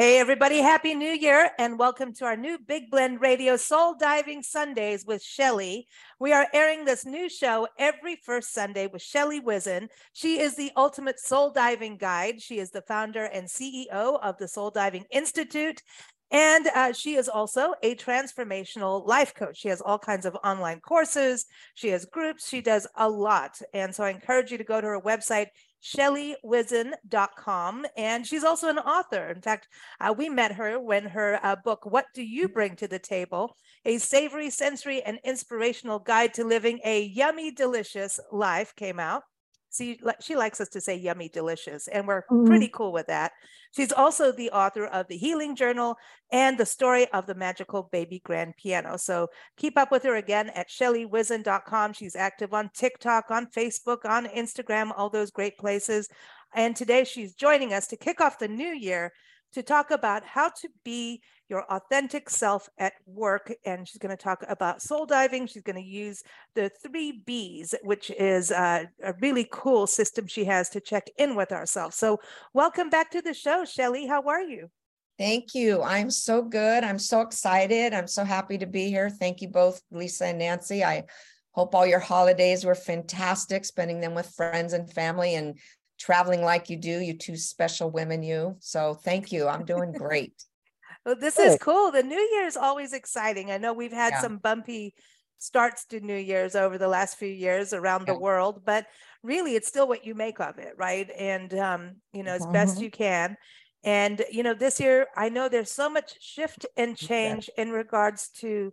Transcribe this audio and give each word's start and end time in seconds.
Hey, 0.00 0.18
everybody, 0.18 0.62
Happy 0.62 0.94
New 0.94 1.12
Year, 1.12 1.50
and 1.58 1.78
welcome 1.78 2.14
to 2.14 2.24
our 2.24 2.34
new 2.34 2.56
Big 2.56 2.90
Blend 2.90 3.20
Radio 3.20 3.58
Soul 3.58 3.96
Diving 4.00 4.42
Sundays 4.42 5.04
with 5.04 5.22
Shelley. 5.22 5.88
We 6.18 6.32
are 6.32 6.46
airing 6.54 6.86
this 6.86 7.04
new 7.04 7.28
show 7.28 7.68
every 7.78 8.16
first 8.24 8.54
Sunday 8.54 8.86
with 8.86 9.02
Shelley 9.02 9.42
Whizin. 9.42 9.88
She 10.14 10.40
is 10.40 10.56
the 10.56 10.72
ultimate 10.74 11.20
soul 11.20 11.50
diving 11.50 11.98
guide. 11.98 12.40
She 12.40 12.60
is 12.60 12.70
the 12.70 12.80
founder 12.80 13.26
and 13.26 13.46
CEO 13.46 14.18
of 14.22 14.38
the 14.38 14.48
Soul 14.48 14.70
Diving 14.70 15.04
Institute. 15.10 15.82
And 16.30 16.68
uh, 16.68 16.92
she 16.92 17.16
is 17.16 17.28
also 17.28 17.74
a 17.82 17.94
transformational 17.96 19.06
life 19.06 19.34
coach. 19.34 19.58
She 19.58 19.68
has 19.68 19.80
all 19.80 19.98
kinds 19.98 20.24
of 20.24 20.34
online 20.44 20.80
courses. 20.80 21.44
She 21.74 21.88
has 21.88 22.06
groups. 22.06 22.48
She 22.48 22.62
does 22.62 22.86
a 22.96 23.08
lot. 23.08 23.60
And 23.74 23.94
so 23.94 24.04
I 24.04 24.10
encourage 24.10 24.50
you 24.50 24.56
to 24.56 24.64
go 24.64 24.80
to 24.80 24.86
her 24.86 25.00
website, 25.00 25.48
shelleywhizin.com. 25.82 27.86
And 27.96 28.26
she's 28.26 28.44
also 28.44 28.68
an 28.68 28.78
author. 28.78 29.28
In 29.28 29.40
fact, 29.40 29.68
uh, 30.00 30.14
we 30.16 30.28
met 30.28 30.52
her 30.52 30.80
when 30.80 31.04
her 31.06 31.40
uh, 31.42 31.56
book, 31.56 31.86
What 31.86 32.06
Do 32.14 32.22
You 32.22 32.48
Bring 32.48 32.76
to 32.76 32.88
the 32.88 32.98
Table? 32.98 33.56
A 33.84 33.98
Savory, 33.98 34.50
Sensory, 34.50 35.02
and 35.02 35.18
Inspirational 35.24 35.98
Guide 35.98 36.34
to 36.34 36.44
Living 36.44 36.80
a 36.84 37.04
Yummy, 37.04 37.50
Delicious 37.50 38.20
Life 38.30 38.74
came 38.76 39.00
out. 39.00 39.22
See, 39.70 40.00
she 40.20 40.34
likes 40.34 40.60
us 40.60 40.68
to 40.70 40.80
say 40.80 40.96
yummy, 40.96 41.28
delicious, 41.28 41.86
and 41.88 42.06
we're 42.06 42.22
mm-hmm. 42.22 42.46
pretty 42.46 42.68
cool 42.68 42.92
with 42.92 43.06
that. 43.06 43.32
She's 43.70 43.92
also 43.92 44.32
the 44.32 44.50
author 44.50 44.86
of 44.86 45.06
the 45.06 45.16
Healing 45.16 45.54
Journal 45.54 45.96
and 46.32 46.58
the 46.58 46.66
story 46.66 47.06
of 47.12 47.26
the 47.26 47.36
magical 47.36 47.88
baby 47.92 48.20
grand 48.24 48.56
piano. 48.56 48.96
So 48.96 49.28
keep 49.56 49.78
up 49.78 49.92
with 49.92 50.02
her 50.02 50.16
again 50.16 50.50
at 50.50 50.68
shelleywhizin.com. 50.68 51.92
She's 51.92 52.16
active 52.16 52.52
on 52.52 52.70
TikTok, 52.74 53.30
on 53.30 53.46
Facebook, 53.46 54.04
on 54.04 54.26
Instagram, 54.26 54.92
all 54.96 55.08
those 55.08 55.30
great 55.30 55.56
places. 55.56 56.08
And 56.52 56.74
today 56.74 57.04
she's 57.04 57.34
joining 57.34 57.72
us 57.72 57.86
to 57.88 57.96
kick 57.96 58.20
off 58.20 58.40
the 58.40 58.48
new 58.48 58.74
year 58.74 59.12
to 59.52 59.62
talk 59.62 59.90
about 59.90 60.24
how 60.24 60.48
to 60.48 60.68
be 60.84 61.22
your 61.48 61.64
authentic 61.64 62.30
self 62.30 62.68
at 62.78 62.92
work. 63.06 63.52
And 63.64 63.86
she's 63.86 63.98
going 63.98 64.16
to 64.16 64.22
talk 64.22 64.44
about 64.48 64.82
soul 64.82 65.06
diving. 65.06 65.46
She's 65.46 65.62
going 65.62 65.82
to 65.82 65.88
use 65.88 66.22
the 66.54 66.70
three 66.82 67.22
B's, 67.26 67.74
which 67.82 68.10
is 68.10 68.50
uh, 68.50 68.84
a 69.02 69.14
really 69.20 69.48
cool 69.50 69.86
system 69.86 70.26
she 70.26 70.44
has 70.44 70.68
to 70.70 70.80
check 70.80 71.08
in 71.18 71.34
with 71.34 71.52
ourselves. 71.52 71.96
So, 71.96 72.20
welcome 72.54 72.90
back 72.90 73.10
to 73.10 73.22
the 73.22 73.34
show, 73.34 73.64
Shelley. 73.64 74.06
How 74.06 74.22
are 74.22 74.42
you? 74.42 74.70
Thank 75.18 75.54
you. 75.54 75.82
I'm 75.82 76.10
so 76.10 76.40
good. 76.42 76.82
I'm 76.82 76.98
so 76.98 77.20
excited. 77.20 77.92
I'm 77.92 78.06
so 78.06 78.24
happy 78.24 78.56
to 78.56 78.66
be 78.66 78.88
here. 78.88 79.10
Thank 79.10 79.42
you 79.42 79.48
both, 79.48 79.82
Lisa 79.90 80.26
and 80.26 80.38
Nancy. 80.38 80.82
I 80.82 81.04
hope 81.52 81.74
all 81.74 81.86
your 81.86 81.98
holidays 81.98 82.64
were 82.64 82.74
fantastic, 82.74 83.64
spending 83.64 84.00
them 84.00 84.14
with 84.14 84.32
friends 84.34 84.72
and 84.72 84.90
family 84.90 85.34
and 85.34 85.58
traveling 86.00 86.42
like 86.42 86.70
you 86.70 86.78
do, 86.78 86.98
you 86.98 87.16
two 87.16 87.36
special 87.36 87.90
women, 87.90 88.22
you. 88.22 88.56
So 88.58 88.94
thank 88.94 89.30
you. 89.30 89.46
I'm 89.46 89.64
doing 89.64 89.92
great. 89.92 90.32
well, 91.04 91.14
this 91.14 91.38
is 91.38 91.58
cool. 91.60 91.92
The 91.92 92.02
new 92.02 92.28
year 92.32 92.46
is 92.46 92.56
always 92.56 92.94
exciting. 92.94 93.50
I 93.50 93.58
know 93.58 93.74
we've 93.74 93.92
had 93.92 94.14
yeah. 94.14 94.20
some 94.22 94.38
bumpy 94.38 94.94
starts 95.38 95.86
to 95.86 96.00
New 96.00 96.16
Year's 96.16 96.54
over 96.54 96.78
the 96.78 96.88
last 96.88 97.16
few 97.16 97.28
years 97.28 97.72
around 97.72 98.04
yeah. 98.06 98.14
the 98.14 98.18
world, 98.18 98.62
but 98.64 98.86
really 99.22 99.56
it's 99.56 99.68
still 99.68 99.86
what 99.86 100.04
you 100.04 100.14
make 100.14 100.40
of 100.40 100.58
it, 100.58 100.74
right? 100.76 101.10
And 101.16 101.52
um, 101.54 101.96
you 102.12 102.22
know, 102.22 102.32
as 102.32 102.42
mm-hmm. 102.42 102.52
best 102.52 102.80
you 102.80 102.90
can. 102.90 103.36
And 103.82 104.22
you 104.30 104.42
know, 104.42 104.54
this 104.54 104.80
year 104.80 105.06
I 105.16 105.28
know 105.28 105.48
there's 105.48 105.70
so 105.70 105.88
much 105.88 106.14
shift 106.20 106.66
and 106.76 106.96
change 106.96 107.48
yeah. 107.56 107.64
in 107.64 107.70
regards 107.70 108.28
to 108.40 108.72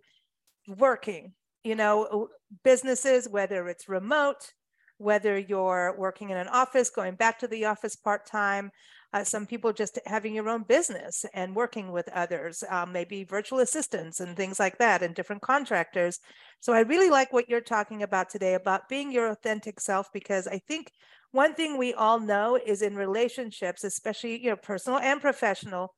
working, 0.68 1.34
you 1.64 1.76
know, 1.76 2.30
businesses, 2.64 3.30
whether 3.30 3.68
it's 3.70 3.88
remote, 3.88 4.54
whether 4.98 5.38
you're 5.38 5.96
working 5.98 6.30
in 6.30 6.38
an 6.38 6.48
office, 6.48 6.90
going 6.90 7.16
back 7.16 7.40
to 7.40 7.48
the 7.48 7.66
office 7.66 7.96
part 7.96 8.26
time, 8.26 8.72
uh, 9.14 9.24
some 9.24 9.46
people 9.46 9.72
just 9.72 10.00
having 10.06 10.36
your 10.36 10.50
own 10.50 10.64
business 10.64 11.26
and 11.34 11.56
working 11.56 11.92
with 11.92 12.10
others, 12.10 12.64
um, 12.70 12.92
maybe 12.92 13.24
virtual 13.24 13.60
assistants 13.60 14.20
and 14.20 14.36
things 14.36 14.60
like 14.60 14.78
that, 14.80 15.02
and 15.02 15.16
different 15.16 15.42
contractors. 15.42 16.20
So 16.60 16.74
I 16.74 16.82
really 16.82 17.10
like 17.10 17.32
what 17.32 17.48
you're 17.50 17.62
talking 17.62 18.04
about 18.04 18.30
today 18.30 18.56
about 18.56 18.90
being 18.90 19.12
your 19.12 19.28
authentic 19.30 19.80
self, 19.80 20.12
because 20.14 20.48
I 20.48 20.60
think 20.68 20.92
one 21.32 21.54
thing 21.54 21.78
we 21.78 21.94
all 21.94 22.20
know 22.20 22.58
is 22.58 22.82
in 22.82 22.96
relationships, 22.96 23.84
especially 23.84 24.42
you 24.44 24.50
know 24.50 24.56
personal 24.58 25.00
and 25.00 25.22
professional, 25.22 25.94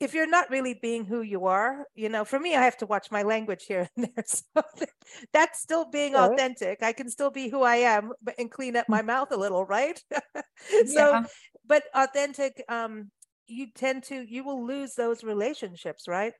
if 0.00 0.14
you're 0.14 0.28
not 0.28 0.50
really 0.50 0.74
being 0.74 1.04
who 1.04 1.22
you 1.22 1.46
are, 1.46 1.86
you 1.94 2.08
know, 2.08 2.24
for 2.24 2.38
me, 2.38 2.54
I 2.54 2.62
have 2.62 2.76
to 2.78 2.86
watch 2.86 3.10
my 3.10 3.22
language 3.22 3.64
here 3.66 3.88
and 3.96 4.08
there. 4.16 4.24
So 4.26 4.62
that's 5.32 5.60
still 5.60 5.90
being 5.90 6.12
right. 6.12 6.30
authentic. 6.30 6.82
I 6.82 6.92
can 6.92 7.10
still 7.10 7.30
be 7.30 7.48
who 7.48 7.62
I 7.62 7.76
am 7.76 8.12
and 8.38 8.50
clean 8.50 8.76
up 8.76 8.88
my 8.88 9.02
mouth 9.02 9.32
a 9.32 9.36
little, 9.36 9.64
right? 9.64 10.00
so, 10.86 11.10
yeah. 11.10 11.24
but 11.66 11.84
authentic, 11.94 12.62
um, 12.68 13.10
you 13.46 13.68
tend 13.74 14.04
to, 14.04 14.14
you 14.14 14.44
will 14.44 14.64
lose 14.64 14.94
those 14.94 15.24
relationships, 15.24 16.06
right? 16.06 16.34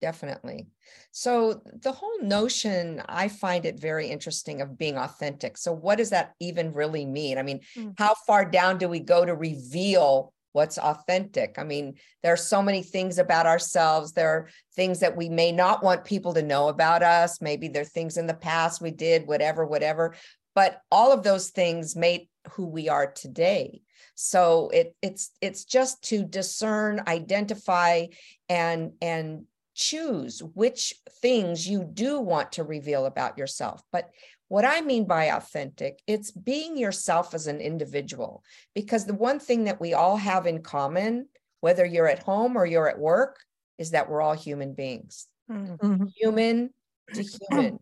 Definitely. 0.00 0.66
So 1.12 1.62
the 1.80 1.92
whole 1.92 2.20
notion, 2.20 3.00
I 3.08 3.28
find 3.28 3.64
it 3.64 3.78
very 3.78 4.08
interesting 4.08 4.60
of 4.60 4.76
being 4.76 4.98
authentic. 4.98 5.56
So 5.56 5.72
what 5.72 5.98
does 5.98 6.10
that 6.10 6.32
even 6.40 6.72
really 6.72 7.06
mean? 7.06 7.38
I 7.38 7.42
mean, 7.42 7.60
mm-hmm. 7.76 7.90
how 7.96 8.14
far 8.26 8.44
down 8.44 8.78
do 8.78 8.88
we 8.88 8.98
go 8.98 9.24
to 9.24 9.36
reveal 9.36 10.32
what's 10.52 10.78
authentic. 10.78 11.58
I 11.58 11.64
mean, 11.64 11.94
there 12.22 12.32
are 12.32 12.36
so 12.36 12.62
many 12.62 12.82
things 12.82 13.18
about 13.18 13.46
ourselves. 13.46 14.12
There 14.12 14.28
are 14.28 14.48
things 14.74 15.00
that 15.00 15.16
we 15.16 15.28
may 15.28 15.52
not 15.52 15.82
want 15.82 16.04
people 16.04 16.34
to 16.34 16.42
know 16.42 16.68
about 16.68 17.02
us. 17.02 17.40
Maybe 17.40 17.68
there 17.68 17.82
are 17.82 17.86
things 17.86 18.16
in 18.16 18.26
the 18.26 18.34
past 18.34 18.80
we 18.80 18.90
did, 18.90 19.26
whatever, 19.26 19.66
whatever. 19.66 20.14
But 20.54 20.80
all 20.90 21.12
of 21.12 21.22
those 21.22 21.50
things 21.50 21.96
made 21.96 22.28
who 22.52 22.66
we 22.66 22.88
are 22.88 23.10
today. 23.10 23.82
So 24.14 24.68
it, 24.72 24.94
it's 25.00 25.30
it's 25.40 25.64
just 25.64 26.02
to 26.04 26.24
discern, 26.24 27.02
identify, 27.06 28.06
and 28.48 28.92
and 29.00 29.46
choose 29.74 30.42
which 30.54 30.94
things 31.22 31.66
you 31.66 31.82
do 31.82 32.20
want 32.20 32.52
to 32.52 32.64
reveal 32.64 33.06
about 33.06 33.38
yourself. 33.38 33.82
But 33.90 34.10
what 34.52 34.66
I 34.66 34.82
mean 34.82 35.06
by 35.06 35.30
authentic, 35.30 36.02
it's 36.06 36.30
being 36.30 36.76
yourself 36.76 37.32
as 37.32 37.46
an 37.46 37.62
individual. 37.62 38.44
Because 38.74 39.06
the 39.06 39.14
one 39.14 39.38
thing 39.38 39.64
that 39.64 39.80
we 39.80 39.94
all 39.94 40.18
have 40.18 40.46
in 40.46 40.60
common, 40.60 41.28
whether 41.62 41.86
you're 41.86 42.06
at 42.06 42.22
home 42.22 42.54
or 42.54 42.66
you're 42.66 42.86
at 42.86 42.98
work, 42.98 43.38
is 43.78 43.92
that 43.92 44.10
we're 44.10 44.20
all 44.20 44.34
human 44.34 44.74
beings, 44.74 45.26
mm-hmm. 45.50 46.04
human 46.14 46.68
to 47.14 47.24
human. 47.50 47.78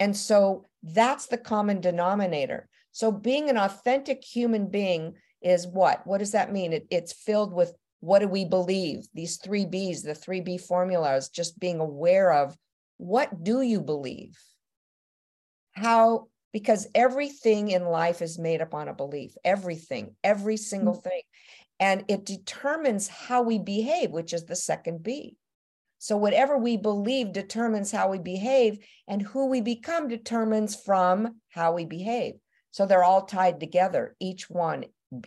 And 0.00 0.16
so 0.16 0.66
that's 0.82 1.28
the 1.28 1.38
common 1.38 1.80
denominator. 1.80 2.68
So 2.90 3.12
being 3.12 3.48
an 3.48 3.56
authentic 3.56 4.24
human 4.24 4.66
being 4.70 5.14
is 5.40 5.68
what? 5.68 6.04
What 6.04 6.18
does 6.18 6.32
that 6.32 6.52
mean? 6.52 6.72
It, 6.72 6.88
it's 6.90 7.12
filled 7.12 7.52
with 7.52 7.76
what 8.00 8.18
do 8.18 8.26
we 8.26 8.44
believe? 8.44 9.06
These 9.14 9.36
three 9.36 9.66
B's, 9.66 10.02
the 10.02 10.16
three 10.16 10.40
B 10.40 10.58
formulas, 10.58 11.28
just 11.28 11.60
being 11.60 11.78
aware 11.78 12.32
of 12.32 12.56
what 12.96 13.44
do 13.44 13.62
you 13.62 13.80
believe? 13.80 14.36
How 15.72 16.28
because 16.52 16.86
everything 16.94 17.70
in 17.70 17.84
life 17.84 18.20
is 18.20 18.38
made 18.38 18.60
up 18.60 18.74
on 18.74 18.88
a 18.88 18.94
belief 18.94 19.34
everything 19.44 20.14
every 20.22 20.56
single 20.56 20.94
mm-hmm. 20.94 21.08
thing. 21.08 21.22
And 21.80 22.04
it 22.06 22.24
determines 22.24 23.08
how 23.08 23.42
we 23.42 23.58
behave 23.58 24.10
which 24.10 24.32
is 24.32 24.44
the 24.44 24.56
second 24.56 25.02
b. 25.02 25.36
So 25.98 26.16
whatever 26.16 26.58
we 26.58 26.76
believe 26.76 27.32
determines 27.32 27.92
how 27.92 28.08
we 28.08 28.18
behave 28.18 28.84
and 29.06 29.22
who 29.22 29.46
we 29.46 29.60
become 29.60 30.08
determines 30.08 30.74
from 30.74 31.36
how 31.48 31.74
we 31.74 31.84
behave. 31.84 32.34
So 32.72 32.86
they're 32.86 33.04
all 33.04 33.22
tied 33.26 33.60
together. 33.60 34.16
Each 34.20 34.48
one 34.50 34.84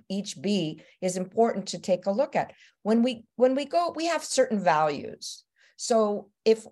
each 0.10 0.42
b 0.42 0.82
is 1.02 1.16
important 1.16 1.68
to 1.68 1.80
take 1.80 2.06
a 2.06 2.12
look 2.12 2.36
at. 2.36 2.54
When 2.84 3.04
we 3.04 3.26
when 3.36 3.56
we 3.56 3.66
go 3.66 3.94
we 3.96 4.08
have 4.08 4.24
certain 4.24 4.60
values. 4.60 5.44
So 5.78 6.30
if 6.44 6.66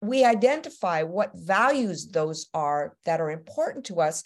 we 0.00 0.24
identify 0.24 1.02
what 1.02 1.32
values 1.34 2.08
those 2.08 2.48
are 2.54 2.96
that 3.04 3.20
are 3.20 3.30
important 3.30 3.84
to 3.86 4.00
us 4.00 4.22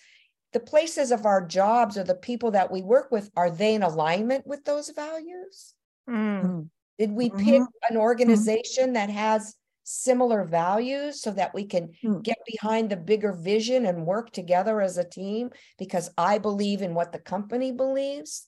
the 0.53 0.61
places 0.61 1.11
of 1.11 1.25
our 1.25 1.45
jobs 1.45 1.97
or 1.97 2.05
the 2.05 2.15
people 2.15 2.51
that 2.51 2.71
we 2.71 2.83
work 2.83 3.11
with 3.11 3.31
are 3.37 3.51
they 3.51 3.75
in 3.75 3.83
alignment 3.83 4.47
with 4.47 4.65
those 4.65 4.91
values 4.91 5.75
mm. 6.09 6.69
did 6.99 7.11
we 7.11 7.31
mm-hmm. 7.31 7.45
pick 7.45 7.63
an 7.91 7.97
organization 7.97 8.87
mm-hmm. 8.87 8.95
that 8.95 9.11
has 9.11 9.55
similar 9.85 10.45
values 10.45 11.21
so 11.21 11.31
that 11.33 11.53
we 11.55 11.65
can 11.65 11.91
mm. 12.05 12.23
get 12.23 12.39
behind 12.47 12.89
the 12.89 12.97
bigger 12.97 13.33
vision 13.33 13.87
and 13.87 14.07
work 14.07 14.31
together 14.31 14.81
as 14.81 14.99
a 14.99 15.09
team 15.09 15.51
because 15.79 16.11
i 16.19 16.39
believe 16.39 16.83
in 16.83 16.95
what 16.95 17.13
the 17.13 17.19
company 17.19 17.73
believes 17.73 18.47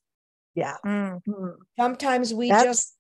yeah 0.55 0.77
mm-hmm. 0.85 1.49
sometimes 1.79 2.33
we 2.35 2.51
That's- 2.51 2.65
just 2.65 2.97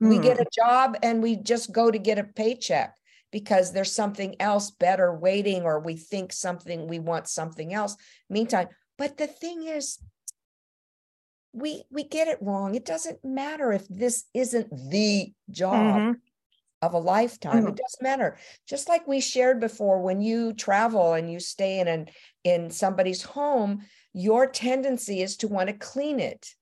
we 0.00 0.18
get 0.18 0.36
hmm. 0.36 0.42
a 0.42 0.46
job 0.54 0.96
and 1.02 1.22
we 1.22 1.36
just 1.36 1.72
go 1.72 1.90
to 1.90 1.98
get 1.98 2.18
a 2.18 2.24
paycheck 2.24 2.96
because 3.32 3.72
there's 3.72 3.92
something 3.92 4.36
else 4.40 4.70
better 4.70 5.14
waiting, 5.14 5.62
or 5.62 5.80
we 5.80 5.96
think 5.96 6.32
something, 6.32 6.86
we 6.86 6.98
want 6.98 7.28
something 7.28 7.74
else. 7.74 7.96
Meantime, 8.30 8.68
but 8.98 9.16
the 9.16 9.26
thing 9.26 9.64
is, 9.64 9.98
we 11.56 11.84
we 11.90 12.04
get 12.04 12.28
it 12.28 12.38
wrong 12.42 12.74
it 12.74 12.84
doesn't 12.84 13.24
matter 13.24 13.72
if 13.72 13.88
this 13.88 14.24
isn't 14.34 14.68
the 14.90 15.32
job 15.50 15.74
mm-hmm. 15.74 16.12
of 16.82 16.92
a 16.92 16.98
lifetime 16.98 17.60
mm-hmm. 17.60 17.68
it 17.68 17.76
doesn't 17.76 18.02
matter 18.02 18.36
just 18.68 18.88
like 18.90 19.08
we 19.08 19.20
shared 19.20 19.58
before 19.58 20.02
when 20.02 20.20
you 20.20 20.52
travel 20.52 21.14
and 21.14 21.32
you 21.32 21.40
stay 21.40 21.80
in 21.80 21.88
an 21.88 22.06
in 22.44 22.70
somebody's 22.70 23.22
home 23.22 23.80
your 24.12 24.46
tendency 24.46 25.22
is 25.22 25.38
to 25.38 25.48
want 25.48 25.68
to 25.68 25.74
clean 25.74 26.20
it 26.20 26.54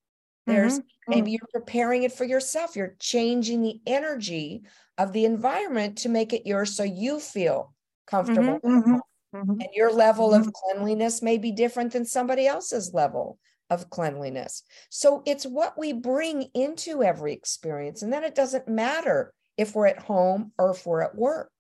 there's 0.47 0.79
mm-hmm. 0.79 1.11
maybe 1.11 1.31
mm. 1.31 1.39
you're 1.39 1.63
preparing 1.63 2.03
it 2.03 2.13
for 2.13 2.25
yourself 2.25 2.77
you're 2.77 2.97
changing 2.99 3.63
the 3.63 3.81
energy 3.87 4.63
of 4.99 5.13
the 5.13 5.25
environment 5.25 5.99
to 5.99 6.09
make 6.09 6.33
it 6.33 6.47
yours 6.47 6.75
so 6.75 6.83
you 6.83 7.19
feel 7.21 7.75
comfortable 8.07 8.61
mm-hmm. 8.61 8.79
Mm-hmm. 8.79 9.37
mm-hmm. 9.37 9.61
and 9.61 9.69
your 9.73 9.93
level 9.93 10.35
of 10.35 10.43
mm-hmm. 10.43 10.51
cleanliness 10.55 11.23
may 11.23 11.39
be 11.39 11.53
different 11.53 11.93
than 11.93 12.05
somebody 12.05 12.47
else's 12.47 12.93
level 12.93 13.39
of 13.71 13.91
cleanliness 13.91 14.63
so 14.91 15.23
it's 15.27 15.47
what 15.47 15.79
we 15.79 15.93
bring 15.93 16.49
into 16.55 17.03
every 17.03 17.33
experience 17.33 18.03
and 18.03 18.13
then 18.13 18.25
it 18.25 18.35
doesn't 18.35 18.69
matter 18.69 19.33
if 19.57 19.75
we're 19.75 19.87
at 19.87 19.99
home 19.99 20.53
or 20.59 20.71
if 20.71 20.85
we're 20.87 21.03
at 21.03 21.15
work 21.15 21.51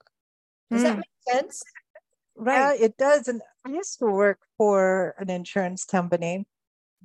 does 0.70 0.80
mm. 0.80 0.84
that 0.84 0.96
make 0.96 1.34
sense 1.34 1.62
right 2.37 2.80
it 2.80 2.96
does 2.98 3.26
and 3.28 3.40
i 3.64 3.70
used 3.70 3.98
to 3.98 4.06
work 4.06 4.40
for 4.58 5.14
an 5.19 5.30
insurance 5.30 5.84
company 5.84 6.44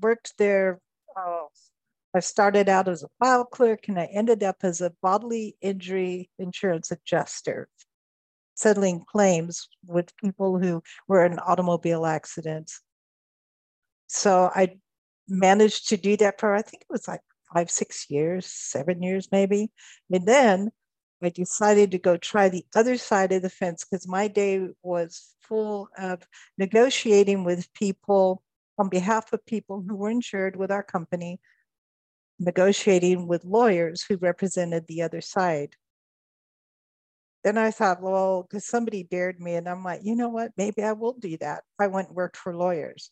worked 0.01 0.33
there 0.37 0.79
uh, 1.15 1.43
I 2.19 2.21
started 2.21 2.67
out 2.67 2.89
as 2.89 3.01
a 3.01 3.07
file 3.17 3.45
clerk 3.45 3.87
and 3.87 3.97
I 3.97 4.09
ended 4.11 4.43
up 4.43 4.57
as 4.63 4.81
a 4.81 4.91
bodily 5.01 5.55
injury 5.61 6.29
insurance 6.37 6.91
adjuster, 6.91 7.69
settling 8.55 9.05
claims 9.09 9.69
with 9.87 10.17
people 10.17 10.59
who 10.59 10.83
were 11.07 11.23
in 11.23 11.39
automobile 11.39 12.05
accidents. 12.05 12.81
So 14.07 14.51
I 14.53 14.79
managed 15.29 15.87
to 15.89 15.95
do 15.95 16.17
that 16.17 16.41
for, 16.41 16.53
I 16.53 16.61
think 16.61 16.81
it 16.81 16.91
was 16.91 17.07
like 17.07 17.21
five, 17.53 17.71
six 17.71 18.09
years, 18.09 18.47
seven 18.47 19.01
years 19.01 19.29
maybe. 19.31 19.71
And 20.11 20.27
then 20.27 20.71
I 21.23 21.29
decided 21.29 21.91
to 21.91 21.99
go 21.99 22.17
try 22.17 22.49
the 22.49 22.65
other 22.75 22.97
side 22.97 23.31
of 23.31 23.43
the 23.43 23.49
fence 23.49 23.85
because 23.89 24.09
my 24.09 24.27
day 24.27 24.67
was 24.83 25.35
full 25.39 25.87
of 25.97 26.27
negotiating 26.57 27.45
with 27.45 27.73
people 27.73 28.43
on 28.77 28.89
behalf 28.89 29.31
of 29.31 29.45
people 29.45 29.85
who 29.87 29.95
were 29.95 30.09
insured 30.09 30.57
with 30.57 30.69
our 30.69 30.83
company 30.83 31.39
negotiating 32.39 33.27
with 33.27 33.43
lawyers 33.43 34.03
who 34.03 34.17
represented 34.17 34.87
the 34.87 35.01
other 35.01 35.21
side. 35.21 35.75
Then 37.43 37.57
I 37.57 37.71
thought, 37.71 38.01
well, 38.01 38.43
because 38.43 38.65
somebody 38.65 39.03
dared 39.03 39.39
me, 39.39 39.55
and 39.55 39.67
I'm 39.67 39.83
like, 39.83 40.01
you 40.03 40.15
know 40.15 40.29
what? 40.29 40.51
Maybe 40.57 40.83
I 40.83 40.93
will 40.93 41.13
do 41.13 41.37
that. 41.37 41.63
I 41.79 41.87
went 41.87 42.09
and 42.09 42.17
worked 42.17 42.37
for 42.37 42.55
lawyers. 42.55 43.11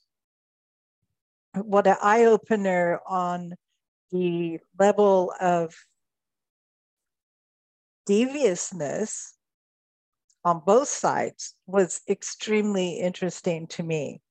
What 1.56 1.88
an 1.88 1.98
eye 2.02 2.26
opener 2.26 3.00
on 3.08 3.56
the 4.12 4.60
level 4.78 5.34
of 5.40 5.76
deviousness 8.06 9.34
on 10.44 10.62
both 10.66 10.88
sides 10.88 11.56
was 11.66 12.02
extremely 12.08 13.00
interesting 13.00 13.68
to 13.68 13.84
me. 13.84 14.22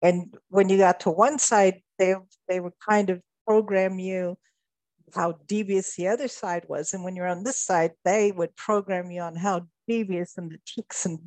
And 0.00 0.36
when 0.48 0.68
you 0.68 0.78
got 0.78 1.00
to 1.00 1.10
one 1.10 1.38
side, 1.38 1.80
they 1.98 2.14
they 2.48 2.60
would 2.60 2.74
kind 2.88 3.10
of 3.10 3.22
program 3.46 3.98
you 3.98 4.36
how 5.14 5.38
devious 5.46 5.96
the 5.96 6.08
other 6.08 6.28
side 6.28 6.64
was. 6.68 6.94
And 6.94 7.04
when 7.04 7.16
you're 7.16 7.28
on 7.28 7.44
this 7.44 7.58
side, 7.58 7.92
they 8.04 8.32
would 8.32 8.56
program 8.56 9.10
you 9.10 9.20
on 9.20 9.36
how 9.36 9.66
devious 9.86 10.38
and 10.38 10.50
the 10.50 10.58
tricks 10.66 11.04
and 11.04 11.18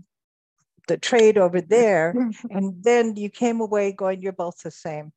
the 0.88 0.97
trade 0.97 1.38
over 1.38 1.62
there. 1.62 2.15
and 2.50 2.83
then 2.83 3.15
you 3.15 3.29
came 3.29 3.62
away 3.62 3.91
going, 3.91 4.21
you're 4.21 4.31
both 4.31 4.62
the 4.63 4.71
same. 4.71 5.12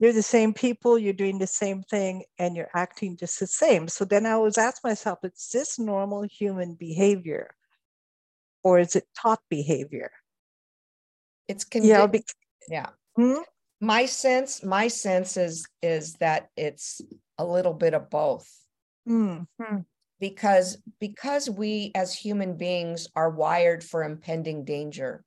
You're 0.00 0.12
the 0.12 0.22
same 0.22 0.52
people, 0.52 0.98
you're 0.98 1.12
doing 1.12 1.38
the 1.38 1.46
same 1.46 1.84
thing, 1.84 2.24
and 2.38 2.56
you're 2.56 2.70
acting 2.74 3.16
just 3.16 3.38
the 3.38 3.46
same. 3.46 3.86
So 3.86 4.04
then 4.04 4.26
I 4.26 4.32
always 4.32 4.58
ask 4.58 4.82
myself, 4.82 5.20
is 5.22 5.50
this 5.52 5.78
normal 5.78 6.22
human 6.22 6.74
behavior? 6.74 7.54
Or 8.64 8.80
is 8.80 8.96
it 8.96 9.06
taught 9.16 9.40
behavior? 9.48 10.10
It's 11.46 11.64
conditioned. 11.64 11.96
Yeah. 12.68 12.88
Hmm? 13.16 13.42
My 13.80 14.06
sense 14.06 14.64
my 14.64 14.88
sense 14.88 15.36
is 15.36 15.66
is 15.82 16.14
that 16.14 16.48
it's 16.56 17.00
a 17.38 17.44
little 17.44 17.74
bit 17.74 17.94
of 17.94 18.10
both. 18.10 18.48
Mm-hmm. 19.06 19.80
because 20.18 20.78
because 20.98 21.50
we 21.50 21.92
as 21.94 22.14
human 22.14 22.56
beings 22.56 23.06
are 23.14 23.28
wired 23.28 23.84
for 23.84 24.02
impending 24.02 24.64
danger 24.64 25.22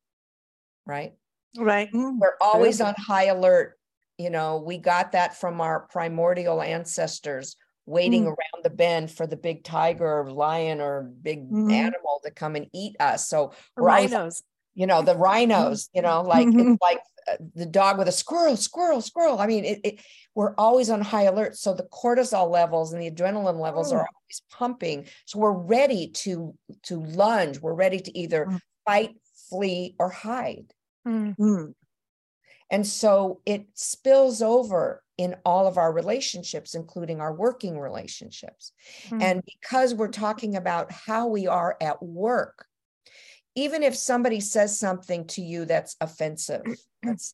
right? 0.88 1.14
Right. 1.58 1.92
Mm, 1.92 2.18
we're 2.20 2.38
always 2.42 2.82
on 2.82 2.96
high 2.98 3.26
alert. 3.26 3.78
You 4.18 4.32
know 4.32 4.64
we 4.66 4.80
got 4.80 5.12
that 5.12 5.38
from 5.38 5.62
our 5.62 5.82
primordial 5.92 6.60
ancestors 6.60 7.56
waiting 7.86 8.24
mm. 8.24 8.28
around 8.28 8.64
the 8.64 8.70
bend 8.72 9.12
for 9.12 9.28
the 9.28 9.38
big 9.38 9.64
tiger 9.64 10.22
or 10.22 10.32
lion 10.32 10.82
or 10.82 11.04
big 11.22 11.48
mm. 11.52 11.72
animal 11.72 12.20
to 12.26 12.32
come 12.32 12.56
and 12.56 12.68
eat 12.74 12.96
us. 13.00 13.30
So 13.30 13.54
rhinos 13.76 14.14
always, 14.14 14.44
you 14.74 14.88
know 14.88 15.04
the 15.04 15.16
rhinos 15.16 15.90
you 15.94 16.02
know 16.02 16.22
like 16.24 16.48
it's 16.50 16.82
like 16.82 17.00
the 17.56 17.66
dog 17.66 17.98
with 17.98 18.08
a 18.08 18.12
squirrel, 18.12 18.56
squirrel, 18.58 19.02
squirrel. 19.02 19.40
I 19.40 19.48
mean, 19.48 19.66
it, 19.66 19.80
it, 19.84 20.02
we're 20.36 20.54
always 20.56 20.90
on 20.90 21.02
high 21.02 21.24
alert. 21.24 21.58
So 21.58 21.74
the 21.74 21.84
cortisol 21.84 22.50
levels 22.50 22.94
and 22.94 23.02
the 23.02 23.12
adrenaline 23.12 23.60
levels 23.60 23.92
are 23.92 24.04
mm. 24.04 24.08
always 24.16 24.42
pumping. 24.52 25.08
So 25.26 25.40
we're 25.40 25.52
ready 25.52 26.10
to 26.10 26.56
to 26.84 27.04
lunge. 27.04 27.60
We're 27.60 27.74
ready 27.74 28.00
to 28.00 28.18
either 28.18 28.46
mm. 28.46 28.60
fight, 28.86 29.16
flee, 29.50 29.96
or 30.00 30.10
hide. 30.10 30.74
Mm. 31.08 31.74
And 32.70 32.86
so 32.86 33.42
it 33.46 33.66
spills 33.74 34.42
over 34.42 35.02
in 35.18 35.36
all 35.44 35.68
of 35.68 35.78
our 35.78 35.92
relationships, 35.92 36.76
including 36.76 37.20
our 37.20 37.34
working 37.34 37.80
relationships. 37.80 38.72
Mm. 39.10 39.24
And 39.24 39.44
because 39.46 39.96
we're 39.96 40.10
talking 40.10 40.56
about 40.56 40.92
how 40.92 41.28
we 41.28 41.48
are 41.48 41.76
at 41.82 42.02
work, 42.04 42.67
even 43.58 43.84
if 43.84 43.96
somebody 43.96 44.40
says 44.40 44.80
something 44.80 45.26
to 45.28 45.42
you 45.42 45.66
that's 45.66 45.96
offensive 46.00 46.64
that's, 47.04 47.34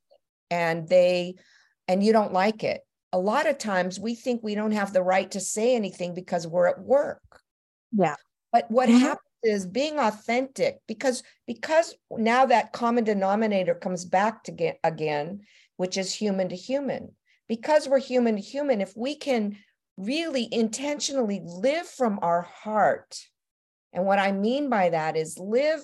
and 0.49 0.87
they 0.87 1.35
and 1.87 2.03
you 2.03 2.13
don't 2.13 2.33
like 2.33 2.63
it 2.63 2.81
a 3.13 3.19
lot 3.19 3.47
of 3.47 3.59
times 3.59 3.99
we 3.99 4.15
think 4.15 4.41
we 4.41 4.55
don't 4.55 4.71
have 4.71 4.91
the 4.91 5.03
right 5.03 5.29
to 5.31 5.39
say 5.39 5.75
anything 5.75 6.15
because 6.15 6.47
we're 6.47 6.67
at 6.67 6.81
work. 6.81 7.21
Yeah. 7.91 8.15
But 8.51 8.69
what 8.71 8.89
mm-hmm. 8.89 8.97
happens 8.97 9.19
is 9.43 9.67
being 9.67 9.99
authentic 9.99 10.79
because 10.87 11.21
because 11.45 11.93
now 12.09 12.47
that 12.47 12.73
common 12.73 13.03
denominator 13.03 13.75
comes 13.75 14.03
back 14.03 14.43
to 14.43 14.51
get 14.51 14.79
again 14.83 15.41
which 15.77 15.97
is 15.97 16.13
human 16.13 16.49
to 16.49 16.55
human. 16.55 17.13
Because 17.47 17.87
we're 17.87 17.99
human 17.99 18.35
to 18.35 18.41
human 18.41 18.81
if 18.81 18.93
we 18.95 19.15
can 19.15 19.57
really 19.97 20.47
intentionally 20.51 21.41
live 21.43 21.87
from 21.87 22.17
our 22.23 22.41
heart 22.41 23.15
and 23.91 24.05
what 24.05 24.17
i 24.17 24.31
mean 24.31 24.67
by 24.67 24.89
that 24.89 25.15
is 25.15 25.37
live 25.37 25.81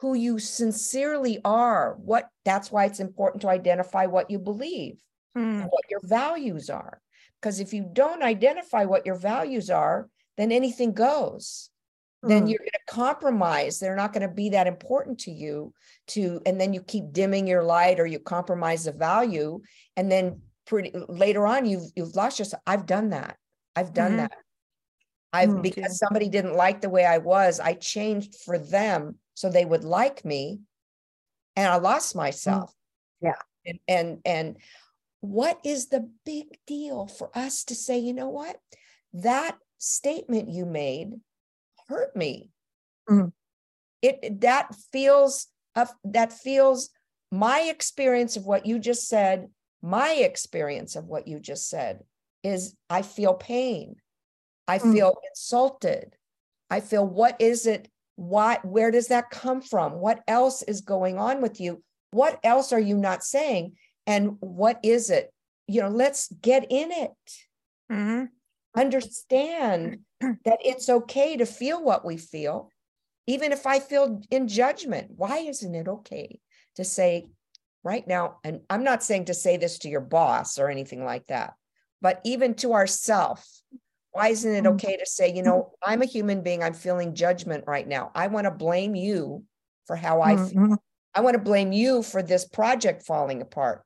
who 0.00 0.14
you 0.14 0.38
sincerely 0.38 1.40
are 1.44 1.96
what 2.00 2.28
that's 2.44 2.70
why 2.70 2.84
it's 2.84 3.00
important 3.00 3.42
to 3.42 3.48
identify 3.48 4.06
what 4.06 4.30
you 4.30 4.38
believe 4.38 5.00
mm. 5.36 5.62
what 5.62 5.84
your 5.90 6.00
values 6.04 6.70
are 6.70 7.00
because 7.40 7.60
if 7.60 7.72
you 7.72 7.88
don't 7.92 8.22
identify 8.22 8.84
what 8.84 9.06
your 9.06 9.16
values 9.16 9.70
are 9.70 10.08
then 10.36 10.52
anything 10.52 10.92
goes 10.92 11.70
mm. 12.24 12.28
then 12.28 12.42
hmm. 12.42 12.48
you're 12.48 12.58
going 12.58 12.70
to 12.70 12.94
compromise 12.94 13.78
they're 13.78 13.96
not 13.96 14.12
going 14.12 14.26
to 14.26 14.34
be 14.34 14.50
that 14.50 14.66
important 14.66 15.18
to 15.18 15.30
you 15.30 15.72
to 16.06 16.40
and 16.46 16.60
then 16.60 16.72
you 16.72 16.82
keep 16.82 17.12
dimming 17.12 17.46
your 17.46 17.62
light 17.62 18.00
or 18.00 18.06
you 18.06 18.18
compromise 18.18 18.84
the 18.84 18.92
value 18.92 19.60
and 19.96 20.10
then 20.10 20.40
pretty 20.66 20.92
later 21.08 21.46
on 21.46 21.66
you've 21.66 21.90
you've 21.96 22.14
lost 22.14 22.38
yourself 22.38 22.62
i've 22.66 22.86
done 22.86 23.10
that 23.10 23.36
i've 23.74 23.94
done 23.94 24.12
mm-hmm. 24.12 24.16
that 24.18 24.32
i've 25.32 25.48
mm, 25.48 25.62
because 25.62 25.98
somebody 25.98 26.28
didn't 26.28 26.54
like 26.54 26.80
the 26.80 26.90
way 26.90 27.06
i 27.06 27.18
was 27.18 27.58
i 27.58 27.72
changed 27.72 28.34
for 28.44 28.58
them 28.58 29.16
so 29.38 29.48
they 29.48 29.64
would 29.64 29.84
like 29.84 30.24
me 30.24 30.58
and 31.54 31.68
i 31.68 31.76
lost 31.76 32.16
myself. 32.16 32.74
Yeah. 33.20 33.38
And 33.64 33.78
and 33.86 34.18
and 34.24 34.56
what 35.20 35.60
is 35.64 35.88
the 35.88 36.10
big 36.26 36.58
deal 36.66 37.06
for 37.06 37.30
us 37.38 37.62
to 37.64 37.76
say 37.76 37.98
you 37.98 38.14
know 38.14 38.30
what? 38.30 38.56
That 39.12 39.56
statement 39.78 40.48
you 40.48 40.66
made 40.66 41.12
hurt 41.88 42.16
me. 42.16 42.50
Mm. 43.08 43.32
it 44.02 44.40
that 44.40 44.74
feels 44.92 45.46
uh, 45.76 45.86
that 46.04 46.32
feels 46.32 46.90
my 47.30 47.60
experience 47.60 48.36
of 48.36 48.44
what 48.44 48.66
you 48.66 48.78
just 48.78 49.08
said 49.08 49.48
my 49.80 50.10
experience 50.14 50.96
of 50.96 51.04
what 51.04 51.28
you 51.28 51.38
just 51.38 51.68
said 51.68 52.00
is 52.42 52.74
i 52.90 53.02
feel 53.02 53.34
pain. 53.34 53.96
I 54.66 54.78
mm. 54.78 54.92
feel 54.92 55.16
insulted. 55.30 56.14
I 56.68 56.80
feel 56.80 57.06
what 57.06 57.40
is 57.40 57.66
it 57.66 57.88
why 58.18 58.58
where 58.64 58.90
does 58.90 59.08
that 59.08 59.30
come 59.30 59.60
from? 59.60 59.92
What 59.92 60.22
else 60.26 60.62
is 60.62 60.80
going 60.80 61.18
on 61.18 61.40
with 61.40 61.60
you? 61.60 61.82
What 62.10 62.40
else 62.42 62.72
are 62.72 62.80
you 62.80 62.96
not 62.96 63.22
saying? 63.22 63.74
And 64.06 64.36
what 64.40 64.80
is 64.82 65.10
it? 65.10 65.32
You 65.66 65.82
know 65.82 65.88
let's 65.88 66.32
get 66.42 66.66
in 66.68 66.90
it. 66.90 67.10
Mm-hmm. 67.90 68.24
understand 68.78 70.00
that 70.20 70.58
it's 70.62 70.90
okay 70.90 71.38
to 71.38 71.46
feel 71.46 71.82
what 71.82 72.04
we 72.04 72.18
feel 72.18 72.70
even 73.26 73.50
if 73.50 73.66
i 73.66 73.78
feel 73.78 74.20
in 74.30 74.48
judgment. 74.48 75.12
Why 75.14 75.38
isn't 75.38 75.74
it 75.74 75.86
okay 75.86 76.40
to 76.76 76.84
say 76.84 77.28
right 77.84 78.06
now, 78.06 78.38
and 78.42 78.60
I'm 78.68 78.84
not 78.84 79.02
saying 79.02 79.26
to 79.26 79.34
say 79.34 79.56
this 79.56 79.78
to 79.80 79.88
your 79.88 80.00
boss 80.00 80.58
or 80.58 80.68
anything 80.68 81.04
like 81.04 81.26
that, 81.28 81.54
but 82.02 82.20
even 82.24 82.54
to 82.56 82.72
ourself, 82.72 83.46
why 84.12 84.28
isn't 84.28 84.52
it 84.52 84.64
mm-hmm. 84.64 84.74
okay 84.74 84.96
to 84.96 85.06
say, 85.06 85.32
you 85.32 85.42
know, 85.42 85.72
I'm 85.82 86.02
a 86.02 86.06
human 86.06 86.42
being, 86.42 86.62
I'm 86.62 86.74
feeling 86.74 87.14
judgment 87.14 87.64
right 87.66 87.86
now. 87.86 88.10
I 88.14 88.28
want 88.28 88.46
to 88.46 88.50
blame 88.50 88.94
you 88.94 89.44
for 89.86 89.96
how 89.96 90.20
I 90.20 90.36
feel. 90.36 90.46
Mm-hmm. 90.46 90.74
I 91.14 91.20
want 91.20 91.34
to 91.34 91.42
blame 91.42 91.72
you 91.72 92.02
for 92.02 92.22
this 92.22 92.46
project 92.46 93.04
falling 93.04 93.42
apart. 93.42 93.82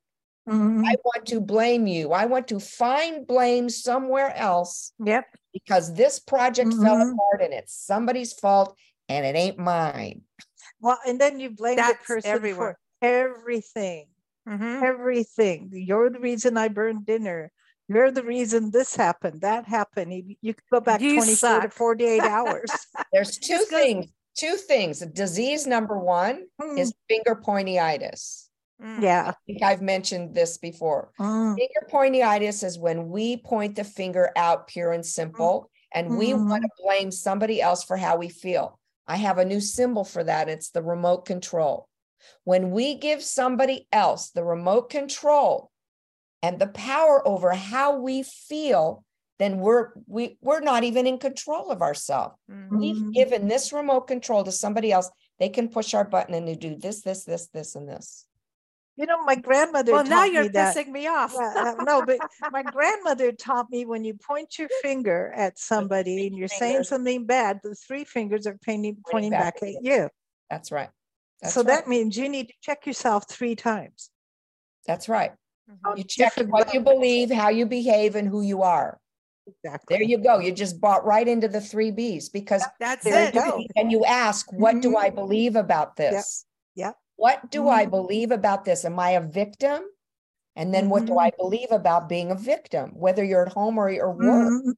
Mm-hmm. 0.49 0.85
I 0.85 0.97
want 1.05 1.26
to 1.26 1.41
blame 1.41 1.87
you. 1.87 2.12
I 2.12 2.26
want 2.26 2.49
to 2.49 2.59
find 2.59 3.26
blame 3.26 3.69
somewhere 3.69 4.35
else. 4.37 4.93
Yep. 5.05 5.25
Because 5.52 5.95
this 5.95 6.19
project 6.19 6.71
mm-hmm. 6.71 6.83
fell 6.83 6.97
apart 6.97 7.43
and 7.43 7.52
it's 7.52 7.75
somebody's 7.75 8.33
fault 8.33 8.76
and 9.09 9.25
it 9.25 9.37
ain't 9.37 9.59
mine. 9.59 10.23
Well, 10.81 10.99
and 11.07 11.21
then 11.21 11.38
you 11.38 11.50
blame 11.50 11.76
That's 11.76 11.99
the 11.99 12.14
person 12.14 12.31
everywhere. 12.31 12.79
for 13.00 13.07
everything. 13.07 14.07
Mm-hmm. 14.49 14.85
Everything. 14.85 15.71
You're 15.73 16.11
the 16.11 16.19
reason 16.19 16.57
I 16.57 16.69
burned 16.69 17.07
dinner. 17.07 17.52
You're 17.93 18.11
the 18.11 18.23
reason 18.23 18.71
this 18.71 18.97
happened, 18.97 19.43
that 19.43 19.67
happened. 19.67 20.13
You, 20.13 20.37
you 20.41 20.55
could 20.55 20.65
go 20.71 20.81
back 20.81 21.01
you 21.01 21.17
24 21.17 21.37
suck. 21.37 21.63
to 21.63 21.69
48 21.71 22.21
hours. 22.23 22.71
There's 23.13 23.39
two 23.39 23.59
things. 23.69 24.07
Two 24.37 24.57
things. 24.57 25.01
Disease 25.01 25.67
number 25.67 25.99
one 25.99 26.47
mm. 26.61 26.79
is 26.79 26.95
finger 27.09 27.39
pointyitis. 27.45 28.49
Mm. 28.83 29.03
Yeah. 29.03 29.29
I 29.29 29.35
think 29.47 29.63
I've 29.63 29.83
mentioned 29.83 30.35
this 30.35 30.57
before. 30.57 31.13
Mm. 31.21 31.57
Finger 31.57 31.87
pointyitis 31.91 32.65
is 32.65 32.79
when 32.79 33.11
we 33.11 33.37
point 33.37 33.77
the 33.77 33.85
finger 33.85 34.31
out 34.37 34.69
pure 34.69 34.93
and 34.93 35.05
simple, 35.05 35.71
and 35.95 36.17
we 36.17 36.31
mm-hmm. 36.31 36.49
want 36.49 36.63
to 36.63 36.71
blame 36.83 37.11
somebody 37.11 37.61
else 37.61 37.85
for 37.85 37.99
how 37.99 38.17
we 38.17 38.31
feel. 38.31 38.79
I 39.07 39.17
have 39.17 39.37
a 39.37 39.45
new 39.45 39.61
symbol 39.61 40.05
for 40.05 40.25
that. 40.25 40.49
It's 40.49 40.71
the 40.71 40.83
remote 40.83 41.27
control. 41.27 41.89
When 42.45 42.71
we 42.71 42.95
give 42.95 43.23
somebody 43.23 43.87
else 43.93 44.31
the 44.31 44.45
remote 44.45 44.89
control 44.89 45.72
and 46.43 46.59
the 46.59 46.67
power 46.67 47.27
over 47.27 47.53
how 47.53 47.97
we 47.99 48.23
feel, 48.23 49.05
then 49.39 49.59
we're 49.59 49.91
we 50.07 50.39
we're 50.41 50.61
not 50.61 50.85
even 50.85 51.07
in 51.07 51.19
control 51.19 51.71
of 51.71 51.83
ourselves. 51.83 52.37
Mm-hmm. 52.51 52.79
We've 52.79 53.13
given 53.13 53.49
this 53.49 53.73
remote 53.73 54.03
control 54.09 54.45
to 54.45 54.53
somebody 54.53 54.93
else. 54.93 55.11
They 55.39 55.49
can 55.49 55.69
push 55.69 55.95
our 55.95 56.05
button 56.05 56.35
and 56.35 56.47
they 56.47 56.55
do 56.55 56.77
this, 56.77 57.03
this, 57.03 57.25
this, 57.25 57.49
this, 57.49 57.75
and 57.75 57.89
this. 57.89 58.27
You 58.97 59.07
know, 59.07 59.25
my 59.25 59.37
grandmother. 59.37 59.93
Well, 59.93 60.05
now 60.05 60.25
you're 60.25 60.45
me 60.45 60.51
pissing 60.51 60.89
me 60.89 61.07
off. 61.07 61.33
yeah, 61.35 61.75
uh, 61.79 61.83
no, 61.83 62.05
but 62.05 62.19
my 62.53 62.63
grandmother 62.63 63.33
taught 63.33 63.71
me 63.71 63.87
when 63.87 64.05
you 64.05 64.15
point 64.15 64.59
your 64.59 64.69
finger 64.83 65.33
at 65.35 65.59
somebody 65.59 66.27
and 66.27 66.37
you're 66.37 66.49
fingers. 66.49 66.59
saying 66.59 66.85
something 66.85 67.25
bad, 67.27 67.61
the 67.63 67.75
three 67.75 68.05
fingers 68.05 68.47
are 68.47 68.59
pointing, 68.65 68.99
pointing 69.11 69.31
back, 69.31 69.61
back 69.61 69.63
at 69.63 69.83
you. 69.83 70.11
That's 70.51 70.71
right. 70.71 70.91
That's 71.41 71.55
so 71.55 71.63
right. 71.63 71.69
that 71.69 71.89
means 71.89 72.17
you 72.17 72.29
need 72.29 72.49
to 72.49 72.55
check 72.61 72.87
yourself 72.87 73.29
three 73.29 73.57
times. 73.57 74.11
That's 74.87 75.09
right. 75.09 75.33
Mm-hmm. 75.73 75.99
You 75.99 76.05
check 76.05 76.35
what 76.49 76.73
you 76.75 76.81
believe, 76.81 77.31
how 77.31 77.49
you 77.49 77.67
behave, 77.67 78.14
and 78.14 78.29
who 78.29 78.43
you 78.43 78.62
are. 78.62 78.99
Exactly. 79.47 79.97
There 79.97 80.02
you 80.02 80.19
go. 80.19 80.38
You 80.38 80.52
just 80.52 80.81
bought 80.81 81.05
right 81.05 81.26
into 81.26 81.49
the 81.49 81.61
three 81.61 81.91
B's 81.91 82.29
because 82.29 82.64
that's 82.79 83.05
it. 83.07 83.37
And 83.76 83.91
you 83.91 84.05
ask, 84.05 84.52
what 84.52 84.75
mm-hmm. 84.75 84.81
do 84.93 84.97
I 84.97 85.11
believe 85.11 85.57
about 85.57 85.97
this? 85.97 86.45
Yep. 86.76 86.87
yep. 86.87 86.97
What 87.17 87.50
do 87.50 87.61
mm-hmm. 87.61 87.69
I 87.69 87.87
believe 87.87 88.31
about 88.31 88.64
this? 88.64 88.85
Am 88.85 88.99
I 88.99 89.11
a 89.11 89.21
victim? 89.21 89.83
And 90.55 90.73
then 90.73 90.91
what 90.91 91.07
do 91.07 91.19
I 91.19 91.31
mm-hmm. 91.31 91.43
believe 91.43 91.69
about 91.71 92.09
being 92.09 92.31
a 92.31 92.35
victim, 92.35 92.91
whether 92.95 93.25
you're 93.25 93.47
at 93.47 93.52
home 93.52 93.79
or 93.79 93.91
your 93.91 94.12
work? 94.12 94.52
Mm-hmm. 94.52 94.71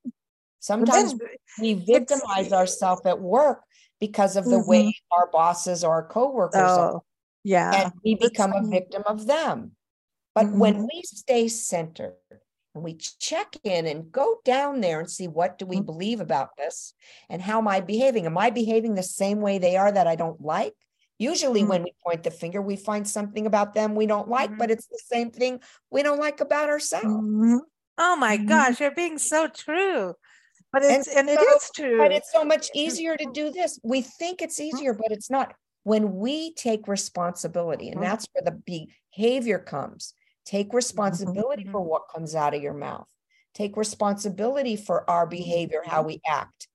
Sometimes 0.60 1.14
we 1.60 1.74
victimize 1.74 2.52
ourselves 2.52 3.02
at 3.04 3.20
work 3.20 3.60
because 4.00 4.36
of 4.36 4.44
the 4.44 4.64
way 4.64 4.84
mm-hmm. 4.84 5.18
our 5.20 5.28
bosses 5.30 5.84
or 5.84 5.92
our 5.92 6.06
coworkers 6.06 6.62
oh, 6.62 6.80
are. 6.80 7.00
Yeah. 7.42 7.84
And 7.84 7.92
we 8.04 8.14
become 8.14 8.52
a 8.52 8.66
victim 8.66 9.02
of 9.06 9.26
them. 9.26 9.72
But 10.34 10.46
mm-hmm. 10.46 10.58
when 10.58 10.82
we 10.82 11.02
stay 11.04 11.48
centered 11.48 12.14
and 12.74 12.82
we 12.82 12.94
check 12.94 13.54
in 13.62 13.86
and 13.86 14.10
go 14.10 14.40
down 14.44 14.80
there 14.80 14.98
and 14.98 15.10
see 15.10 15.28
what 15.28 15.58
do 15.58 15.66
we 15.66 15.76
mm-hmm. 15.76 15.86
believe 15.86 16.20
about 16.20 16.56
this 16.56 16.94
and 17.28 17.40
how 17.40 17.58
am 17.58 17.68
I 17.68 17.80
behaving? 17.80 18.26
Am 18.26 18.36
I 18.36 18.50
behaving 18.50 18.94
the 18.94 19.02
same 19.02 19.40
way 19.40 19.58
they 19.58 19.76
are 19.76 19.92
that 19.92 20.06
I 20.06 20.16
don't 20.16 20.40
like? 20.40 20.74
Usually, 21.18 21.60
mm-hmm. 21.60 21.70
when 21.70 21.82
we 21.84 21.92
point 22.04 22.24
the 22.24 22.32
finger, 22.32 22.60
we 22.60 22.74
find 22.74 23.06
something 23.06 23.46
about 23.46 23.72
them 23.74 23.94
we 23.94 24.06
don't 24.06 24.28
like, 24.28 24.50
but 24.58 24.64
mm-hmm. 24.64 24.72
it's 24.72 24.86
the 24.86 25.00
same 25.06 25.30
thing 25.30 25.60
we 25.90 26.02
don't 26.02 26.18
like 26.18 26.40
about 26.40 26.68
ourselves. 26.68 27.06
Mm-hmm. 27.06 27.58
Oh 27.98 28.16
my 28.16 28.36
mm-hmm. 28.36 28.48
gosh, 28.48 28.80
you're 28.80 28.90
being 28.90 29.18
so 29.18 29.46
true. 29.46 30.14
But 30.72 30.82
it's 30.82 31.06
and, 31.06 31.28
and 31.28 31.38
so, 31.38 31.44
it 31.44 31.46
is 31.56 31.70
true. 31.72 31.98
But 31.98 32.10
it's 32.10 32.32
so 32.32 32.44
much 32.44 32.68
easier 32.74 33.16
to 33.16 33.30
do 33.32 33.52
this. 33.52 33.78
We 33.84 34.02
think 34.02 34.42
it's 34.42 34.58
easier, 34.58 34.92
but 34.92 35.12
it's 35.12 35.30
not. 35.30 35.54
When 35.84 36.16
we 36.16 36.52
take 36.54 36.88
responsibility, 36.88 37.90
and 37.90 38.02
that's 38.02 38.26
where 38.32 38.42
the 38.42 38.88
behavior 39.14 39.60
comes 39.60 40.14
Take 40.44 40.68
mm-hmm. 40.68 40.76
responsibility 40.76 41.64
for 41.64 41.80
mm-hmm. 41.80 41.90
what 41.90 42.08
comes 42.14 42.34
out 42.34 42.54
of 42.54 42.62
your 42.62 42.74
mouth. 42.74 43.08
Take 43.54 43.76
responsibility 43.76 44.76
for 44.76 45.08
our 45.08 45.26
behavior, 45.26 45.82
how 45.84 46.00
mm-hmm. 46.00 46.08
we 46.08 46.20
act. 46.26 46.68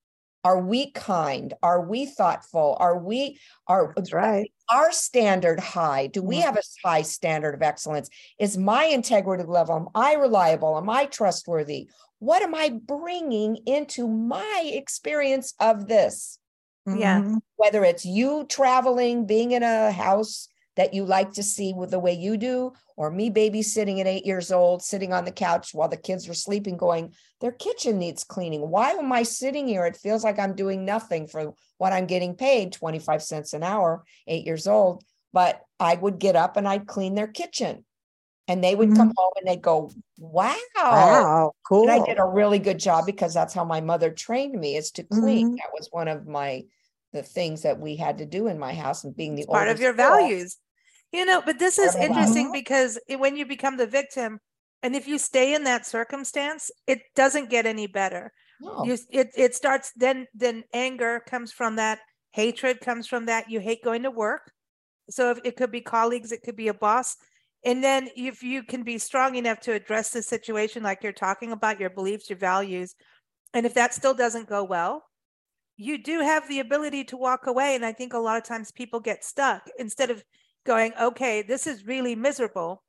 Are 0.44 0.62
we 0.62 0.92
kind? 0.92 1.54
Are 1.62 1.82
we 1.82 2.06
thoughtful? 2.06 2.78
Are 2.80 2.98
we 2.98 3.40
are 3.68 3.92
That's 3.96 4.14
right? 4.14 4.52
Our 4.70 4.92
standard 4.94 5.60
high? 5.60 6.08
Do 6.08 6.22
we 6.22 6.38
have 6.38 6.56
a 6.56 6.62
high 6.88 7.02
standard 7.02 7.56
of 7.56 7.62
excellence? 7.62 8.10
Is 8.40 8.58
my 8.58 8.86
integrity 8.86 9.44
level? 9.44 9.76
Am 9.76 9.88
I 9.94 10.14
reliable? 10.14 10.78
Am 10.78 10.90
I 10.90 11.06
trustworthy? 11.06 11.90
What 12.20 12.42
am 12.42 12.56
I 12.56 12.70
bringing 12.70 13.58
into 13.66 14.08
my 14.08 14.64
experience 14.66 15.54
of 15.60 15.88
this? 15.88 16.40
Yeah. 16.88 17.36
Whether 17.58 17.84
it's 17.84 18.06
you 18.06 18.46
traveling, 18.48 19.26
being 19.26 19.52
in 19.52 19.64
a 19.64 19.92
house 19.92 20.48
that 20.76 20.94
you 20.94 21.06
like 21.06 21.34
to 21.34 21.44
see 21.44 21.74
with 21.74 21.92
the 21.92 22.00
way 22.00 22.14
you 22.14 22.38
do, 22.38 22.74
or 22.96 23.10
me 23.10 23.30
babysitting 23.30 24.00
at 24.00 24.08
eight 24.08 24.26
years 24.26 24.52
old, 24.52 24.82
sitting 24.82 25.14
on 25.14 25.26
the 25.26 25.32
couch 25.32 25.74
while 25.74 25.90
the 25.90 25.98
kids 25.98 26.28
were 26.28 26.34
sleeping, 26.34 26.78
going, 26.78 27.14
their 27.42 27.52
kitchen 27.52 27.98
needs 27.98 28.24
cleaning. 28.24 28.70
Why 28.70 28.92
am 28.92 29.12
I 29.12 29.24
sitting 29.24 29.68
here? 29.68 29.86
It 29.86 29.98
feels 29.98 30.24
like 30.24 30.40
I'm 30.40 30.56
doing 30.56 30.86
nothing 30.86 31.28
for 31.28 31.54
what 31.78 31.94
I'm 31.94 32.06
getting 32.06 32.36
paid 32.36 32.74
25 32.74 33.24
cents 33.24 33.54
an 33.54 33.64
hour, 33.64 34.04
eight 34.28 34.46
years 34.46 34.68
old. 34.68 35.04
But 35.32 35.62
I 35.80 35.96
would 35.96 36.20
get 36.20 36.36
up 36.36 36.58
and 36.58 36.68
I'd 36.68 36.88
clean 36.88 37.16
their 37.16 37.28
kitchen. 37.28 37.86
And 38.48 38.64
they 38.64 38.74
would 38.74 38.90
mm-hmm. 38.90 38.98
come 38.98 39.14
home 39.16 39.32
and 39.38 39.48
they'd 39.48 39.62
go, 39.62 39.92
Wow, 40.18 40.56
wow, 40.76 41.52
cool. 41.68 41.84
And 41.84 41.92
I 41.92 42.04
did 42.04 42.18
a 42.18 42.26
really 42.26 42.58
good 42.58 42.80
job 42.80 43.06
because 43.06 43.34
that's 43.34 43.54
how 43.54 43.64
my 43.64 43.80
mother 43.80 44.10
trained 44.10 44.60
me 44.60 44.76
is 44.76 44.92
to 44.92 45.04
clean. 45.04 45.50
Mm-hmm. 45.50 45.56
That 45.58 45.72
was 45.72 45.88
one 45.92 46.08
of 46.08 46.28
my 46.28 46.64
the 47.14 47.24
things 47.24 47.64
that 47.64 47.80
we 47.80 47.96
had 47.96 48.18
to 48.20 48.26
do 48.26 48.48
in 48.48 48.60
my 48.60 48.74
house 48.74 49.04
and 49.04 49.16
being 49.16 49.36
the 49.36 49.46
part 49.46 49.68
of 49.68 49.80
your 49.80 49.94
girl, 49.94 50.18
values 50.18 50.58
you 51.12 51.26
know, 51.26 51.42
but 51.44 51.58
this 51.58 51.80
is 51.80 51.96
interesting 51.96 52.52
because 52.52 53.00
when 53.18 53.36
you 53.36 53.46
become 53.46 53.78
the 53.78 53.88
victim, 53.88 54.40
and 54.84 54.96
if 54.96 55.08
you 55.08 55.18
stay 55.18 55.56
in 55.56 55.64
that 55.64 55.86
circumstance, 55.86 56.72
it 56.88 57.02
doesn't 57.16 57.50
get 57.50 57.66
any 57.66 57.88
better. 57.88 58.32
No. 58.62 58.86
You, 58.86 58.98
it 59.10 59.32
it 59.36 59.56
starts 59.56 59.92
then 59.96 60.28
then 60.34 60.64
anger 60.74 61.22
comes 61.28 61.52
from 61.52 61.78
that, 61.78 62.00
hatred 62.32 62.80
comes 62.82 63.08
from 63.08 63.26
that. 63.26 63.50
You 63.50 63.60
hate 63.60 63.84
going 63.84 64.04
to 64.04 64.12
work. 64.12 64.52
So 65.10 65.32
if 65.32 65.40
it 65.44 65.56
could 65.56 65.72
be 65.72 65.82
colleagues, 65.82 66.32
it 66.32 66.44
could 66.44 66.56
be 66.56 66.68
a 66.68 66.74
boss. 66.74 67.18
And 67.66 67.84
then 67.84 68.10
if 68.16 68.44
you 68.44 68.64
can 68.64 68.84
be 68.84 69.00
strong 69.00 69.36
enough 69.36 69.60
to 69.62 69.74
address 69.74 70.12
the 70.12 70.22
situation 70.22 70.84
like 70.84 71.04
you're 71.04 71.12
talking 71.12 71.52
about 71.52 71.80
your 71.80 71.90
beliefs, 71.90 72.30
your 72.30 72.38
values, 72.38 72.96
and 73.54 73.66
if 73.66 73.74
that 73.74 73.94
still 73.94 74.14
doesn't 74.14 74.48
go 74.48 74.64
well, 74.64 75.04
you 75.82 75.98
do 75.98 76.20
have 76.20 76.46
the 76.50 76.60
ability 76.60 77.06
to 77.06 77.16
walk 77.16 77.48
away. 77.48 77.74
And 77.74 77.86
I 77.86 77.94
think 77.94 78.14
a 78.14 78.20
lot 78.20 78.38
of 78.38 78.44
times 78.44 78.70
people 78.70 79.00
get 79.00 79.24
stuck 79.24 79.64
instead 79.80 80.12
of 80.12 80.22
going, 80.66 80.92
okay, 81.02 81.42
this 81.42 81.66
is 81.66 81.88
really 81.88 82.16
miserable. 82.16 82.84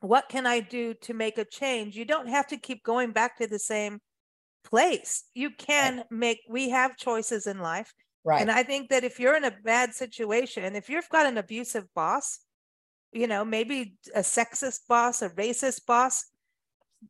What 0.00 0.28
can 0.28 0.46
I 0.46 0.60
do 0.60 0.92
to 0.92 1.14
make 1.14 1.38
a 1.38 1.44
change? 1.46 1.96
You 1.96 2.04
don't 2.04 2.28
have 2.28 2.48
to 2.48 2.58
keep 2.58 2.84
going 2.84 3.12
back 3.12 3.38
to 3.38 3.46
the 3.46 3.58
same 3.58 4.00
place. 4.62 5.24
You 5.34 5.50
can 5.50 5.96
right. 5.96 6.06
make, 6.10 6.40
we 6.50 6.68
have 6.68 6.98
choices 6.98 7.46
in 7.46 7.60
life. 7.60 7.94
Right. 8.24 8.42
And 8.42 8.50
I 8.50 8.62
think 8.62 8.90
that 8.90 9.02
if 9.02 9.18
you're 9.18 9.36
in 9.36 9.44
a 9.44 9.56
bad 9.64 9.94
situation, 9.94 10.64
and 10.64 10.76
if 10.76 10.90
you've 10.90 11.08
got 11.08 11.24
an 11.24 11.38
abusive 11.38 11.86
boss, 11.94 12.40
you 13.10 13.26
know, 13.26 13.42
maybe 13.42 13.96
a 14.14 14.20
sexist 14.20 14.80
boss, 14.86 15.22
a 15.22 15.30
racist 15.30 15.86
boss, 15.86 16.26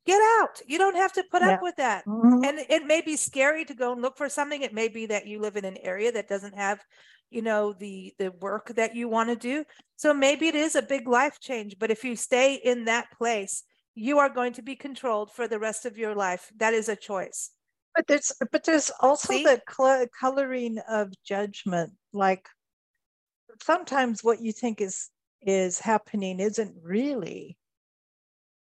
get 0.05 0.21
out. 0.41 0.61
You 0.67 0.79
don't 0.79 0.97
have 0.97 1.13
to 1.15 1.25
put 1.31 1.43
yeah. 1.43 1.55
up 1.55 1.63
with 1.63 1.77
that. 1.77 2.05
Mm-hmm. 2.07 2.45
And 2.45 2.59
it 2.69 2.87
may 2.87 3.01
be 3.01 3.17
scary 3.17 3.65
to 3.65 3.75
go 3.75 3.93
and 3.93 4.03
look 4.03 4.17
for 4.17 4.29
something. 4.29 4.63
It 4.63 4.75
may 4.75 4.89
be 4.89 5.07
that 5.07 5.27
you 5.27 5.41
live 5.41 5.57
in 5.57 5.65
an 5.65 5.79
area 5.83 6.13
that 6.13 6.29
doesn't 6.29 6.55
have 6.55 6.85
you 7.31 7.43
know 7.43 7.73
the 7.73 8.15
the 8.19 8.31
work 8.41 8.69
that 8.77 8.95
you 8.95 9.09
want 9.09 9.29
to 9.29 9.37
do 9.37 9.65
so 9.97 10.15
maybe 10.15 10.47
it 10.47 10.55
is 10.55 10.75
a 10.75 10.83
big 10.83 11.09
life 11.09 11.41
change 11.41 11.77
but 11.79 11.91
if 11.91 12.05
you 12.05 12.15
stay 12.15 12.55
in 12.55 12.85
that 12.85 13.07
place 13.19 13.65
you 13.95 14.19
are 14.19 14.29
going 14.29 14.53
to 14.53 14.63
be 14.63 14.77
controlled 14.77 15.33
for 15.33 15.49
the 15.49 15.59
rest 15.59 15.87
of 15.87 15.99
your 15.99 16.15
life 16.15 16.51
that 16.57 16.73
is 16.73 16.89
a 16.89 16.97
choice 16.97 17.51
but 17.95 18.07
there's 18.07 18.33
but 18.53 18.65
there's 18.65 18.91
also 19.01 19.33
See? 19.33 19.43
the 19.43 19.61
cl- 19.69 20.07
coloring 20.19 20.79
of 20.89 21.13
judgment 21.25 21.93
like 22.13 22.49
sometimes 23.63 24.23
what 24.23 24.41
you 24.41 24.53
think 24.53 24.81
is 24.81 25.09
is 25.43 25.79
happening 25.79 26.41
isn't 26.41 26.75
really 26.83 27.57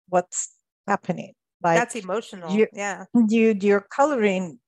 what's 0.10 0.51
happening 0.88 1.34
like 1.63 1.78
that's 1.78 1.96
emotional 1.96 2.56
yeah 2.74 3.06
you 3.28 3.56
you're 3.60 3.86
coloring 3.90 4.60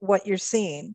what 0.00 0.26
you're 0.26 0.38
seeing 0.38 0.94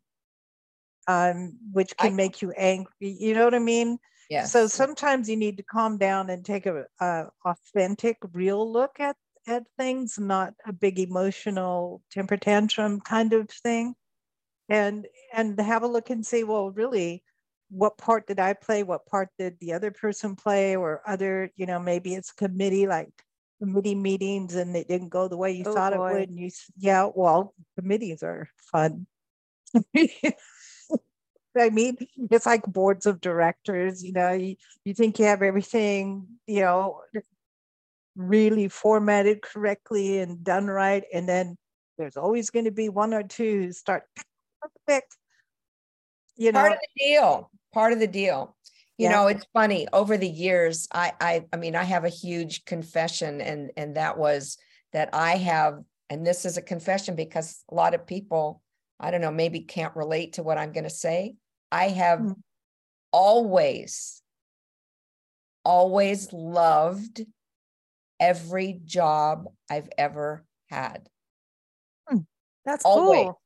um, 1.07 1.57
which 1.71 1.95
can 1.97 2.13
I, 2.13 2.15
make 2.15 2.41
you 2.41 2.51
angry. 2.51 2.91
You 2.99 3.33
know 3.33 3.45
what 3.45 3.55
I 3.55 3.59
mean? 3.59 3.97
Yes. 4.29 4.51
So 4.51 4.67
sometimes 4.67 5.29
you 5.29 5.35
need 5.35 5.57
to 5.57 5.63
calm 5.63 5.97
down 5.97 6.29
and 6.29 6.45
take 6.45 6.65
a, 6.65 6.85
a 6.99 7.25
authentic, 7.45 8.17
real 8.33 8.71
look 8.71 8.99
at 8.99 9.15
at 9.47 9.63
things, 9.77 10.19
not 10.19 10.53
a 10.67 10.71
big 10.71 10.99
emotional 10.99 12.01
temper 12.11 12.37
tantrum 12.37 13.01
kind 13.01 13.33
of 13.33 13.49
thing. 13.49 13.95
And 14.69 15.07
and 15.33 15.59
have 15.59 15.83
a 15.83 15.87
look 15.87 16.09
and 16.09 16.25
say, 16.25 16.43
well, 16.43 16.71
really, 16.71 17.23
what 17.69 17.97
part 17.97 18.27
did 18.27 18.39
I 18.39 18.53
play? 18.53 18.83
What 18.83 19.05
part 19.05 19.29
did 19.37 19.57
the 19.59 19.73
other 19.73 19.91
person 19.91 20.35
play? 20.35 20.75
Or 20.75 21.01
other, 21.05 21.51
you 21.57 21.65
know, 21.65 21.79
maybe 21.79 22.13
it's 22.15 22.31
committee 22.31 22.87
like 22.87 23.11
committee 23.61 23.95
meetings 23.95 24.55
and 24.55 24.75
it 24.75 24.87
didn't 24.87 25.09
go 25.09 25.27
the 25.27 25.37
way 25.37 25.51
you 25.51 25.63
oh, 25.67 25.73
thought 25.73 25.93
boy. 25.93 26.09
it 26.09 26.13
would. 26.13 26.29
And 26.29 26.39
you, 26.39 26.49
yeah, 26.77 27.09
well, 27.13 27.53
committees 27.77 28.23
are 28.23 28.49
fun. 28.71 29.05
I 31.57 31.69
mean, 31.69 31.97
it's 32.31 32.45
like 32.45 32.65
boards 32.65 33.05
of 33.05 33.21
directors, 33.21 34.03
you 34.03 34.13
know, 34.13 34.31
you, 34.31 34.55
you 34.85 34.93
think 34.93 35.19
you 35.19 35.25
have 35.25 35.41
everything, 35.41 36.27
you 36.47 36.61
know, 36.61 37.01
really 38.15 38.67
formatted 38.67 39.41
correctly 39.41 40.19
and 40.19 40.43
done 40.43 40.67
right. 40.67 41.03
And 41.13 41.27
then 41.27 41.57
there's 41.97 42.17
always 42.17 42.49
going 42.49 42.65
to 42.65 42.71
be 42.71 42.89
one 42.89 43.13
or 43.13 43.23
two 43.23 43.63
who 43.63 43.71
start 43.73 44.03
pick, 44.87 45.03
you 46.35 46.51
know. 46.51 46.59
Part 46.59 46.71
of 46.73 46.79
the 46.79 47.03
deal. 47.05 47.51
Part 47.73 47.93
of 47.93 47.99
the 47.99 48.07
deal. 48.07 48.55
You 49.01 49.07
yeah. 49.07 49.13
know, 49.13 49.27
it's 49.29 49.47
funny. 49.51 49.87
Over 49.91 50.15
the 50.15 50.29
years, 50.29 50.87
I 50.93 51.13
I 51.19 51.45
I 51.51 51.55
mean, 51.57 51.75
I 51.75 51.81
have 51.81 52.05
a 52.05 52.09
huge 52.09 52.65
confession, 52.65 53.41
and 53.41 53.71
and 53.75 53.95
that 53.95 54.15
was 54.15 54.59
that 54.93 55.09
I 55.11 55.37
have, 55.37 55.79
and 56.11 56.23
this 56.23 56.45
is 56.45 56.57
a 56.57 56.61
confession 56.61 57.15
because 57.15 57.63
a 57.71 57.73
lot 57.73 57.95
of 57.95 58.05
people, 58.05 58.61
I 58.99 59.09
don't 59.09 59.21
know, 59.21 59.31
maybe 59.31 59.61
can't 59.61 59.95
relate 59.95 60.33
to 60.33 60.43
what 60.43 60.59
I'm 60.59 60.71
going 60.71 60.83
to 60.83 60.91
say. 60.91 61.33
I 61.71 61.87
have 61.87 62.19
mm-hmm. 62.19 62.33
always, 63.11 64.21
always 65.65 66.31
loved 66.31 67.21
every 68.19 68.81
job 68.85 69.45
I've 69.67 69.89
ever 69.97 70.45
had. 70.69 71.09
Hmm. 72.07 72.19
That's 72.65 72.85
always. 72.85 73.23
cool. 73.23 73.41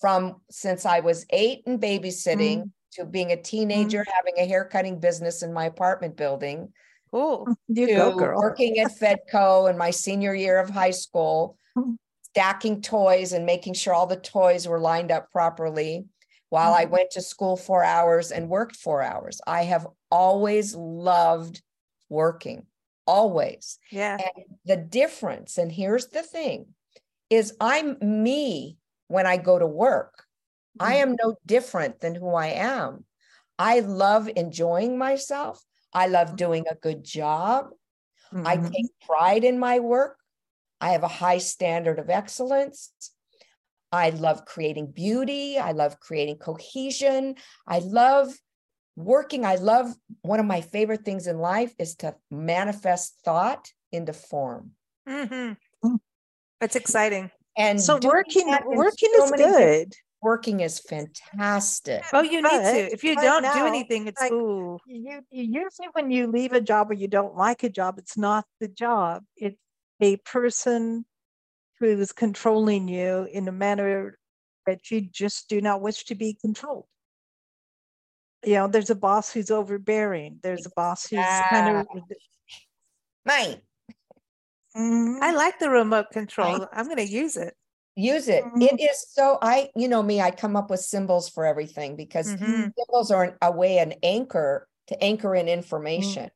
From 0.00 0.36
since 0.50 0.86
I 0.86 1.00
was 1.00 1.26
eight 1.28 1.64
and 1.66 1.78
babysitting 1.78 2.62
mm. 2.62 2.70
To 2.92 3.04
being 3.04 3.32
a 3.32 3.42
teenager, 3.42 4.02
mm. 4.02 4.12
having 4.12 4.34
a 4.38 4.46
hair 4.46 4.64
cutting 4.64 5.00
business 5.00 5.42
in 5.42 5.52
my 5.52 5.64
apartment 5.66 6.16
building. 6.16 6.72
Cool. 7.10 7.46
You 7.68 7.86
to 7.86 7.94
go, 7.94 8.16
girl. 8.16 8.38
working 8.38 8.78
at 8.78 8.92
Fedco 8.98 9.68
in 9.70 9.76
my 9.76 9.90
senior 9.90 10.34
year 10.34 10.58
of 10.58 10.70
high 10.70 10.92
school, 10.92 11.58
hmm. 11.76 11.92
stacking 12.22 12.80
toys 12.80 13.32
and 13.32 13.44
making 13.44 13.74
sure 13.74 13.92
all 13.92 14.06
the 14.06 14.16
toys 14.16 14.66
were 14.66 14.80
lined 14.80 15.10
up 15.10 15.30
properly 15.30 16.06
while 16.48 16.74
I 16.74 16.84
mm-hmm. 16.84 16.92
went 16.92 17.10
to 17.12 17.22
school 17.22 17.56
four 17.56 17.84
hours 17.84 18.30
and 18.30 18.48
worked 18.48 18.76
four 18.76 19.02
hours. 19.02 19.40
I 19.46 19.64
have 19.64 19.86
always 20.10 20.74
loved 20.74 21.62
working, 22.10 22.66
always. 23.06 23.78
Yeah. 23.90 24.18
And 24.18 24.44
the 24.64 24.76
difference, 24.76 25.58
and 25.58 25.72
here's 25.72 26.08
the 26.08 26.22
thing, 26.22 26.66
is 27.30 27.54
I'm 27.58 27.96
me 28.02 28.76
when 29.08 29.26
I 29.26 29.38
go 29.38 29.58
to 29.58 29.66
work. 29.66 30.21
Mm-hmm. 30.78 30.92
I 30.92 30.94
am 30.96 31.16
no 31.22 31.36
different 31.46 32.00
than 32.00 32.14
who 32.14 32.34
I 32.34 32.48
am. 32.48 33.04
I 33.58 33.80
love 33.80 34.28
enjoying 34.34 34.98
myself. 34.98 35.62
I 35.92 36.06
love 36.06 36.28
mm-hmm. 36.28 36.36
doing 36.36 36.64
a 36.70 36.74
good 36.74 37.04
job. 37.04 37.70
Mm-hmm. 38.32 38.46
I 38.46 38.56
take 38.56 38.86
pride 39.06 39.44
in 39.44 39.58
my 39.58 39.78
work. 39.78 40.16
I 40.80 40.90
have 40.90 41.04
a 41.04 41.08
high 41.08 41.38
standard 41.38 41.98
of 41.98 42.10
excellence. 42.10 42.92
I 43.92 44.10
love 44.10 44.46
creating 44.46 44.92
beauty. 44.92 45.58
I 45.58 45.72
love 45.72 46.00
creating 46.00 46.38
cohesion. 46.38 47.36
I 47.66 47.80
love 47.80 48.32
working. 48.96 49.44
I 49.44 49.56
love 49.56 49.94
one 50.22 50.40
of 50.40 50.46
my 50.46 50.62
favorite 50.62 51.04
things 51.04 51.26
in 51.26 51.38
life 51.38 51.74
is 51.78 51.94
to 51.96 52.14
manifest 52.30 53.18
thought 53.24 53.70
into 53.92 54.12
form. 54.12 54.70
Mm-hmm. 55.06 55.94
That's 56.60 56.76
exciting. 56.76 57.30
And 57.56 57.80
so 57.80 57.98
working, 58.02 58.48
working 58.64 59.10
so 59.16 59.24
is 59.24 59.30
good. 59.32 59.94
Working 60.22 60.60
is 60.60 60.78
fantastic. 60.78 62.04
Oh, 62.12 62.22
you 62.22 62.42
need 62.42 62.48
to. 62.48 62.92
If 62.92 63.02
you 63.02 63.16
don't 63.16 63.42
now, 63.42 63.54
do 63.54 63.66
anything, 63.66 64.06
it's 64.06 64.20
like, 64.20 64.30
ooh. 64.30 64.78
You, 64.86 65.20
usually 65.30 65.88
when 65.94 66.12
you 66.12 66.28
leave 66.28 66.52
a 66.52 66.60
job 66.60 66.90
or 66.90 66.94
you 66.94 67.08
don't 67.08 67.36
like 67.36 67.64
a 67.64 67.68
job, 67.68 67.98
it's 67.98 68.16
not 68.16 68.44
the 68.60 68.68
job. 68.68 69.24
It's 69.36 69.58
a 70.00 70.16
person 70.18 71.04
who 71.80 71.86
is 71.86 72.12
controlling 72.12 72.86
you 72.86 73.26
in 73.32 73.48
a 73.48 73.52
manner 73.52 74.16
that 74.64 74.92
you 74.92 75.00
just 75.00 75.48
do 75.48 75.60
not 75.60 75.80
wish 75.80 76.04
to 76.04 76.14
be 76.14 76.38
controlled. 76.40 76.86
You 78.44 78.54
know, 78.54 78.68
there's 78.68 78.90
a 78.90 78.94
boss 78.94 79.32
who's 79.32 79.50
overbearing. 79.50 80.38
There's 80.40 80.66
a 80.66 80.70
boss 80.76 81.08
who's 81.08 81.24
kind 81.50 81.78
of 81.78 81.86
mine. 83.26 83.60
Mm-hmm. 84.76 85.22
I 85.22 85.32
like 85.32 85.58
the 85.58 85.68
remote 85.68 86.10
control. 86.12 86.68
I'm 86.72 86.84
going 86.86 86.96
to 86.98 87.06
use 87.06 87.36
it. 87.36 87.54
Use 87.94 88.28
it. 88.28 88.44
Mm-hmm. 88.44 88.62
it. 88.62 88.80
is 88.80 89.06
so. 89.10 89.38
I, 89.42 89.70
you 89.76 89.88
know 89.88 90.02
me. 90.02 90.20
I 90.20 90.30
come 90.30 90.56
up 90.56 90.70
with 90.70 90.80
symbols 90.80 91.28
for 91.28 91.44
everything 91.44 91.96
because 91.96 92.34
mm-hmm. 92.34 92.68
symbols 92.76 93.10
are 93.10 93.36
a 93.42 93.52
way, 93.52 93.78
an 93.78 93.94
anchor 94.02 94.66
to 94.88 95.02
anchor 95.02 95.34
in 95.34 95.48
information. 95.48 96.30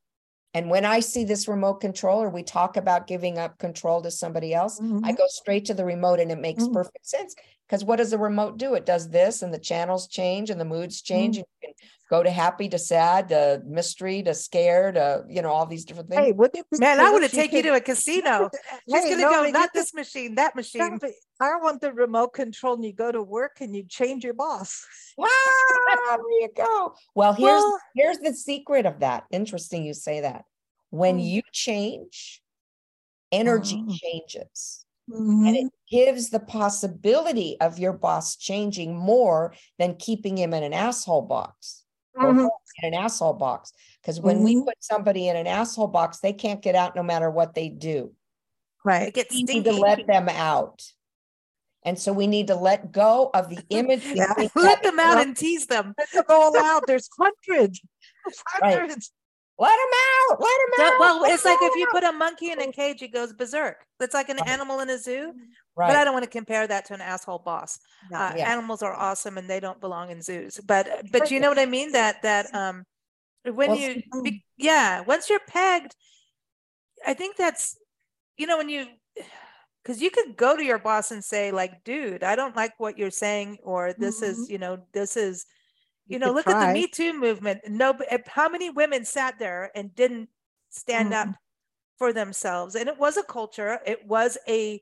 And 0.57 0.71
when 0.71 0.87
I 0.87 1.01
see 1.01 1.25
this 1.25 1.49
remote 1.49 1.83
control 1.83 2.23
or 2.23 2.31
we 2.31 2.43
talk 2.43 2.79
about 2.79 3.07
giving 3.07 3.37
up 3.37 3.59
control 3.59 4.01
to 4.01 4.11
somebody 4.11 4.55
else, 4.55 4.81
mm-hmm. 4.81 5.05
I 5.05 5.13
go 5.13 5.25
straight 5.29 5.67
to 5.67 5.75
the 5.75 5.85
remote 5.85 6.19
and 6.19 6.31
it 6.31 6.39
makes 6.39 6.65
mm-hmm. 6.65 6.73
perfect 6.73 7.07
sense. 7.07 7.35
Because 7.67 7.85
what 7.85 7.97
does 7.97 8.11
the 8.11 8.19
remote 8.19 8.59
do? 8.59 8.75
It 8.75 8.87
does 8.87 9.11
this 9.11 9.43
and 9.43 9.53
the 9.53 9.59
channels 9.59 10.07
change 10.07 10.51
and 10.51 10.61
the 10.61 10.65
moods 10.65 11.03
change. 11.03 11.37
Mm-hmm. 11.37 11.45
And 11.63 11.71
you 11.73 11.75
can 11.81 11.89
go 12.09 12.23
to 12.23 12.31
happy 12.31 12.69
to 12.69 12.79
sad 12.79 13.29
to 13.31 13.61
mystery 13.67 14.23
to 14.23 14.35
scared 14.35 14.95
to, 14.95 15.25
you 15.29 15.43
know, 15.43 15.51
all 15.51 15.67
these 15.67 15.85
different 15.85 16.09
things. 16.09 16.27
Hey, 16.27 16.61
Man, 16.79 17.01
I 17.01 17.11
want 17.11 17.25
to 17.25 17.31
take 17.31 17.53
you 17.53 17.63
to 17.63 17.75
a 17.75 17.81
casino. 17.81 18.51
She's 18.89 19.03
hey, 19.03 19.09
going 19.11 19.17
to 19.17 19.23
no, 19.23 19.45
go, 19.45 19.51
not 19.51 19.71
this 19.75 19.93
machine, 19.93 20.37
that 20.37 20.55
machine. 20.55 21.01
I 21.41 21.57
want 21.57 21.81
the 21.81 21.93
remote 21.93 22.35
control 22.35 22.75
and 22.75 22.85
you 22.85 22.93
go 22.93 23.11
to 23.11 23.23
work 23.23 23.57
and 23.61 23.75
you 23.75 23.83
change 23.83 24.23
your 24.23 24.35
boss. 24.35 24.87
Wow, 25.19 25.27
there 25.67 26.19
you 26.41 26.49
go. 26.57 26.95
Well, 27.17 27.33
here's 27.33 27.49
well, 27.49 27.81
here's 27.97 28.19
the 28.19 28.33
secret 28.33 28.87
of 28.87 29.01
that. 29.01 29.25
Interesting 29.33 29.85
you 29.85 29.95
say 29.95 30.21
that. 30.21 30.45
When 30.91 31.19
mm. 31.19 31.27
you 31.27 31.43
change, 31.53 32.43
energy 33.33 33.83
mm. 33.83 33.93
changes. 33.93 34.86
Mm-hmm. 35.11 35.47
And 35.47 35.57
it 35.57 35.73
gives 35.91 36.31
the 36.31 36.41
possibility 36.41 37.57
of 37.61 37.79
your 37.79 37.93
boss 37.93 38.37
changing 38.37 38.97
more 38.97 39.55
than 39.79 39.95
keeping 39.97 40.37
him 40.37 40.53
in 40.53 40.63
an 40.63 40.73
asshole 40.73 41.23
box 41.23 41.85
mm-hmm. 42.17 42.47
in 42.83 42.95
an 42.95 42.95
asshole 42.95 43.35
box. 43.35 43.73
Because 44.01 44.21
when 44.21 44.37
mm-hmm. 44.37 44.45
we 44.45 44.65
put 44.65 44.77
somebody 44.81 45.29
in 45.29 45.37
an 45.37 45.47
asshole 45.47 45.89
box, 45.89 46.19
they 46.21 46.33
can't 46.33 46.63
get 46.63 46.75
out 46.75 46.97
no 46.97 47.03
matter 47.03 47.31
what 47.31 47.55
they 47.55 47.69
do. 47.69 48.13
Right. 48.85 49.09
It 49.09 49.15
gets 49.15 49.35
we 49.35 49.43
need 49.43 49.65
to 49.65 49.73
let 49.73 50.07
them 50.07 50.29
out. 50.29 50.83
And 51.85 51.99
so 51.99 52.13
we 52.13 52.27
need 52.27 52.49
to 52.49 52.57
let 52.57 52.93
go 52.93 53.31
of 53.33 53.49
the 53.49 53.63
image. 53.71 54.05
yeah. 54.05 54.33
Let 54.55 54.83
them 54.83 54.99
out 54.99 55.19
and 55.19 55.37
tease 55.37 55.67
them. 55.67 55.95
Let 55.99 56.13
them 56.13 56.25
all 56.29 56.57
out. 56.57 56.85
There's 56.87 57.09
hundreds. 57.19 57.81
hundreds. 58.47 58.95
Right. 58.95 59.05
Let 59.59 59.73
him 59.73 59.89
out. 60.31 60.41
Let 60.41 60.59
them 60.59 60.87
out. 60.87 61.01
Well, 61.01 61.23
let 61.23 61.33
it's 61.33 61.45
like 61.45 61.57
out. 61.57 61.71
if 61.71 61.77
you 61.77 61.87
put 61.91 62.05
a 62.05 62.13
monkey 62.13 62.51
in 62.51 62.61
a 62.61 62.71
cage, 62.71 63.01
it 63.03 63.13
goes 63.13 63.33
berserk. 63.33 63.87
It's 64.01 64.13
like 64.13 64.29
an 64.29 64.39
animal 64.47 64.81
in 64.81 64.91
a 64.91 64.99
zoo. 64.99 65.33
Right. 65.75 65.89
But 65.89 65.97
I 65.97 66.05
don't 66.05 66.13
want 66.13 66.25
to 66.25 66.31
compare 66.31 66.67
that 66.67 66.85
to 66.87 66.95
an 66.95 67.01
asshole 67.01 67.41
boss. 67.41 67.79
Uh, 68.15 68.35
yeah. 68.37 68.51
Animals 68.51 68.83
are 68.83 68.95
awesome 68.95 69.39
and 69.39 69.49
they 69.49 69.61
don't 69.61 69.81
belong 69.81 70.11
in 70.11 70.21
zoos. 70.23 70.61
But 70.67 70.89
but 71.11 71.31
you 71.31 71.41
know 71.41 71.49
what 71.49 71.59
I 71.59 71.67
mean? 71.67 71.93
That 71.93 72.23
that 72.23 72.55
um 72.55 72.85
when 73.45 73.71
well, 73.71 73.79
you 73.79 74.03
be, 74.23 74.45
yeah, 74.57 75.01
once 75.01 75.31
you're 75.31 75.41
pegged, 75.47 75.95
I 77.07 77.15
think 77.15 77.37
that's 77.37 77.77
you 78.37 78.47
know 78.47 78.59
when 78.59 78.69
you 78.69 78.87
because 79.83 80.03
you 80.03 80.11
could 80.11 80.37
go 80.37 80.57
to 80.57 80.65
your 80.65 80.79
boss 80.79 81.11
and 81.11 81.25
say 81.25 81.53
like 81.53 81.85
dude 81.85 82.23
i 82.25 82.35
don't 82.35 82.57
like 82.57 82.73
what 82.79 82.99
you're 82.99 83.11
saying 83.11 83.57
or 83.63 83.95
this 83.99 84.21
mm-hmm. 84.21 84.43
is 84.43 84.51
you 84.51 84.59
know 84.59 84.79
this 84.93 85.17
is 85.17 85.47
you, 86.07 86.19
know 86.19 86.33
look 86.33 86.45
try. 86.45 86.65
at 86.65 86.69
the 86.69 86.73
me 86.73 86.87
too 86.87 87.19
movement 87.19 87.61
no 87.69 87.97
eh, 88.09 88.19
how 88.27 88.49
many 88.49 88.71
women 88.71 89.05
sat 89.05 89.39
there 89.39 89.71
and 89.75 89.95
didn't 89.95 90.29
stand 90.71 91.13
mm-hmm. 91.13 91.31
up 91.31 91.37
for 91.99 92.13
themselves 92.13 92.75
and 92.75 92.89
it 92.89 92.99
was 92.99 93.17
a 93.17 93.23
culture 93.23 93.79
it 93.87 94.07
was 94.07 94.39
a 94.49 94.81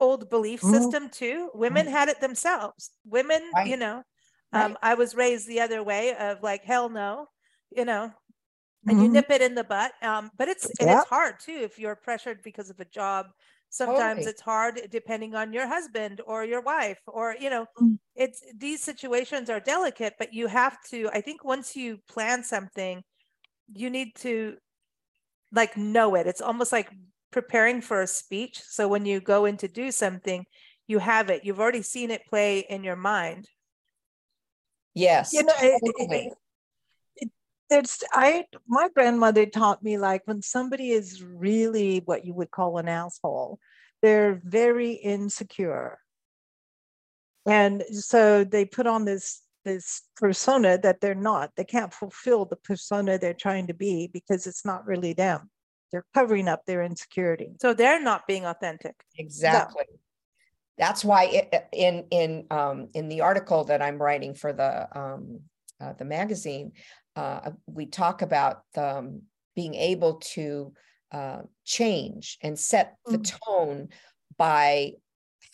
old 0.00 0.30
belief 0.30 0.60
mm-hmm. 0.60 0.74
system 0.74 1.08
too 1.08 1.50
women 1.54 1.86
mm-hmm. 1.86 1.94
had 1.94 2.08
it 2.08 2.20
themselves 2.20 2.90
women 3.04 3.42
right. 3.54 3.68
you 3.68 3.76
know 3.76 4.02
right. 4.52 4.64
um, 4.64 4.76
i 4.82 4.94
was 4.94 5.14
raised 5.14 5.46
the 5.46 5.60
other 5.60 5.82
way 5.82 6.14
of 6.16 6.42
like 6.42 6.64
hell 6.64 6.88
no 6.88 7.26
you 7.76 7.84
know 7.84 8.12
and 8.86 8.98
you 8.98 9.04
mm-hmm. 9.04 9.14
nip 9.14 9.30
it 9.30 9.42
in 9.42 9.54
the 9.54 9.64
butt 9.64 9.92
um, 10.02 10.30
but 10.38 10.48
it's 10.48 10.66
and 10.80 10.88
it's 10.88 11.08
hard 11.08 11.34
too 11.40 11.58
if 11.62 11.78
you're 11.78 11.96
pressured 11.96 12.42
because 12.42 12.70
of 12.70 12.80
a 12.80 12.84
job 12.86 13.26
sometimes 13.70 14.20
totally. 14.20 14.30
it's 14.30 14.40
hard 14.40 14.80
depending 14.90 15.34
on 15.34 15.52
your 15.52 15.66
husband 15.66 16.20
or 16.26 16.44
your 16.44 16.62
wife 16.62 17.00
or 17.06 17.36
you 17.38 17.50
know 17.50 17.66
mm. 17.80 17.98
it's 18.16 18.42
these 18.56 18.82
situations 18.82 19.50
are 19.50 19.60
delicate 19.60 20.14
but 20.18 20.32
you 20.32 20.46
have 20.46 20.78
to 20.82 21.08
i 21.12 21.20
think 21.20 21.44
once 21.44 21.76
you 21.76 21.98
plan 22.08 22.42
something 22.42 23.02
you 23.74 23.90
need 23.90 24.14
to 24.14 24.56
like 25.52 25.76
know 25.76 26.14
it. 26.14 26.26
It's 26.26 26.40
almost 26.40 26.72
like 26.72 26.90
preparing 27.30 27.80
for 27.80 28.02
a 28.02 28.06
speech. 28.06 28.60
So 28.60 28.88
when 28.88 29.06
you 29.06 29.20
go 29.20 29.44
in 29.44 29.56
to 29.58 29.68
do 29.68 29.90
something 29.90 30.44
you 30.86 30.98
have 30.98 31.28
it. 31.28 31.44
You've 31.44 31.60
already 31.60 31.82
seen 31.82 32.10
it 32.10 32.26
play 32.26 32.60
in 32.60 32.82
your 32.82 32.96
mind. 32.96 33.46
Yes 34.94 35.32
you 35.32 35.44
know 35.44 35.52
it, 35.60 35.80
it, 35.82 36.32
it's 37.70 38.02
I 38.12 38.44
my 38.66 38.88
grandmother 38.94 39.46
taught 39.46 39.82
me 39.82 39.98
like 39.98 40.22
when 40.24 40.42
somebody 40.42 40.90
is 40.90 41.22
really 41.22 42.02
what 42.04 42.24
you 42.24 42.34
would 42.34 42.50
call 42.50 42.78
an 42.78 42.88
asshole, 42.88 43.58
they're 44.02 44.40
very 44.44 44.92
insecure. 44.92 45.98
And 47.46 47.82
so 47.92 48.44
they 48.44 48.64
put 48.64 48.86
on 48.86 49.04
this 49.04 49.42
this 49.64 50.02
persona 50.16 50.78
that 50.78 51.00
they're 51.00 51.14
not. 51.14 51.50
They 51.56 51.64
can't 51.64 51.92
fulfill 51.92 52.44
the 52.46 52.56
persona 52.56 53.18
they're 53.18 53.34
trying 53.34 53.66
to 53.66 53.74
be 53.74 54.08
because 54.12 54.46
it's 54.46 54.64
not 54.64 54.86
really 54.86 55.12
them. 55.12 55.50
They're 55.92 56.06
covering 56.14 56.48
up 56.48 56.64
their 56.66 56.82
insecurity. 56.82 57.52
So 57.60 57.74
they're 57.74 58.02
not 58.02 58.26
being 58.26 58.44
authentic. 58.44 58.94
Exactly. 59.16 59.84
No. 59.90 59.96
That's 60.78 61.04
why 61.04 61.24
it, 61.24 61.68
in 61.72 62.04
in 62.10 62.46
um, 62.50 62.88
in 62.94 63.08
the 63.08 63.22
article 63.22 63.64
that 63.64 63.82
I'm 63.82 64.00
writing 64.00 64.34
for 64.34 64.52
the 64.52 64.88
um, 64.96 65.40
uh, 65.80 65.92
the 65.94 66.04
magazine, 66.04 66.72
uh, 67.18 67.50
we 67.66 67.84
talk 67.84 68.22
about 68.22 68.62
um, 68.76 69.22
being 69.56 69.74
able 69.74 70.14
to 70.14 70.72
uh, 71.10 71.40
change 71.64 72.38
and 72.42 72.56
set 72.56 72.94
the 73.06 73.18
mm. 73.18 73.38
tone 73.44 73.88
by 74.36 74.92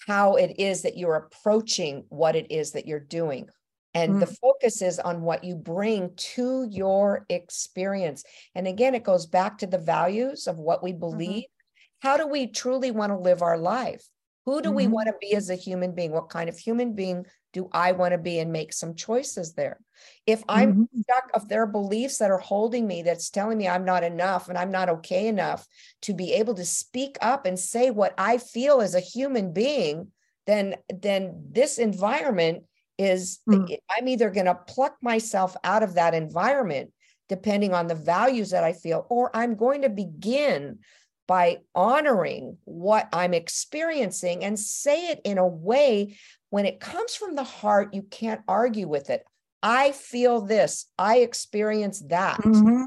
how 0.06 0.34
it 0.34 0.56
is 0.58 0.82
that 0.82 0.98
you're 0.98 1.16
approaching 1.16 2.04
what 2.10 2.36
it 2.36 2.50
is 2.50 2.72
that 2.72 2.86
you're 2.86 3.00
doing. 3.00 3.48
And 3.94 4.16
mm. 4.16 4.20
the 4.20 4.26
focus 4.26 4.82
is 4.82 4.98
on 4.98 5.22
what 5.22 5.42
you 5.42 5.54
bring 5.56 6.10
to 6.34 6.68
your 6.70 7.24
experience. 7.30 8.24
And 8.54 8.68
again, 8.68 8.94
it 8.94 9.02
goes 9.02 9.24
back 9.24 9.56
to 9.58 9.66
the 9.66 9.78
values 9.78 10.46
of 10.46 10.58
what 10.58 10.82
we 10.82 10.90
mm-hmm. 10.90 11.00
believe. 11.00 11.44
Mm-hmm. 11.44 12.06
How 12.06 12.18
do 12.18 12.26
we 12.26 12.48
truly 12.48 12.90
want 12.90 13.10
to 13.10 13.16
live 13.16 13.40
our 13.40 13.56
life? 13.56 14.04
Who 14.46 14.60
do 14.60 14.68
mm-hmm. 14.68 14.76
we 14.76 14.86
want 14.88 15.08
to 15.08 15.14
be 15.20 15.34
as 15.34 15.48
a 15.48 15.54
human 15.54 15.94
being? 15.94 16.12
What 16.12 16.28
kind 16.28 16.48
of 16.48 16.58
human 16.58 16.94
being 16.94 17.24
do 17.52 17.68
I 17.72 17.92
want 17.92 18.12
to 18.12 18.18
be 18.18 18.38
and 18.40 18.52
make 18.52 18.72
some 18.72 18.94
choices 18.94 19.54
there? 19.54 19.80
If 20.26 20.42
I'm 20.48 20.72
mm-hmm. 20.72 21.00
stuck, 21.00 21.30
if 21.34 21.48
there 21.48 21.62
are 21.62 21.66
beliefs 21.66 22.18
that 22.18 22.30
are 22.30 22.38
holding 22.38 22.86
me, 22.86 23.02
that's 23.02 23.30
telling 23.30 23.56
me 23.56 23.68
I'm 23.68 23.84
not 23.84 24.04
enough 24.04 24.48
and 24.48 24.58
I'm 24.58 24.70
not 24.70 24.88
okay 24.88 25.28
enough 25.28 25.66
to 26.02 26.12
be 26.12 26.34
able 26.34 26.54
to 26.54 26.64
speak 26.64 27.16
up 27.22 27.46
and 27.46 27.58
say 27.58 27.90
what 27.90 28.12
I 28.18 28.38
feel 28.38 28.80
as 28.80 28.94
a 28.94 29.00
human 29.00 29.52
being, 29.52 30.08
then 30.46 30.76
then 30.88 31.48
this 31.50 31.78
environment 31.78 32.64
is 32.98 33.40
mm. 33.48 33.76
I'm 33.90 34.08
either 34.08 34.30
going 34.30 34.46
to 34.46 34.54
pluck 34.54 34.96
myself 35.02 35.56
out 35.64 35.82
of 35.82 35.94
that 35.94 36.14
environment 36.14 36.92
depending 37.28 37.72
on 37.72 37.86
the 37.86 37.94
values 37.94 38.50
that 38.50 38.64
I 38.64 38.74
feel, 38.74 39.06
or 39.08 39.34
I'm 39.34 39.56
going 39.56 39.82
to 39.82 39.88
begin 39.88 40.80
by 41.26 41.58
honoring 41.74 42.58
what 42.64 43.08
I'm 43.12 43.34
experiencing 43.34 44.44
and 44.44 44.58
say 44.58 45.08
it 45.08 45.20
in 45.24 45.38
a 45.38 45.46
way 45.46 46.16
when 46.50 46.66
it 46.66 46.80
comes 46.80 47.14
from 47.16 47.34
the 47.34 47.44
heart, 47.44 47.94
you 47.94 48.02
can't 48.02 48.42
argue 48.46 48.86
with 48.86 49.10
it. 49.10 49.24
I 49.62 49.92
feel 49.92 50.42
this, 50.42 50.86
I 50.98 51.18
experience 51.18 52.02
that. 52.08 52.38
Mm-hmm. 52.38 52.84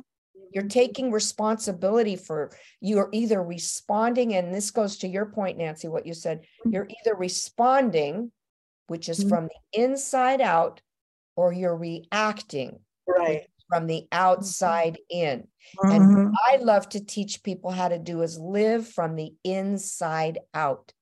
You're 0.53 0.67
taking 0.67 1.11
responsibility 1.11 2.15
for 2.15 2.51
you're 2.79 3.09
either 3.11 3.43
responding, 3.43 4.35
and 4.35 4.53
this 4.53 4.71
goes 4.71 4.97
to 4.99 5.07
your 5.07 5.25
point, 5.25 5.57
Nancy, 5.57 5.87
what 5.87 6.05
you 6.05 6.13
said. 6.13 6.39
Mm-hmm. 6.39 6.73
You're 6.73 6.87
either 7.03 7.15
responding, 7.15 8.31
which 8.87 9.09
is 9.09 9.19
mm-hmm. 9.19 9.29
from 9.29 9.49
the 9.49 9.81
inside 9.81 10.39
out, 10.39 10.81
or 11.35 11.51
you're 11.51 11.75
reacting. 11.75 12.79
Right. 13.05 13.47
From 13.69 13.87
the 13.87 14.07
outside 14.11 14.97
in. 15.09 15.47
And 15.81 16.01
mm-hmm. 16.01 16.33
I 16.49 16.57
love 16.57 16.87
to 16.89 17.03
teach 17.03 17.43
people 17.43 17.69
how 17.69 17.89
to 17.89 17.99
do 17.99 18.21
is 18.21 18.39
live 18.39 18.87
from 18.87 19.15
the 19.15 19.33
inside 19.43 20.39
out 20.53 20.93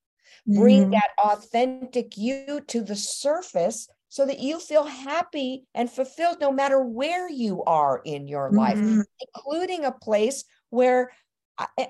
bring 0.46 0.82
mm-hmm. 0.82 0.90
that 0.92 1.10
authentic 1.18 2.16
you 2.16 2.60
to 2.68 2.82
the 2.82 2.96
surface 2.96 3.88
so 4.08 4.24
that 4.24 4.38
you 4.38 4.58
feel 4.60 4.84
happy 4.84 5.64
and 5.74 5.90
fulfilled 5.90 6.38
no 6.40 6.52
matter 6.52 6.80
where 6.80 7.28
you 7.28 7.64
are 7.64 8.00
in 8.04 8.28
your 8.28 8.48
mm-hmm. 8.48 8.56
life, 8.56 9.06
including 9.34 9.84
a 9.84 9.92
place 9.92 10.44
where, 10.70 11.10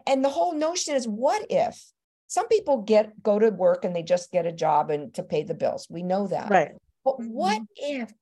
and 0.06 0.24
the 0.24 0.30
whole 0.30 0.54
notion 0.54 0.96
is 0.96 1.06
what 1.06 1.46
if? 1.50 1.84
Some 2.28 2.48
people 2.48 2.78
get 2.78 3.22
go 3.22 3.38
to 3.38 3.50
work 3.50 3.84
and 3.84 3.94
they 3.94 4.02
just 4.02 4.32
get 4.32 4.46
a 4.46 4.52
job 4.52 4.90
and 4.90 5.14
to 5.14 5.22
pay 5.22 5.44
the 5.44 5.54
bills. 5.54 5.86
We 5.88 6.02
know 6.02 6.26
that. 6.26 6.50
Right. 6.50 6.72
But 7.04 7.20
what 7.20 7.62
mm-hmm. 7.62 8.02
if 8.02 8.12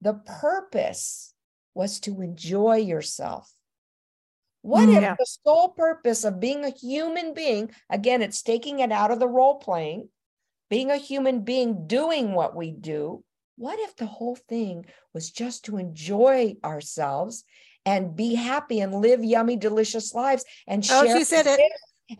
the 0.00 0.14
purpose 0.14 1.31
was 1.74 2.00
to 2.00 2.20
enjoy 2.20 2.76
yourself? 2.76 3.52
What 4.62 4.88
mm, 4.88 5.02
if 5.02 5.18
the 5.18 5.26
sole 5.44 5.70
purpose 5.70 6.24
of 6.24 6.38
being 6.38 6.64
a 6.64 6.70
human 6.70 7.34
being, 7.34 7.72
again, 7.90 8.22
it's 8.22 8.42
taking 8.42 8.78
it 8.78 8.92
out 8.92 9.10
of 9.10 9.18
the 9.18 9.28
role 9.28 9.56
playing, 9.56 10.08
being 10.70 10.90
a 10.90 10.96
human 10.96 11.40
being 11.40 11.86
doing 11.86 12.32
what 12.32 12.54
we 12.54 12.70
do? 12.70 13.24
What 13.56 13.78
if 13.80 13.96
the 13.96 14.06
whole 14.06 14.36
thing 14.36 14.86
was 15.12 15.30
just 15.30 15.64
to 15.66 15.76
enjoy 15.78 16.56
ourselves 16.64 17.44
and 17.84 18.14
be 18.14 18.34
happy 18.34 18.80
and 18.80 18.94
live 18.94 19.24
yummy, 19.24 19.56
delicious 19.56 20.14
lives 20.14 20.44
and 20.66 20.84
share? 20.84 21.04
Oh, 21.04 21.18
she 21.18 21.24
said 21.24 21.46
it. 21.46 21.60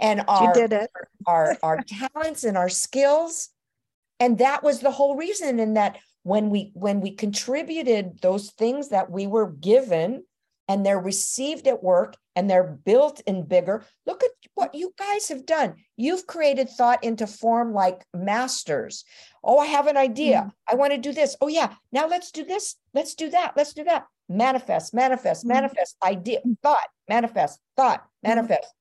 And 0.01 0.25
our, 0.27 0.53
did 0.53 0.73
it. 0.73 0.91
our, 1.27 1.57
our 1.63 1.79
talents 1.83 2.45
and 2.45 2.57
our 2.57 2.69
skills. 2.69 3.51
And 4.19 4.39
that 4.39 4.63
was 4.63 4.81
the 4.81 4.91
whole 4.91 5.17
reason. 5.17 5.61
And 5.61 5.77
that 5.77 5.99
when 6.23 6.51
we 6.51 6.71
when 6.75 7.01
we 7.01 7.11
contributed 7.13 8.21
those 8.21 8.51
things 8.51 8.91
that 8.91 9.11
we 9.11 9.27
were 9.27 9.51
given 9.51 10.25
and 10.69 10.87
they're 10.87 11.01
received 11.01 11.67
at 11.67 11.83
work 11.83 12.17
and 12.37 12.49
they're 12.49 12.79
built 12.85 13.21
in 13.27 13.47
bigger. 13.47 13.85
Look 14.07 14.23
at 14.23 14.31
what 14.55 14.75
you 14.75 14.95
guys 14.99 15.29
have 15.29 15.45
done. 15.45 15.75
You've 15.97 16.27
created 16.27 16.71
thought 16.71 17.05
into 17.05 17.27
form 17.27 17.75
like 17.75 18.05
masters. 18.15 19.05
Oh, 19.43 19.59
I 19.59 19.67
have 19.67 19.87
an 19.87 19.97
idea. 19.97 20.39
Mm-hmm. 20.39 20.49
I 20.69 20.75
want 20.77 20.93
to 20.93 20.99
do 20.99 21.13
this. 21.13 21.37
Oh, 21.41 21.49
yeah. 21.49 21.75
Now 21.91 22.07
let's 22.07 22.31
do 22.31 22.45
this. 22.45 22.77
Let's 22.95 23.15
do 23.15 23.31
that. 23.31 23.53
Let's 23.57 23.75
do 23.75 23.85
that. 23.85 24.07
Manifest, 24.29 24.95
manifest, 24.95 25.43
mm-hmm. 25.43 25.53
manifest, 25.53 25.97
idea, 26.03 26.41
thought, 26.63 26.89
manifest, 27.09 27.61
thought, 27.77 28.01
mm-hmm. 28.01 28.29
manifest. 28.29 28.73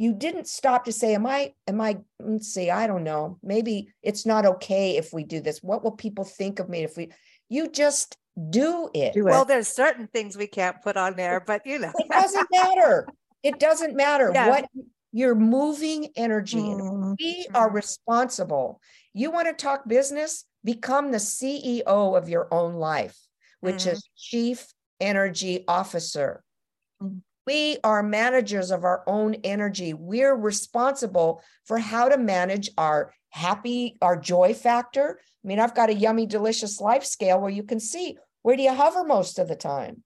Mm-hmm. 0.00 0.04
You 0.04 0.14
didn't 0.14 0.46
stop 0.48 0.84
to 0.84 0.92
say, 0.92 1.14
Am 1.14 1.26
I, 1.26 1.54
am 1.66 1.80
I, 1.80 1.98
let's 2.20 2.48
see, 2.48 2.70
I 2.70 2.86
don't 2.86 3.04
know. 3.04 3.38
Maybe 3.42 3.88
it's 4.02 4.26
not 4.26 4.46
okay 4.46 4.96
if 4.96 5.12
we 5.12 5.24
do 5.24 5.40
this. 5.40 5.62
What 5.62 5.84
will 5.84 5.92
people 5.92 6.24
think 6.24 6.58
of 6.58 6.68
me 6.68 6.82
if 6.84 6.96
we, 6.96 7.10
you 7.48 7.70
just 7.70 8.16
do 8.50 8.90
it. 8.94 9.12
do 9.12 9.26
it. 9.26 9.30
Well, 9.30 9.44
there's 9.44 9.68
certain 9.68 10.06
things 10.06 10.36
we 10.36 10.46
can't 10.46 10.80
put 10.82 10.96
on 10.96 11.16
there, 11.16 11.40
but 11.40 11.66
you 11.66 11.78
know, 11.78 11.92
it 11.96 12.08
doesn't 12.08 12.48
matter. 12.50 13.06
It 13.42 13.58
doesn't 13.58 13.96
matter 13.96 14.30
yeah. 14.32 14.48
what 14.48 14.66
you're 15.12 15.34
moving 15.34 16.08
energy. 16.16 16.56
Mm-hmm. 16.56 17.14
We 17.18 17.46
are 17.54 17.70
responsible. 17.70 18.80
You 19.12 19.30
want 19.30 19.48
to 19.48 19.54
talk 19.54 19.86
business? 19.86 20.44
Become 20.64 21.10
the 21.10 21.18
CEO 21.18 21.84
of 21.86 22.28
your 22.28 22.52
own 22.52 22.74
life, 22.74 23.18
which 23.60 23.78
mm-hmm. 23.78 23.90
is 23.90 24.08
chief 24.16 24.66
energy 25.00 25.64
officer. 25.66 26.42
Mm-hmm. 27.02 27.18
We 27.46 27.78
are 27.82 28.02
managers 28.02 28.70
of 28.70 28.84
our 28.84 29.02
own 29.06 29.34
energy. 29.42 29.94
We're 29.94 30.34
responsible 30.34 31.42
for 31.64 31.78
how 31.78 32.08
to 32.08 32.18
manage 32.18 32.70
our 32.78 33.12
happy, 33.30 33.96
our 34.00 34.16
joy 34.16 34.54
factor. 34.54 35.18
I 35.20 35.48
mean, 35.48 35.58
I've 35.58 35.74
got 35.74 35.90
a 35.90 35.94
yummy, 35.94 36.26
delicious 36.26 36.80
life 36.80 37.04
scale 37.04 37.40
where 37.40 37.50
you 37.50 37.62
can 37.62 37.80
see 37.80 38.16
where 38.42 38.56
do 38.56 38.62
you 38.62 38.74
hover 38.74 39.04
most 39.04 39.38
of 39.38 39.48
the 39.48 39.56
time. 39.56 40.02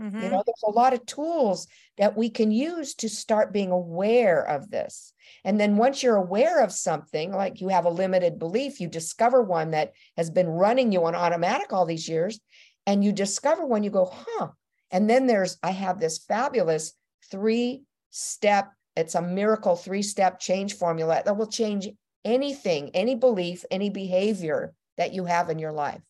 Mm-hmm. 0.00 0.22
You 0.22 0.30
know, 0.30 0.42
there's 0.46 0.64
a 0.64 0.70
lot 0.70 0.94
of 0.94 1.04
tools 1.04 1.66
that 1.98 2.16
we 2.16 2.30
can 2.30 2.50
use 2.50 2.94
to 2.96 3.08
start 3.08 3.52
being 3.52 3.70
aware 3.70 4.42
of 4.42 4.70
this. 4.70 5.12
And 5.44 5.60
then 5.60 5.76
once 5.76 6.02
you're 6.02 6.16
aware 6.16 6.62
of 6.62 6.72
something, 6.72 7.32
like 7.32 7.60
you 7.60 7.68
have 7.68 7.84
a 7.84 7.90
limited 7.90 8.38
belief, 8.38 8.80
you 8.80 8.88
discover 8.88 9.42
one 9.42 9.72
that 9.72 9.92
has 10.16 10.30
been 10.30 10.48
running 10.48 10.92
you 10.92 11.04
on 11.04 11.14
automatic 11.14 11.72
all 11.72 11.84
these 11.84 12.08
years, 12.08 12.40
and 12.86 13.04
you 13.04 13.12
discover 13.12 13.66
one, 13.66 13.82
you 13.82 13.90
go, 13.90 14.10
huh. 14.10 14.48
And 14.90 15.08
then 15.08 15.26
there's, 15.26 15.58
I 15.62 15.70
have 15.70 16.00
this 16.00 16.18
fabulous 16.18 16.92
three 17.30 17.84
step, 18.10 18.72
it's 18.96 19.14
a 19.14 19.22
miracle 19.22 19.76
three 19.76 20.02
step 20.02 20.40
change 20.40 20.74
formula 20.74 21.22
that 21.24 21.36
will 21.36 21.46
change 21.46 21.88
anything, 22.24 22.90
any 22.94 23.14
belief, 23.14 23.64
any 23.70 23.90
behavior 23.90 24.74
that 24.96 25.12
you 25.12 25.24
have 25.24 25.48
in 25.48 25.58
your 25.58 25.72
life. 25.72 26.02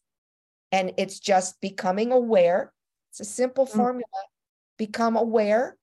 And 0.72 0.92
it's 0.96 1.20
just 1.20 1.60
becoming 1.60 2.12
aware. 2.12 2.72
It's 3.10 3.20
a 3.20 3.24
simple 3.24 3.66
mm. 3.66 3.70
formula. 3.70 4.06
Become 4.78 5.16
aware. 5.16 5.76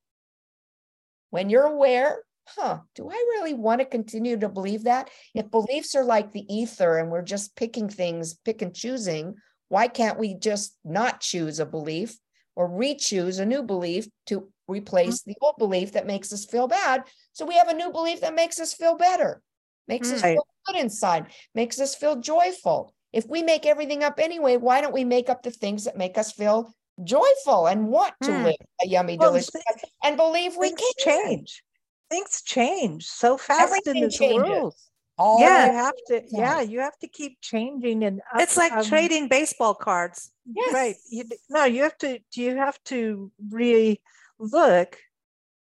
When 1.29 1.49
you're 1.49 1.63
aware, 1.63 2.23
huh, 2.47 2.79
do 2.95 3.09
I 3.09 3.13
really 3.13 3.53
want 3.53 3.79
to 3.79 3.85
continue 3.85 4.37
to 4.39 4.49
believe 4.49 4.85
that? 4.85 5.09
If 5.35 5.51
beliefs 5.51 5.93
are 5.93 6.05
like 6.05 6.31
the 6.31 6.45
ether 6.53 6.97
and 6.97 7.11
we're 7.11 7.21
just 7.21 7.55
picking 7.55 7.89
things, 7.89 8.35
pick 8.45 8.61
and 8.61 8.73
choosing, 8.73 9.35
why 9.67 9.87
can't 9.87 10.17
we 10.17 10.33
just 10.33 10.75
not 10.85 11.19
choose 11.19 11.59
a 11.59 11.65
belief 11.65 12.17
or 12.57 12.67
re-choose 12.67 13.39
a 13.39 13.45
new 13.45 13.63
belief 13.63 14.07
to 14.25 14.49
replace 14.67 15.21
mm-hmm. 15.21 15.31
the 15.31 15.37
old 15.41 15.55
belief 15.57 15.93
that 15.93 16.07
makes 16.07 16.33
us 16.33 16.45
feel 16.45 16.67
bad? 16.67 17.03
So 17.31 17.45
we 17.45 17.55
have 17.55 17.69
a 17.69 17.73
new 17.73 17.91
belief 17.91 18.21
that 18.21 18.35
makes 18.35 18.59
us 18.59 18.73
feel 18.73 18.97
better 18.97 19.41
makes 19.87 20.11
us 20.11 20.21
feel 20.21 20.47
good 20.65 20.75
inside, 20.75 21.27
makes 21.55 21.79
us 21.79 21.95
feel 21.95 22.17
joyful. 22.17 22.93
If 23.13 23.25
we 23.27 23.41
make 23.41 23.65
everything 23.65 24.03
up 24.03 24.19
anyway, 24.19 24.57
why 24.57 24.81
don't 24.81 24.93
we 24.93 25.05
make 25.05 25.29
up 25.29 25.43
the 25.43 25.51
things 25.51 25.85
that 25.85 25.97
make 25.97 26.17
us 26.17 26.31
feel 26.31 26.73
joyful 27.03 27.67
and 27.67 27.87
want 27.87 28.13
to 28.23 28.29
mm. 28.29 28.43
live 28.45 28.55
a 28.83 28.87
yummy, 28.87 29.17
well, 29.17 29.29
delicious 29.29 29.55
life 29.55 29.83
and 30.03 30.17
believe 30.17 30.57
we 30.57 30.71
can 30.71 30.91
change? 30.99 31.63
Things 32.09 32.41
change 32.45 33.05
so 33.05 33.37
fast 33.37 33.61
Everything 33.61 33.97
in 33.97 34.03
this 34.03 34.17
changes. 34.17 34.49
world. 34.49 34.75
All 35.17 35.39
yeah. 35.39 35.67
you 35.67 35.73
have 35.73 35.95
to 36.07 36.21
yeah. 36.29 36.61
you 36.61 36.79
have 36.79 36.97
to 36.99 37.07
keep 37.07 37.41
changing 37.41 38.03
and 38.03 38.21
up, 38.33 38.41
it's 38.41 38.55
like 38.55 38.71
um, 38.71 38.83
trading 38.83 39.27
baseball 39.27 39.73
cards. 39.73 40.31
Yes. 40.45 40.73
right. 40.73 40.95
You, 41.09 41.23
no 41.49 41.65
you 41.65 41.83
have 41.83 41.97
to 41.99 42.19
you 42.33 42.55
have 42.55 42.81
to 42.85 43.31
re 43.49 43.99
look 44.39 44.97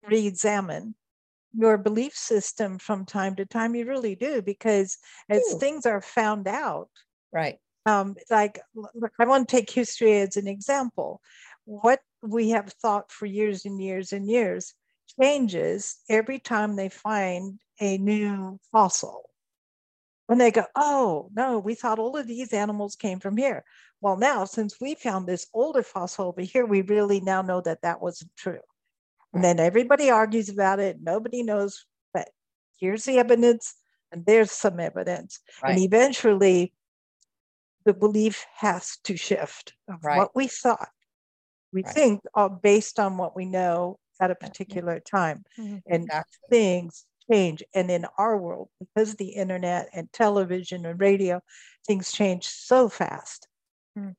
re-examine 0.09 0.95
your 1.57 1.79
belief 1.79 2.15
system 2.15 2.79
from 2.79 3.07
time 3.07 3.37
to 3.37 3.47
time? 3.47 3.75
You 3.75 3.87
really 3.87 4.17
do 4.17 4.43
because 4.43 4.99
as 5.31 5.43
Ooh. 5.53 5.59
things 5.59 5.87
are 5.87 6.01
found 6.01 6.49
out 6.49 6.89
right. 7.33 7.59
um 7.87 8.17
like 8.31 8.61
i 9.19 9.25
want 9.25 9.49
to 9.49 9.57
take 9.57 9.71
history 9.71 10.19
as 10.19 10.37
an 10.37 10.49
example. 10.49 11.21
What 11.65 12.01
we 12.23 12.51
have 12.51 12.73
thought 12.83 13.11
for 13.13 13.27
years 13.27 13.65
and 13.65 13.81
years 13.81 14.13
and 14.13 14.29
years 14.29 14.75
changes 15.21 15.97
every 16.11 16.39
time 16.39 16.77
they 16.77 16.89
find 16.89 17.59
a 17.81 17.99
new 17.99 18.59
fossil 18.73 19.31
when 20.27 20.39
they 20.39 20.51
go, 20.51 20.65
oh, 20.75 21.31
no, 21.35 21.59
we 21.59 21.75
thought 21.75 21.99
all 21.99 22.17
of 22.17 22.27
these 22.27 22.53
animals 22.53 22.97
came 22.97 23.21
from 23.21 23.37
here. 23.37 23.65
Well, 24.01 24.17
now, 24.17 24.45
since 24.45 24.81
we 24.81 24.95
found 24.95 25.27
this 25.27 25.47
older 25.53 25.83
fossil 25.83 26.27
over 26.27 26.43
here, 26.43 26.67
we 26.67 26.83
really 26.83 27.21
now 27.21 27.43
know 27.43 27.61
that 27.63 27.83
that 27.83 28.01
wasn't 28.01 28.31
true. 28.37 28.61
And 29.33 29.43
then 29.43 29.59
everybody 29.59 30.11
argues 30.11 30.49
about 30.49 30.79
it. 30.79 30.99
Nobody 31.03 31.43
knows, 31.43 31.87
but 32.13 32.29
here's 32.79 33.05
the 33.05 33.19
evidence, 33.19 33.75
and 34.13 34.25
there's 34.25 34.53
some 34.53 34.79
evidence. 34.79 35.41
Right. 35.63 35.73
And 35.73 35.83
eventually, 35.83 36.73
the 37.85 37.95
belief 37.95 38.47
has 38.57 38.99
to 39.05 39.17
shift 39.17 39.75
of 39.89 40.05
right. 40.05 40.19
what 40.19 40.37
we 40.37 40.47
thought. 40.47 40.89
We 41.73 41.83
right. 41.83 41.95
think 41.95 42.21
uh, 42.35 42.49
based 42.49 43.01
on 43.01 43.17
what 43.17 43.35
we 43.35 43.45
know 43.45 43.99
at 44.21 44.31
a 44.31 44.37
particular 44.37 45.01
time. 45.01 45.45
Mm-hmm. 45.59 45.79
And 45.89 46.05
exactly. 46.05 46.39
things 46.49 47.05
change. 47.31 47.63
And 47.75 47.91
in 47.91 48.07
our 48.19 48.37
world, 48.37 48.69
because 48.79 49.15
the 49.15 49.31
internet 49.31 49.89
and 49.93 50.13
television 50.13 50.87
and 50.87 51.01
radio, 51.01 51.41
things 51.87 52.13
change 52.13 52.47
so 52.47 52.89
fast. 52.89 53.49
Hmm. 53.97 54.11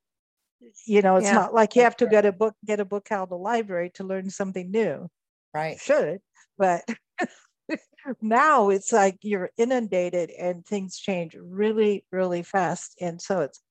You 0.86 1.02
know, 1.02 1.18
it's 1.18 1.28
yeah. 1.28 1.34
not 1.34 1.54
like 1.54 1.76
you 1.76 1.84
have 1.84 1.98
to 1.98 2.08
get 2.08 2.26
a 2.26 2.32
book, 2.32 2.56
get 2.66 2.80
a 2.80 2.86
book 2.86 3.12
out 3.12 3.24
of 3.24 3.30
the 3.30 3.38
library 3.38 3.92
to 3.96 4.04
learn 4.04 4.30
something 4.30 4.72
new. 4.72 5.08
Right. 5.54 5.74
You 5.74 5.80
should, 5.80 6.20
but 6.58 6.84
now 8.22 8.70
it's 8.70 8.92
like 8.92 9.18
you're 9.22 9.52
inundated 9.58 10.32
and 10.32 10.66
things 10.66 10.98
change 10.98 11.36
really, 11.40 12.06
really 12.12 12.44
fast. 12.44 12.96
And 13.00 13.22
so 13.22 13.42
it's 13.42 13.62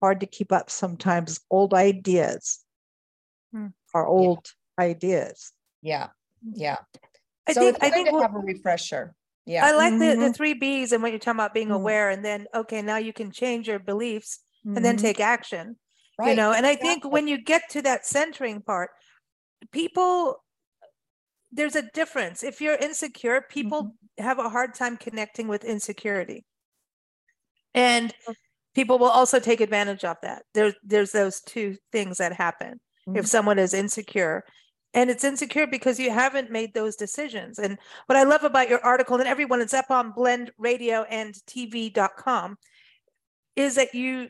hard 0.00 0.20
to 0.20 0.26
keep 0.26 0.52
up 0.52 0.70
sometimes 0.70 1.40
old 1.50 1.74
ideas 1.74 2.60
hmm. 3.52 3.68
are 3.92 4.06
old 4.06 4.50
yeah. 4.78 4.84
ideas. 4.84 5.52
Yeah. 5.82 6.08
Yeah. 6.42 6.78
I 7.46 7.52
so 7.52 7.60
think 7.60 7.78
I 7.82 7.90
think 7.90 8.10
we'll, 8.10 8.22
have 8.22 8.34
a 8.34 8.38
refresher. 8.38 9.14
Yeah. 9.46 9.66
I 9.66 9.72
like 9.72 9.92
mm-hmm. 9.92 9.98
the, 10.00 10.06
the 10.06 10.16
mm-hmm. 10.16 10.32
three 10.32 10.54
B's 10.54 10.92
and 10.92 11.02
what 11.02 11.12
you're 11.12 11.18
talking 11.18 11.38
about 11.38 11.54
being 11.54 11.66
mm-hmm. 11.68 11.76
aware 11.76 12.10
and 12.10 12.24
then 12.24 12.46
okay, 12.54 12.82
now 12.82 12.96
you 12.96 13.12
can 13.12 13.30
change 13.30 13.68
your 13.68 13.78
beliefs 13.78 14.40
mm-hmm. 14.66 14.76
and 14.76 14.84
then 14.84 14.96
mm-hmm. 14.96 15.04
take 15.04 15.20
action. 15.20 15.76
Right. 16.18 16.30
You 16.30 16.36
know, 16.36 16.52
and 16.52 16.64
I 16.64 16.70
exactly. 16.70 16.88
think 16.88 17.12
when 17.12 17.28
you 17.28 17.38
get 17.38 17.62
to 17.70 17.82
that 17.82 18.06
centering 18.06 18.62
part, 18.62 18.90
people 19.72 20.42
there's 21.52 21.76
a 21.76 21.82
difference. 21.92 22.42
If 22.42 22.60
you're 22.60 22.74
insecure, 22.76 23.42
people 23.48 23.84
mm-hmm. 23.84 24.24
have 24.24 24.38
a 24.38 24.48
hard 24.48 24.74
time 24.74 24.96
connecting 24.96 25.48
with 25.48 25.64
insecurity. 25.64 26.44
And 27.74 28.14
people 28.74 28.98
will 28.98 29.08
also 29.08 29.40
take 29.40 29.60
advantage 29.60 30.04
of 30.04 30.16
that. 30.22 30.44
There's 30.54 30.74
there's 30.82 31.12
those 31.12 31.40
two 31.40 31.76
things 31.92 32.18
that 32.18 32.32
happen. 32.32 32.80
If 33.14 33.26
someone 33.26 33.58
is 33.58 33.74
insecure 33.74 34.44
and 34.94 35.10
it's 35.10 35.24
insecure 35.24 35.66
because 35.66 35.98
you 35.98 36.10
haven't 36.10 36.50
made 36.50 36.72
those 36.72 36.96
decisions. 36.96 37.58
And 37.58 37.78
what 38.06 38.16
i 38.16 38.22
love 38.22 38.44
about 38.44 38.70
your 38.70 38.80
article 38.80 39.18
and 39.18 39.28
everyone 39.28 39.60
is 39.60 39.74
up 39.74 39.90
on 39.90 40.12
blend 40.12 40.52
radio 40.56 41.02
and 41.02 41.34
tv.com 41.46 42.56
is 43.56 43.74
that 43.74 43.94
you 43.94 44.28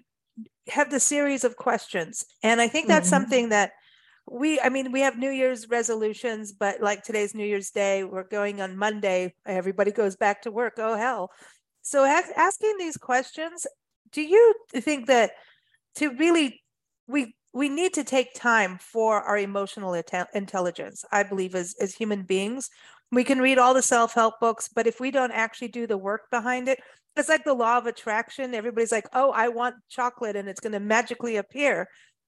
have 0.68 0.90
the 0.90 1.00
series 1.00 1.44
of 1.44 1.56
questions. 1.56 2.24
And 2.42 2.60
i 2.60 2.68
think 2.68 2.88
that's 2.88 3.06
mm-hmm. 3.06 3.22
something 3.22 3.48
that 3.50 3.72
we 4.30 4.58
i 4.60 4.70
mean 4.70 4.90
we 4.90 5.00
have 5.00 5.18
new 5.18 5.30
year's 5.30 5.68
resolutions 5.68 6.50
but 6.50 6.80
like 6.80 7.02
today's 7.02 7.34
new 7.34 7.44
year's 7.44 7.70
day 7.70 8.04
we're 8.04 8.22
going 8.22 8.58
on 8.62 8.74
monday 8.74 9.34
everybody 9.44 9.92
goes 9.92 10.16
back 10.16 10.42
to 10.42 10.50
work. 10.50 10.74
Oh 10.78 10.96
hell. 10.96 11.30
So 11.82 12.04
asking 12.04 12.76
these 12.78 12.96
questions 12.96 13.66
do 14.12 14.22
you 14.22 14.54
think 14.72 15.06
that 15.08 15.32
to 15.96 16.10
really 16.16 16.62
we 17.06 17.34
we 17.54 17.68
need 17.68 17.94
to 17.94 18.04
take 18.04 18.34
time 18.34 18.78
for 18.80 19.22
our 19.22 19.38
emotional 19.38 19.94
intelligence 20.34 21.04
i 21.12 21.22
believe 21.22 21.54
as, 21.54 21.74
as 21.80 21.94
human 21.94 22.22
beings. 22.22 22.68
We 23.12 23.22
can 23.22 23.38
read 23.38 23.58
all 23.58 23.74
the 23.74 23.82
self-help 23.82 24.40
books 24.40 24.68
but 24.68 24.86
if 24.86 25.00
we 25.00 25.10
don't 25.10 25.30
actually 25.30 25.68
do 25.68 25.86
the 25.86 25.96
work 25.96 26.22
behind 26.30 26.68
it 26.68 26.80
it's 27.16 27.28
like 27.28 27.44
the 27.44 27.54
law 27.54 27.78
of 27.78 27.86
attraction. 27.86 28.54
Everybody's 28.54 28.92
like 28.92 29.08
oh 29.12 29.30
i 29.30 29.48
want 29.48 29.76
chocolate 29.88 30.36
and 30.36 30.48
it's 30.48 30.60
going 30.60 30.72
to 30.72 30.80
magically 30.80 31.36
appear. 31.36 31.88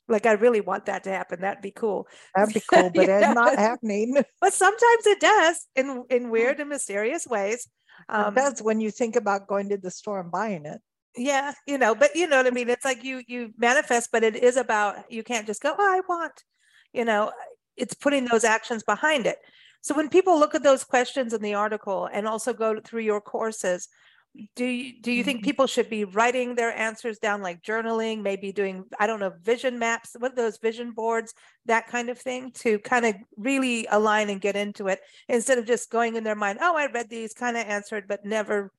Like 0.09 0.27
i 0.27 0.33
really 0.33 0.61
want 0.61 0.87
that 0.87 1.05
to 1.05 1.11
happen. 1.11 1.41
That'd 1.41 1.63
be 1.63 1.71
cool. 1.71 2.07
That'd 2.35 2.55
be 2.55 2.63
cool 2.73 2.91
but 2.95 3.09
it's 3.09 3.35
not 3.35 3.57
happening. 3.57 4.23
But 4.41 4.53
sometimes 4.53 5.07
it 5.07 5.21
does 5.21 5.67
in 5.75 6.05
in 6.11 6.31
weird 6.31 6.61
and 6.61 6.69
mysterious 6.69 7.27
ways. 7.27 7.69
Um, 8.11 8.35
does 8.35 8.61
when 8.61 8.81
you 8.81 8.91
think 8.91 9.17
about 9.17 9.47
going 9.47 9.71
to 9.71 9.79
the 9.79 9.91
store 9.91 10.21
and 10.21 10.31
buying 10.31 10.67
it 10.67 10.81
yeah 11.17 11.53
you 11.67 11.79
know 11.79 11.95
but 11.95 12.15
you 12.15 12.27
know 12.27 12.37
what 12.37 12.47
i 12.47 12.51
mean? 12.51 12.69
It's 12.69 12.85
like 12.85 13.03
you 13.05 13.23
you 13.27 13.53
manifest 13.57 14.11
but 14.13 14.23
it 14.23 14.37
is 14.37 14.57
about 14.57 15.11
you 15.11 15.23
can't 15.23 15.47
just 15.47 15.63
go 15.63 15.75
oh 15.79 15.95
i 15.97 16.01
want 16.09 16.45
you 16.93 17.05
know 17.05 17.33
it's 17.77 17.95
putting 17.95 18.25
those 18.25 18.45
actions 18.45 18.83
behind 18.83 19.27
it. 19.27 19.39
So 19.83 19.95
when 19.95 20.09
people 20.09 20.39
look 20.39 20.55
at 20.55 20.63
those 20.63 20.83
questions 20.83 21.33
in 21.33 21.43
the 21.43 21.55
article 21.55 22.09
and 22.13 22.27
also 22.27 22.53
go 22.53 22.81
through 22.81 23.03
your 23.03 23.21
courses 23.21 23.89
do 24.55 24.67
you 24.67 25.01
do 25.01 25.11
you 25.13 25.25
think 25.25 25.39
mm-hmm. 25.39 25.47
people 25.47 25.67
should 25.67 25.89
be 25.89 26.05
writing 26.05 26.55
their 26.55 26.77
answers 26.77 27.19
down 27.19 27.41
like 27.41 27.63
journaling 27.63 28.21
maybe 28.21 28.53
doing 28.53 28.85
i 29.01 29.07
don't 29.07 29.19
know 29.19 29.33
vision 29.43 29.79
maps 29.79 30.15
what 30.19 30.37
those 30.37 30.59
vision 30.59 30.91
boards 30.91 31.33
that 31.65 31.87
kind 31.87 32.11
of 32.11 32.19
thing 32.19 32.51
to 32.51 32.79
kind 32.81 33.07
of 33.07 33.15
really 33.39 33.87
align 33.91 34.29
and 34.29 34.43
get 34.43 34.55
into 34.55 34.89
it 34.89 35.01
instead 35.31 35.57
of 35.57 35.65
just 35.65 35.91
going 35.91 36.17
in 36.17 36.25
their 36.25 36.35
mind 36.35 36.59
oh 36.61 36.77
i 36.77 36.85
read 36.85 37.09
these 37.09 37.33
kind 37.33 37.57
of 37.57 37.65
answered 37.67 38.05
but 38.07 38.27
never 38.27 38.71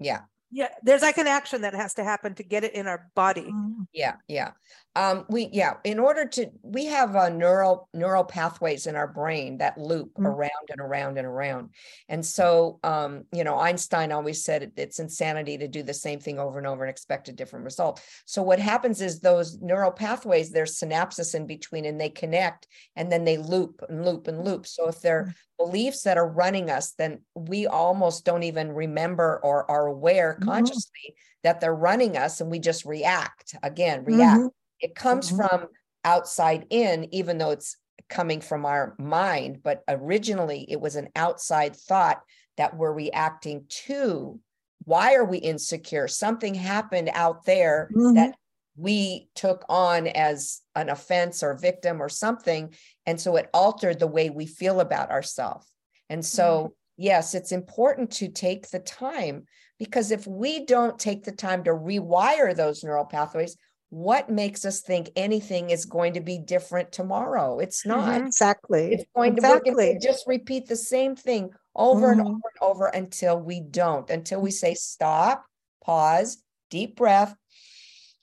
yeah 0.00 0.22
yeah 0.50 0.68
there's 0.82 1.02
like 1.02 1.18
an 1.18 1.26
action 1.26 1.62
that 1.62 1.74
has 1.74 1.94
to 1.94 2.04
happen 2.04 2.34
to 2.34 2.42
get 2.42 2.64
it 2.64 2.74
in 2.74 2.86
our 2.86 3.08
body 3.14 3.42
mm-hmm. 3.42 3.82
yeah 3.92 4.16
yeah 4.28 4.50
um 4.96 5.24
we 5.28 5.48
yeah 5.52 5.74
in 5.84 5.98
order 5.98 6.26
to 6.26 6.48
we 6.62 6.86
have 6.86 7.14
a 7.14 7.20
uh, 7.20 7.28
neural 7.28 7.88
neural 7.94 8.24
pathways 8.24 8.86
in 8.86 8.96
our 8.96 9.06
brain 9.06 9.58
that 9.58 9.78
loop 9.78 10.12
mm-hmm. 10.14 10.26
around 10.26 10.50
and 10.70 10.80
around 10.80 11.16
and 11.16 11.26
around 11.26 11.70
and 12.08 12.24
so 12.24 12.80
um 12.82 13.24
you 13.32 13.44
know 13.44 13.58
einstein 13.58 14.10
always 14.10 14.44
said 14.44 14.62
it, 14.64 14.72
it's 14.76 14.98
insanity 14.98 15.56
to 15.56 15.68
do 15.68 15.82
the 15.82 15.94
same 15.94 16.18
thing 16.18 16.38
over 16.38 16.58
and 16.58 16.66
over 16.66 16.84
and 16.84 16.90
expect 16.90 17.28
a 17.28 17.32
different 17.32 17.64
result 17.64 18.02
so 18.24 18.42
what 18.42 18.58
happens 18.58 19.00
is 19.00 19.20
those 19.20 19.58
neural 19.60 19.92
pathways 19.92 20.50
there's 20.50 20.78
synapses 20.78 21.34
in 21.34 21.46
between 21.46 21.84
and 21.84 22.00
they 22.00 22.10
connect 22.10 22.66
and 22.96 23.12
then 23.12 23.24
they 23.24 23.38
loop 23.38 23.82
and 23.88 24.04
loop 24.04 24.26
and 24.26 24.44
loop 24.44 24.66
so 24.66 24.88
if 24.88 25.00
they're 25.00 25.24
mm-hmm 25.24 25.30
beliefs 25.60 26.04
that 26.04 26.16
are 26.16 26.26
running 26.26 26.70
us, 26.70 26.92
then 26.92 27.20
we 27.34 27.66
almost 27.66 28.24
don't 28.24 28.44
even 28.44 28.72
remember 28.72 29.38
or 29.42 29.70
are 29.70 29.86
aware 29.86 30.32
mm-hmm. 30.34 30.48
consciously 30.48 31.14
that 31.44 31.60
they're 31.60 31.74
running 31.74 32.16
us 32.16 32.40
and 32.40 32.50
we 32.50 32.58
just 32.58 32.86
react 32.86 33.54
again, 33.62 34.04
react. 34.04 34.40
It 34.80 34.94
comes 34.94 35.28
mm-hmm. 35.30 35.46
from 35.46 35.66
outside 36.04 36.66
in, 36.70 37.12
even 37.12 37.38
though 37.38 37.50
it's 37.50 37.76
coming 38.08 38.40
from 38.40 38.66
our 38.66 38.94
mind, 38.98 39.60
but 39.62 39.82
originally 39.88 40.66
it 40.68 40.80
was 40.80 40.96
an 40.96 41.08
outside 41.14 41.76
thought 41.76 42.20
that 42.56 42.76
we're 42.76 42.92
reacting 42.92 43.64
to. 43.68 44.38
Why 44.84 45.14
are 45.14 45.24
we 45.24 45.38
insecure? 45.38 46.08
Something 46.08 46.54
happened 46.54 47.10
out 47.14 47.44
there 47.44 47.90
mm-hmm. 47.94 48.14
that 48.16 48.34
we 48.76 49.28
took 49.34 49.64
on 49.68 50.06
as 50.08 50.60
an 50.74 50.88
offense 50.88 51.42
or 51.42 51.56
victim 51.58 52.02
or 52.02 52.08
something. 52.08 52.74
And 53.06 53.20
so 53.20 53.36
it 53.36 53.50
altered 53.52 53.98
the 53.98 54.06
way 54.06 54.30
we 54.30 54.46
feel 54.46 54.80
about 54.80 55.10
ourselves. 55.10 55.66
And 56.08 56.24
so, 56.24 56.44
mm-hmm. 56.44 56.72
yes, 56.96 57.34
it's 57.34 57.52
important 57.52 58.10
to 58.12 58.28
take 58.28 58.70
the 58.70 58.80
time 58.80 59.44
because 59.78 60.10
if 60.10 60.26
we 60.26 60.64
don't 60.64 60.98
take 60.98 61.24
the 61.24 61.32
time 61.32 61.64
to 61.64 61.70
rewire 61.70 62.54
those 62.54 62.82
neural 62.82 63.04
pathways, 63.04 63.56
what 63.90 64.30
makes 64.30 64.64
us 64.64 64.80
think 64.80 65.10
anything 65.16 65.70
is 65.70 65.84
going 65.84 66.14
to 66.14 66.20
be 66.20 66.38
different 66.38 66.92
tomorrow? 66.92 67.58
It's 67.58 67.84
not. 67.84 68.08
Mm-hmm, 68.08 68.26
exactly. 68.26 68.92
It's 68.94 69.04
going 69.14 69.34
exactly. 69.34 69.70
to 69.70 69.76
work 69.76 69.96
if 69.96 70.02
just 70.02 70.26
repeat 70.28 70.68
the 70.68 70.76
same 70.76 71.16
thing 71.16 71.50
over 71.74 72.12
mm-hmm. 72.12 72.20
and 72.20 72.28
over 72.28 72.32
and 72.32 72.62
over 72.62 72.86
until 72.86 73.38
we 73.38 73.60
don't, 73.60 74.08
until 74.08 74.40
we 74.40 74.52
say 74.52 74.74
stop, 74.74 75.44
pause, 75.84 76.42
deep 76.70 76.96
breath, 76.96 77.34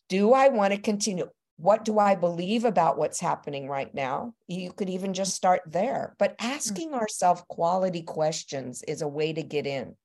do 0.08 0.32
I 0.32 0.48
want 0.48 0.74
to 0.74 0.80
continue? 0.80 1.30
What 1.58 1.84
do 1.84 2.00
I 2.00 2.16
believe 2.16 2.64
about 2.64 2.98
what's 2.98 3.20
happening 3.20 3.68
right 3.68 3.94
now? 3.94 4.34
You 4.48 4.72
could 4.72 4.90
even 4.90 5.14
just 5.14 5.36
start 5.36 5.64
there. 5.66 6.16
But 6.18 6.36
asking 6.40 6.90
mm-hmm. 6.90 7.00
ourselves 7.00 7.44
quality 7.50 8.04
questions 8.04 8.84
is 8.88 9.02
a 9.02 9.08
way 9.08 9.34
to 9.34 9.44
get 9.44 9.68
in. 9.68 9.98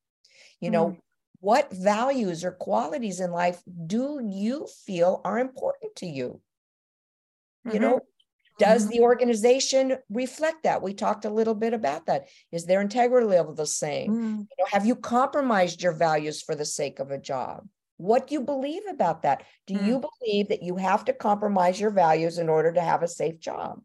You 0.60 0.70
know, 0.70 0.86
mm-hmm. 0.86 0.98
What 1.42 1.72
values 1.72 2.44
or 2.44 2.52
qualities 2.52 3.18
in 3.18 3.32
life 3.32 3.60
do 3.86 4.20
you 4.24 4.68
feel 4.86 5.20
are 5.24 5.40
important 5.40 5.96
to 5.96 6.06
you? 6.06 6.40
Mm-hmm. 7.66 7.74
You 7.74 7.80
know, 7.80 8.00
does 8.60 8.86
the 8.86 9.00
organization 9.00 9.98
reflect 10.08 10.62
that 10.62 10.82
we 10.82 10.94
talked 10.94 11.24
a 11.24 11.30
little 11.30 11.56
bit 11.56 11.74
about 11.74 12.06
that 12.06 12.28
is 12.52 12.64
their 12.64 12.80
integrity 12.80 13.26
level 13.26 13.54
the 13.54 13.66
same 13.66 14.10
mm. 14.10 14.38
you 14.38 14.56
know, 14.58 14.66
have 14.70 14.86
you 14.86 14.94
compromised 14.94 15.82
your 15.82 15.92
values 15.92 16.42
for 16.42 16.54
the 16.54 16.64
sake 16.64 17.00
of 17.00 17.10
a 17.10 17.18
job 17.18 17.66
what 17.96 18.26
do 18.26 18.34
you 18.34 18.40
believe 18.42 18.82
about 18.90 19.22
that 19.22 19.44
do 19.66 19.74
mm. 19.74 19.86
you 19.86 20.02
believe 20.20 20.48
that 20.48 20.62
you 20.62 20.76
have 20.76 21.04
to 21.04 21.14
compromise 21.14 21.80
your 21.80 21.90
values 21.90 22.38
in 22.38 22.48
order 22.48 22.70
to 22.70 22.80
have 22.80 23.02
a 23.02 23.08
safe 23.08 23.40
job 23.40 23.80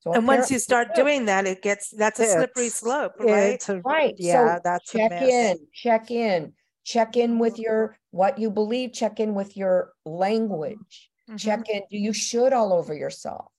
so 0.00 0.12
and 0.12 0.24
once 0.24 0.52
you 0.52 0.60
start 0.60 0.94
doing 0.94 1.24
that, 1.24 1.46
it 1.46 1.62
gets 1.62 1.90
that's 1.90 2.20
a 2.20 2.26
slippery 2.26 2.68
slope, 2.68 3.14
right? 3.18 3.60
Right. 3.84 4.14
Yeah, 4.16 4.54
so 4.54 4.60
that's 4.62 4.92
check 4.92 5.10
in, 5.10 5.58
check 5.74 6.12
in, 6.12 6.52
check 6.86 7.16
in 7.16 7.38
with 7.38 7.58
your 7.58 7.98
what 8.12 8.38
you 8.38 8.50
believe, 8.50 8.92
check 8.92 9.20
in 9.20 9.34
with 9.34 9.56
your 9.56 9.92
language, 10.06 11.10
mm-hmm. 11.28 11.36
check 11.36 11.68
in. 11.68 11.82
Do 11.90 11.98
you 11.98 12.14
should 12.14 12.54
all 12.54 12.72
over 12.72 12.94
yourself? 12.94 13.52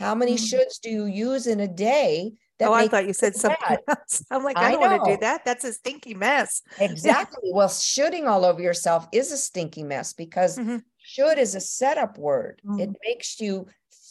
How 0.00 0.14
many 0.14 0.34
mm-hmm. 0.34 0.56
shoulds 0.56 0.80
do 0.82 0.90
you 0.90 1.04
use 1.04 1.46
in 1.46 1.60
a 1.60 1.68
day? 1.68 2.32
oh, 2.62 2.72
I 2.72 2.88
thought 2.88 3.06
you 3.06 3.12
said 3.12 3.36
something 3.36 3.78
else. 3.88 4.24
I'm 4.30 4.42
like, 4.42 4.56
I, 4.56 4.68
I 4.68 4.72
don't 4.72 4.80
want 4.80 5.04
to 5.04 5.12
do 5.12 5.20
that. 5.20 5.44
That's 5.44 5.64
a 5.64 5.72
stinky 5.72 6.14
mess. 6.14 6.62
Exactly. 6.80 7.50
well, 7.52 7.68
shoulding 7.68 8.26
all 8.26 8.44
over 8.44 8.60
yourself 8.60 9.06
is 9.12 9.32
a 9.32 9.36
stinky 9.36 9.82
mess 9.82 10.12
because 10.12 10.58
mm-hmm. 10.58 10.78
should 10.98 11.38
is 11.38 11.54
a 11.54 11.60
setup 11.60 12.18
word. 12.18 12.60
Mm-hmm. 12.66 12.80
It 12.80 12.90
makes 13.04 13.40
you 13.40 13.66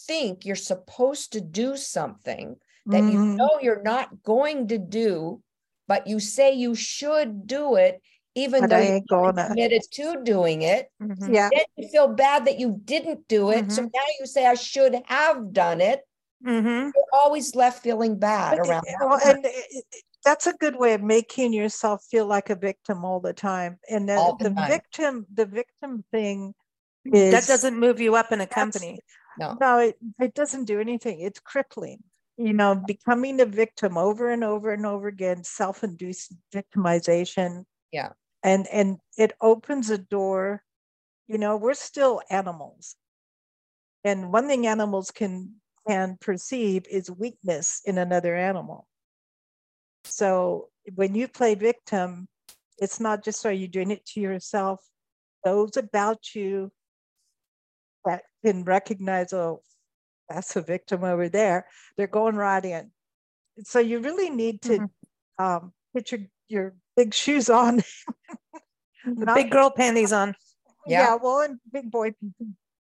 think 0.08 0.46
you're 0.46 0.56
supposed 0.56 1.34
to 1.34 1.42
do 1.42 1.78
something 1.78 2.56
that 2.86 3.02
mm-hmm. 3.02 3.12
you 3.12 3.26
know 3.36 3.60
you're 3.62 3.84
not 3.84 4.24
going 4.24 4.68
to 4.70 4.78
do, 4.78 5.42
but 5.88 6.08
you 6.08 6.20
say 6.20 6.54
you 6.54 6.76
should 6.76 7.46
do 7.46 7.76
it, 7.76 8.02
even 8.40 8.62
but 8.62 8.70
though 8.70 8.80
you 8.80 9.02
are 9.12 9.34
committed 9.34 9.84
to 9.92 10.22
doing 10.24 10.62
it. 10.64 10.90
Mm-hmm. 11.02 11.34
Yeah. 11.34 11.50
Then 11.52 11.66
you 11.78 11.88
feel 11.90 12.08
bad 12.08 12.46
that 12.46 12.60
you 12.60 12.80
didn't 12.86 13.28
do 13.28 13.52
it. 13.52 13.62
Mm-hmm. 13.62 13.70
So 13.70 13.82
now 13.84 14.08
you 14.20 14.26
say, 14.26 14.46
I 14.46 14.56
should 14.56 14.96
have 15.06 15.54
done 15.54 15.82
it. 15.82 16.02
Mm-hmm. 16.46 16.92
You're 16.96 17.22
always 17.22 17.56
left 17.56 17.84
feeling 17.84 18.18
bad 18.18 18.58
but, 18.58 18.68
around 18.68 18.84
well, 19.02 19.20
and 19.26 19.46
it, 19.46 19.86
that's 20.24 20.48
a 20.48 20.54
good 20.54 20.78
way 20.78 20.94
of 20.94 21.02
making 21.02 21.54
yourself 21.54 22.04
feel 22.10 22.26
like 22.26 22.50
a 22.50 22.56
victim 22.56 23.04
all 23.04 23.20
the 23.20 23.34
time. 23.34 23.78
And 23.90 24.08
the, 24.08 24.36
the, 24.40 24.50
the 24.50 24.66
victim, 24.68 25.26
the 25.34 25.46
victim 25.46 26.04
thing 26.12 26.54
is 27.06 27.34
that 27.34 27.48
doesn't 27.48 27.78
move 27.78 28.00
you 28.00 28.16
up 28.16 28.32
in 28.32 28.42
a 28.42 28.48
company. 28.48 29.00
No, 29.38 29.58
no, 29.60 29.80
it, 29.80 29.98
it 30.20 30.34
doesn't 30.34 30.66
do 30.66 30.80
anything. 30.80 31.22
It's 31.22 31.40
crippling. 31.40 32.04
You 32.38 32.54
know, 32.54 32.82
becoming 32.88 33.42
a 33.42 33.46
victim 33.46 33.98
over 33.98 34.32
and 34.32 34.46
over 34.46 34.72
and 34.72 34.86
over 34.86 35.10
again, 35.10 35.44
self-induced 35.44 36.34
victimization. 36.56 37.66
Yeah. 37.92 38.12
And 38.44 38.68
and 38.72 38.98
it 39.18 39.34
opens 39.42 39.90
a 39.90 39.98
door. 39.98 40.64
You 41.28 41.38
know, 41.38 41.58
we're 41.58 41.74
still 41.74 42.22
animals. 42.30 42.96
And 44.04 44.32
one 44.32 44.48
thing 44.48 44.66
animals 44.66 45.12
can 45.12 45.56
can 45.88 46.18
perceive 46.22 46.86
is 46.90 47.10
weakness 47.12 47.82
in 47.86 47.98
another 47.98 48.36
animal. 48.36 48.88
So 50.06 50.70
when 50.96 51.16
you 51.16 51.28
play 51.28 51.56
victim, 51.56 52.28
it's 52.78 53.00
not 53.00 53.24
just 53.24 53.46
are 53.46 53.52
you 53.52 53.68
doing 53.68 53.92
it 53.92 54.06
to 54.08 54.22
yourself, 54.22 54.80
those 55.44 55.78
about 55.78 56.36
you 56.36 56.72
that 58.06 58.24
can 58.44 58.64
recognize, 58.64 59.34
oh, 59.34 59.62
that's 60.30 60.56
a 60.56 60.62
victim 60.62 61.04
over 61.04 61.28
there, 61.30 61.68
they're 61.98 62.08
going 62.08 62.36
right 62.36 62.64
in. 62.64 62.92
So 63.64 63.80
you 63.80 64.00
really 64.00 64.30
need 64.30 64.62
to 64.64 64.80
mm-hmm. 64.80 65.44
um, 65.44 65.74
put 65.94 66.12
your, 66.12 66.22
your 66.50 66.74
big 66.96 67.14
shoes 67.14 67.50
on. 67.50 67.82
Not, 69.06 69.36
big 69.36 69.50
girl 69.50 69.70
panties 69.70 70.12
on. 70.12 70.36
Yeah. 70.86 71.02
yeah, 71.02 71.18
well, 71.22 71.42
and 71.42 71.60
big 71.72 71.90
boy, 71.90 72.14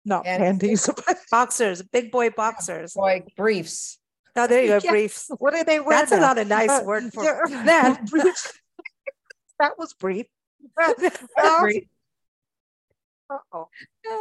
not 0.05 0.25
and 0.25 0.41
panties, 0.41 0.89
boxers, 1.31 1.81
big 1.81 2.11
boy 2.11 2.29
boxers, 2.31 2.93
boy 2.93 3.23
briefs. 3.37 3.99
Oh, 4.35 4.47
there 4.47 4.61
you 4.61 4.67
go, 4.69 4.79
yeah. 4.83 4.91
briefs. 4.91 5.29
What 5.37 5.53
are 5.53 5.63
they 5.63 5.79
wearing? 5.79 6.05
That's 6.05 6.11
not 6.11 6.37
a 6.37 6.45
nice 6.45 6.69
uh, 6.69 6.83
word 6.85 7.13
for 7.13 7.23
that. 7.23 8.01
that 9.59 9.77
was 9.77 9.93
brief. 9.93 10.25
brief. 11.61 11.83
Uh-oh. 13.29 13.67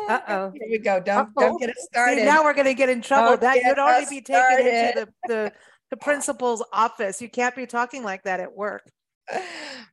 Uh-oh. 0.09 0.53
Here 0.55 0.69
we 0.71 0.79
go. 0.79 1.01
Don't 1.01 1.29
Uh-oh. 1.29 1.41
don't 1.41 1.61
get 1.61 1.71
it 1.71 1.79
started. 1.79 2.19
See, 2.19 2.25
now 2.25 2.45
we're 2.45 2.55
gonna 2.55 2.75
get 2.75 2.91
in 2.91 3.01
trouble. 3.01 3.31
Don't 3.31 3.41
that 3.41 3.57
you'd 3.57 3.79
already 3.79 4.07
be 4.07 4.21
taken 4.21 4.43
started. 4.43 4.67
into 4.67 5.13
the, 5.27 5.29
the, 5.29 5.53
the 5.91 5.97
principal's 5.97 6.63
office. 6.73 7.23
You 7.23 7.31
can't 7.31 7.57
be 7.57 7.67
talking 7.67 8.03
like 8.03 8.25
that 8.25 8.41
at 8.41 8.55
work. 8.55 8.91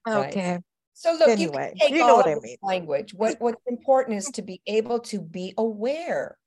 Okay. 0.07 0.51
Right. 0.51 0.61
So 0.93 1.13
look, 1.13 1.27
anyway, 1.27 1.73
you, 1.75 1.97
you 1.97 1.97
know 2.05 2.15
what 2.15 2.27
I 2.27 2.35
mean. 2.35 2.57
Language. 2.61 3.13
What 3.13 3.37
what's 3.39 3.61
important 3.67 4.17
is 4.17 4.25
to 4.35 4.41
be 4.41 4.61
able 4.65 4.99
to 4.99 5.19
be 5.19 5.53
aware 5.57 6.37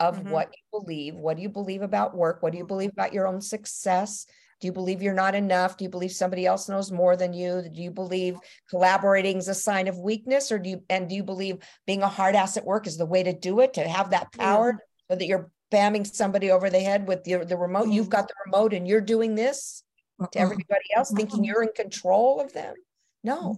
of 0.00 0.18
mm-hmm. 0.18 0.30
what 0.30 0.48
you 0.48 0.80
believe. 0.80 1.14
What 1.14 1.36
do 1.36 1.42
you 1.42 1.48
believe 1.48 1.82
about 1.82 2.16
work? 2.16 2.42
What 2.42 2.52
do 2.52 2.58
you 2.58 2.66
believe 2.66 2.90
about 2.90 3.12
your 3.12 3.28
own 3.28 3.40
success? 3.40 4.26
Do 4.60 4.66
you 4.66 4.72
believe 4.72 5.02
you're 5.02 5.14
not 5.14 5.34
enough? 5.34 5.76
Do 5.76 5.84
you 5.84 5.90
believe 5.90 6.10
somebody 6.10 6.46
else 6.46 6.68
knows 6.68 6.90
more 6.90 7.16
than 7.16 7.34
you? 7.34 7.62
Do 7.72 7.82
you 7.82 7.90
believe 7.92 8.36
collaborating 8.70 9.36
is 9.36 9.48
a 9.48 9.54
sign 9.54 9.86
of 9.86 9.98
weakness? 9.98 10.50
Or 10.50 10.58
do 10.58 10.70
you 10.70 10.82
and 10.90 11.08
do 11.08 11.14
you 11.14 11.22
believe 11.22 11.58
being 11.86 12.02
a 12.02 12.08
hard 12.08 12.34
ass 12.34 12.56
at 12.56 12.64
work 12.64 12.88
is 12.88 12.96
the 12.96 13.06
way 13.06 13.22
to 13.22 13.32
do 13.32 13.60
it, 13.60 13.74
to 13.74 13.86
have 13.86 14.10
that 14.10 14.32
power 14.32 14.72
mm-hmm. 14.72 15.12
so 15.12 15.18
that 15.18 15.26
you're 15.26 15.50
bamming 15.72 16.04
somebody 16.04 16.50
over 16.50 16.68
the 16.68 16.80
head 16.80 17.06
with 17.06 17.22
the, 17.22 17.44
the 17.44 17.56
remote? 17.56 17.84
Mm-hmm. 17.84 17.92
You've 17.92 18.10
got 18.10 18.26
the 18.26 18.34
remote 18.46 18.72
and 18.72 18.88
you're 18.88 19.00
doing 19.00 19.36
this 19.36 19.83
to 20.32 20.38
everybody 20.38 20.86
else, 20.94 21.12
thinking 21.12 21.44
you're 21.44 21.62
in 21.62 21.72
control 21.74 22.40
of 22.40 22.52
them. 22.52 22.74
No, 23.22 23.56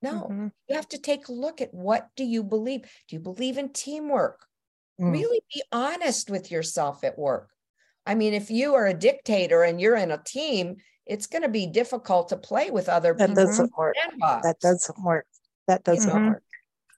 no. 0.00 0.28
Mm-hmm. 0.30 0.48
You 0.68 0.76
have 0.76 0.88
to 0.88 0.98
take 0.98 1.28
a 1.28 1.32
look 1.32 1.60
at 1.60 1.72
what 1.72 2.08
do 2.16 2.24
you 2.24 2.42
believe? 2.42 2.82
Do 3.08 3.16
you 3.16 3.20
believe 3.20 3.58
in 3.58 3.70
teamwork? 3.70 4.46
Mm. 5.00 5.12
Really 5.12 5.40
be 5.52 5.62
honest 5.72 6.30
with 6.30 6.50
yourself 6.50 7.04
at 7.04 7.18
work. 7.18 7.50
I 8.06 8.14
mean, 8.14 8.34
if 8.34 8.50
you 8.50 8.74
are 8.74 8.86
a 8.86 8.94
dictator 8.94 9.62
and 9.62 9.80
you're 9.80 9.96
in 9.96 10.10
a 10.10 10.22
team, 10.22 10.76
it's 11.06 11.26
going 11.26 11.42
to 11.42 11.48
be 11.48 11.66
difficult 11.66 12.28
to 12.28 12.36
play 12.36 12.70
with 12.70 12.88
other 12.88 13.14
that 13.14 13.28
people. 13.30 13.44
Doesn't 13.44 13.72
work. 13.76 13.94
That 14.42 14.58
doesn't 14.60 15.02
work. 15.02 15.26
That 15.68 15.84
doesn't 15.84 16.10
mm-hmm. 16.10 16.28
work. 16.28 16.42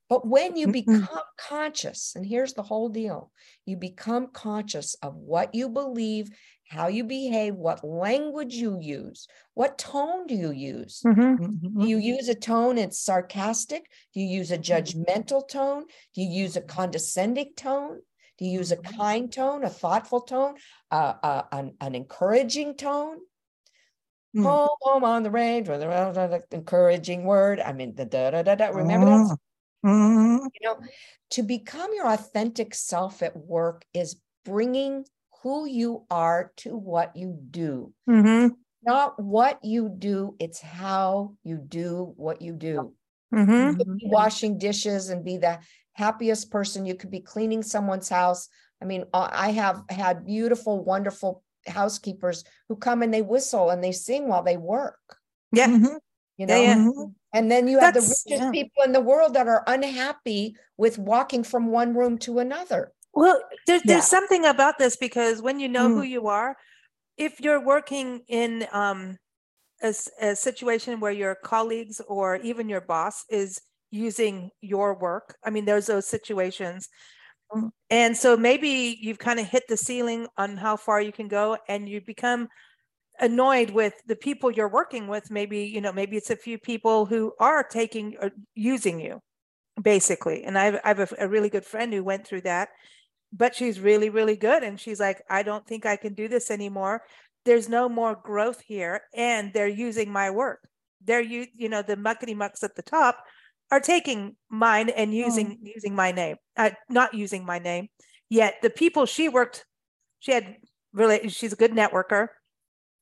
But 0.09 0.27
when 0.27 0.57
you 0.57 0.69
become 0.69 1.09
conscious, 1.39 2.13
and 2.15 2.27
here's 2.27 2.53
the 2.53 2.63
whole 2.63 2.89
deal 2.89 3.31
you 3.65 3.77
become 3.77 4.29
conscious 4.29 4.95
of 5.03 5.17
what 5.17 5.55
you 5.55 5.69
believe, 5.69 6.31
how 6.69 6.89
you 6.89 7.05
behave, 7.05 7.55
what 7.55 7.85
language 7.85 8.55
you 8.55 8.79
use, 8.81 9.27
what 9.55 9.79
tone 9.79 10.27
do 10.27 10.35
you 10.35 10.51
use? 10.51 11.03
Mm-hmm. 11.07 11.45
mm-hmm. 11.45 11.81
Do 11.81 11.87
you 11.87 11.99
use 11.99 12.29
a 12.29 12.35
tone 12.35 12.77
that's 12.77 12.99
sarcastic? 12.99 13.87
Do 14.13 14.21
you 14.21 14.27
use 14.27 14.51
a 14.51 14.59
mm-hmm. 14.59 14.73
judgmental 14.73 15.47
tone? 15.49 15.85
Do 16.15 16.23
you 16.23 16.29
use 16.29 16.57
a 16.57 16.61
condescending 16.63 17.53
tone? 17.57 18.01
Do 18.39 18.45
you 18.45 18.59
use 18.59 18.73
a 18.73 18.77
mm-hmm. 18.77 18.99
kind 18.99 19.33
tone, 19.33 19.65
a 19.65 19.71
thoughtful 19.71 20.23
tone, 20.23 20.57
uh, 20.91 21.15
uh, 21.23 21.43
an, 21.53 21.75
an 21.81 21.95
encouraging 21.95 22.77
tone? 22.77 23.19
Mm. 24.37 24.43
Home, 24.43 24.69
home 24.81 25.05
on 25.05 25.23
the 25.23 25.31
range 25.31 25.69
with 25.69 25.81
an 25.81 26.43
encouraging 26.51 27.25
word. 27.25 27.61
I 27.61 27.73
mean, 27.73 27.95
the 27.95 28.05
da 28.05 28.31
da 28.33 28.43
da 28.43 28.57
da. 28.57 28.67
Remember 28.71 29.07
that? 29.07 29.39
Mm-hmm. 29.85 30.47
You 30.61 30.61
know, 30.63 30.79
to 31.31 31.43
become 31.43 31.91
your 31.95 32.07
authentic 32.07 32.75
self 32.75 33.23
at 33.23 33.37
work 33.37 33.85
is 33.93 34.17
bringing 34.45 35.05
who 35.43 35.67
you 35.67 36.05
are 36.11 36.53
to 36.57 36.77
what 36.77 37.15
you 37.17 37.39
do. 37.51 37.93
Mm-hmm. 38.09 38.55
Not 38.83 39.23
what 39.23 39.59
you 39.63 39.91
do, 39.97 40.37
it's 40.39 40.61
how 40.61 41.35
you 41.43 41.59
do 41.59 42.13
what 42.17 42.43
you 42.43 42.55
do. 42.55 42.95
Mm-hmm. 43.35 43.81
You 43.99 44.09
washing 44.09 44.59
dishes 44.59 45.09
and 45.09 45.25
be 45.25 45.39
the 45.39 45.59
happiest 45.95 46.51
person. 46.51 46.87
You 46.87 46.95
could 46.95 47.11
be 47.11 47.21
cleaning 47.21 47.63
someone's 47.63 48.09
house. 48.09 48.49
I 48.83 48.85
mean, 48.85 49.05
uh, 49.13 49.29
I 49.31 49.51
have 49.51 49.83
had 49.89 50.25
beautiful, 50.25 50.85
wonderful 50.85 51.43
housekeepers 51.67 52.45
who 52.69 52.77
come 52.77 53.03
and 53.03 53.13
they 53.13 53.23
whistle 53.23 53.71
and 53.71 53.83
they 53.83 53.93
sing 53.93 54.29
while 54.29 54.43
they 54.43 54.57
work. 54.57 54.99
Yeah. 55.53 55.69
Mm-hmm. 55.69 55.97
You 56.37 56.47
know, 56.47 56.61
yeah, 56.61 56.85
yeah. 56.85 57.07
and 57.33 57.51
then 57.51 57.69
you 57.69 57.79
have 57.79 57.95
That's, 57.95 58.25
the 58.25 58.33
richest 58.33 58.45
yeah. 58.45 58.51
people 58.51 58.83
in 58.85 58.93
the 58.93 59.01
world 59.01 59.35
that 59.35 59.47
are 59.47 59.63
unhappy 59.67 60.57
with 60.77 60.99
walking 60.99 61.45
from 61.45 61.69
one 61.69 61.95
room 61.95 62.19
to 62.19 62.41
another. 62.41 62.93
Well, 63.13 63.41
there, 63.69 63.81
there's 63.85 64.09
something 64.09 64.45
about 64.45 64.77
this 64.79 64.97
because 64.97 65.41
when 65.41 65.61
you 65.61 65.69
know 65.69 65.89
mm. 65.89 65.95
who 65.95 66.03
you 66.03 66.27
are, 66.27 66.57
if 67.17 67.41
you're 67.41 67.65
working 67.65 68.23
in 68.27 68.67
um, 68.73 69.17
a, 69.85 69.95
a 70.21 70.35
situation 70.35 70.99
where 70.99 71.13
your 71.13 71.35
colleagues 71.35 72.01
or 72.09 72.37
even 72.37 72.69
your 72.69 72.81
boss 72.81 73.25
is 73.29 73.61
using 73.91 74.51
your 74.61 74.99
work. 74.99 75.37
I 75.45 75.51
mean, 75.51 75.65
there's 75.65 75.87
those 75.87 76.07
situations. 76.07 76.89
Mm. 77.53 77.71
And 77.91 78.17
so 78.17 78.37
maybe 78.37 78.99
you've 79.01 79.19
kind 79.19 79.39
of 79.39 79.47
hit 79.47 79.65
the 79.69 79.77
ceiling 79.77 80.27
on 80.37 80.57
how 80.57 80.77
far 80.77 81.01
you 81.01 81.13
can 81.13 81.29
go 81.29 81.59
and 81.69 81.89
you 81.89 82.01
become 82.01 82.49
annoyed 83.21 83.71
with 83.71 83.95
the 84.07 84.17
people 84.17 84.51
you're 84.51 84.69
working 84.69 85.07
with. 85.07 85.31
Maybe, 85.31 85.61
you 85.61 85.81
know, 85.81 85.93
maybe 85.93 86.17
it's 86.17 86.31
a 86.31 86.37
few 86.37 86.59
people 86.59 87.07
who 87.07 87.33
are 87.39 87.63
taking 87.63 88.17
or 88.21 88.31
using 88.55 89.01
you 89.01 89.21
basically. 89.81 90.45
And 90.45 90.59
I 90.59 90.65
have, 90.67 90.81
I 90.85 90.89
have 90.89 91.01
a, 91.01 91.09
a 91.21 91.29
really 91.29 91.49
good 91.49 91.65
friend 91.65 91.93
who 91.93 92.05
went 92.05 92.27
through 92.27 92.43
that, 92.43 92.69
but 93.33 93.55
she's 93.55 93.81
really, 93.81 94.11
really 94.11 94.37
good. 94.37 94.63
And 94.63 94.79
she's 94.79 95.01
like, 95.01 95.23
I 95.29 95.43
don't 95.43 95.67
think 95.67 95.87
I 95.87 95.97
can 95.97 96.15
do 96.15 96.29
this 96.29 96.51
anymore. 96.51 97.03
There's 97.45 97.69
no 97.69 97.89
more 97.89 98.15
growth 98.15 98.61
here. 98.61 99.03
And 99.15 99.53
they're 99.53 99.69
using 99.69 100.11
my 100.13 100.31
work. 100.31 100.61
They're, 101.05 101.21
you, 101.21 101.47
you 101.55 101.69
know, 101.69 101.83
the 101.83 101.97
muckety 101.97 102.37
mucks 102.37 102.63
at 102.63 102.77
the 102.77 102.83
top 102.83 103.19
are 103.71 103.81
taking 103.81 104.37
mine 104.49 104.91
and 104.91 105.13
using 105.13 105.59
oh. 105.61 105.71
using 105.75 105.95
my 105.95 106.13
name, 106.13 106.37
uh, 106.57 106.71
not 106.89 107.15
using 107.15 107.45
my 107.45 107.59
name. 107.59 107.89
Yet 108.31 108.57
the 108.63 108.71
people 108.71 109.07
she 109.07 109.29
worked, 109.29 109.65
she 110.21 110.33
had 110.33 110.57
really 110.93 111.29
she's 111.29 111.53
a 111.53 111.57
good 111.57 111.73
networker 111.73 112.29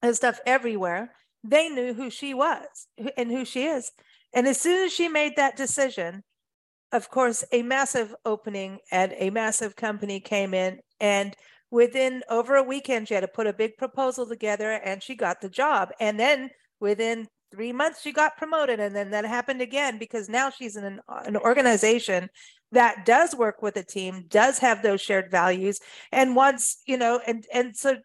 and 0.03 0.15
stuff 0.15 0.41
everywhere 0.47 1.13
they 1.45 1.69
knew 1.69 1.93
who 1.95 2.11
she 2.11 2.35
was 2.35 2.87
and 3.17 3.31
who 3.31 3.45
she 3.45 3.65
is. 3.65 3.91
And 4.33 4.47
as 4.47 4.61
soon 4.61 4.85
as 4.85 4.93
she 4.93 5.09
made 5.09 5.37
that 5.37 5.57
decision 5.57 6.23
of 6.93 7.09
course 7.09 7.43
a 7.53 7.63
massive 7.63 8.15
opening 8.25 8.79
at 8.91 9.15
a 9.17 9.31
massive 9.31 9.75
company 9.75 10.21
came 10.21 10.55
in. 10.55 10.79
And 11.01 11.35
within 11.71 12.23
over 12.29 12.57
a 12.57 12.63
weekend 12.63 13.09
she 13.09 13.15
had 13.15 13.21
to 13.21 13.29
put 13.29 13.47
a 13.47 13.53
big 13.53 13.77
proposal 13.79 14.27
together 14.27 14.73
and 14.73 15.03
she 15.03 15.15
got 15.15 15.41
the 15.41 15.49
job. 15.49 15.91
And 16.01 16.21
then 16.21 16.51
within 16.81 17.29
three 17.51 17.73
months 17.73 18.03
she 18.03 18.13
got 18.13 18.37
promoted. 18.37 18.79
And 18.79 18.95
then 18.95 19.11
that 19.11 19.25
happened 19.25 19.63
again 19.63 19.99
because 19.99 20.29
now 20.29 20.51
she's 20.51 20.77
in 20.77 20.85
an, 20.85 21.01
an 21.09 21.37
organization 21.37 22.29
that 22.73 23.05
does 23.05 23.35
work 23.35 23.63
with 23.63 23.77
a 23.77 23.83
team 23.83 24.27
does 24.29 24.59
have 24.59 24.83
those 24.83 25.01
shared 25.01 25.31
values. 25.31 25.81
And 26.13 26.37
wants 26.37 26.83
you 26.87 26.99
know 26.99 27.21
and 27.27 27.47
and 27.53 27.75
so 27.75 27.97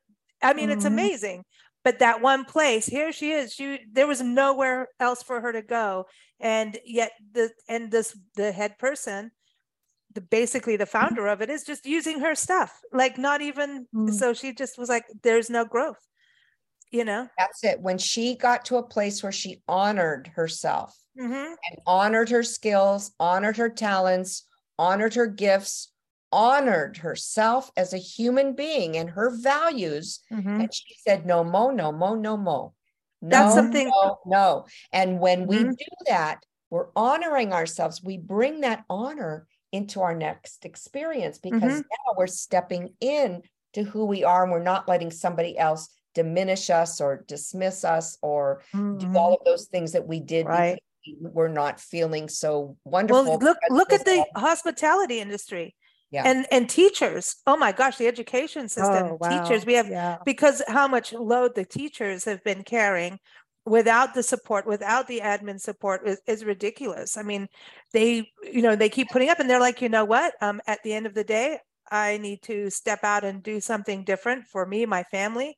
i 0.41 0.54
mean 0.54 0.70
mm-hmm. 0.70 0.78
it's 0.78 0.86
amazing 0.86 1.43
but 1.88 1.99
that 1.99 2.21
one 2.21 2.43
place 2.43 2.85
here 2.85 3.13
she 3.13 3.31
is 3.31 3.53
she 3.53 3.79
there 3.89 4.07
was 4.07 4.21
nowhere 4.21 4.89
else 4.99 5.23
for 5.23 5.39
her 5.39 5.53
to 5.53 5.61
go 5.61 6.05
and 6.38 6.77
yet 6.85 7.13
the 7.31 7.49
and 7.69 7.89
this 7.89 8.13
the 8.35 8.51
head 8.51 8.77
person 8.77 9.31
the 10.13 10.19
basically 10.19 10.75
the 10.75 10.85
founder 10.85 11.27
of 11.27 11.41
it 11.41 11.49
is 11.49 11.63
just 11.63 11.85
using 11.85 12.19
her 12.19 12.35
stuff 12.35 12.77
like 12.91 13.17
not 13.17 13.41
even 13.41 13.88
mm-hmm. 13.95 14.09
so 14.09 14.33
she 14.33 14.53
just 14.53 14.77
was 14.77 14.89
like 14.89 15.05
there's 15.23 15.49
no 15.49 15.63
growth 15.63 16.05
you 16.91 17.05
know 17.05 17.29
that's 17.38 17.63
it 17.63 17.79
when 17.79 17.97
she 17.97 18.35
got 18.35 18.65
to 18.65 18.75
a 18.75 18.83
place 18.83 19.23
where 19.23 19.31
she 19.31 19.61
honored 19.65 20.29
herself 20.35 20.93
mm-hmm. 21.17 21.31
and 21.31 21.79
honored 21.85 22.27
her 22.27 22.43
skills 22.43 23.11
honored 23.17 23.55
her 23.55 23.69
talents 23.69 24.43
honored 24.77 25.13
her 25.13 25.25
gifts 25.25 25.93
honored 26.32 26.97
herself 26.97 27.71
as 27.78 27.93
a 27.93 27.97
human 27.97 28.53
being 28.53 28.97
and 28.97 29.09
her 29.09 29.30
values 29.30 30.19
mm-hmm. 30.32 30.61
and 30.61 30.73
she 30.73 30.95
said 30.99 31.25
no 31.25 31.43
mo 31.43 31.69
no 31.69 31.91
mo 31.91 32.15
no 32.15 32.36
mo 32.36 32.73
no, 33.21 33.30
that's 33.30 33.55
something 33.55 33.89
no, 33.89 34.17
no. 34.25 34.65
and 34.91 35.19
when 35.19 35.47
we 35.47 35.57
mm-hmm. 35.57 35.69
do 35.69 35.86
that 36.07 36.45
we're 36.69 36.88
honoring 36.95 37.53
ourselves 37.53 38.03
we 38.03 38.17
bring 38.17 38.61
that 38.61 38.84
honor 38.89 39.47
into 39.71 40.01
our 40.01 40.15
next 40.15 40.65
experience 40.65 41.38
because 41.38 41.61
mm-hmm. 41.61 41.78
now 41.78 42.13
we're 42.17 42.28
stepping 42.28 42.89
in 42.99 43.41
to 43.73 43.84
who 43.84 44.05
we 44.05 44.23
are 44.23 44.43
and 44.43 44.51
we're 44.51 44.61
not 44.61 44.88
letting 44.88 45.11
somebody 45.11 45.57
else 45.57 45.89
diminish 46.13 46.69
us 46.69 46.99
or 46.99 47.23
dismiss 47.28 47.84
us 47.84 48.17
or 48.21 48.61
mm-hmm. 48.73 48.97
do 48.97 49.17
all 49.17 49.36
of 49.36 49.45
those 49.45 49.65
things 49.65 49.91
that 49.91 50.07
we 50.07 50.19
did 50.19 50.45
right. 50.47 50.82
we're 51.21 51.47
not 51.47 51.80
feeling 51.80 52.28
so 52.28 52.75
wonderful. 52.84 53.23
Well, 53.23 53.38
look 53.38 53.57
look 53.69 53.93
at 53.93 54.03
the 54.03 54.25
hospitality 54.36 55.19
industry. 55.19 55.75
Yeah. 56.10 56.24
And 56.26 56.45
and 56.51 56.70
teachers. 56.70 57.36
Oh 57.45 57.58
my 57.58 57.72
gosh, 57.72 57.97
the 57.97 58.08
education 58.08 58.70
system. 58.70 59.08
Oh, 59.08 59.18
wow. 59.20 59.43
Teachers, 59.43 59.66
we 59.66 59.74
have 59.74 59.89
yeah. 59.89 60.18
because 60.26 60.62
how 60.68 60.88
much 60.88 61.12
load 61.12 61.55
the 61.55 61.66
teachers 61.66 62.24
have 62.26 62.43
been 62.43 62.64
carrying 62.64 63.20
without 63.66 64.14
the 64.14 64.24
support, 64.24 64.66
without 64.66 65.08
the 65.08 65.20
admin 65.20 65.60
support 65.60 66.08
is, 66.08 66.22
is 66.26 66.45
ridiculous. 66.45 67.18
I 67.18 67.24
mean, 67.24 67.47
they, 67.91 68.32
you 68.41 68.62
know, 68.62 68.78
they 68.78 68.88
keep 68.88 69.10
putting 69.10 69.30
up 69.30 69.39
and 69.41 69.49
they're 69.49 69.60
like, 69.60 69.82
you 69.82 69.89
know 69.89 70.05
what? 70.05 70.34
Um, 70.41 70.62
at 70.68 70.80
the 70.84 70.93
end 70.93 71.05
of 71.05 71.14
the 71.14 71.26
day, 71.26 71.60
I 71.91 72.18
need 72.18 72.41
to 72.43 72.70
step 72.70 73.03
out 73.03 73.26
and 73.26 73.43
do 73.43 73.60
something 73.60 74.05
different 74.05 74.45
for 74.45 74.66
me, 74.66 74.86
my 74.86 75.03
family. 75.03 75.58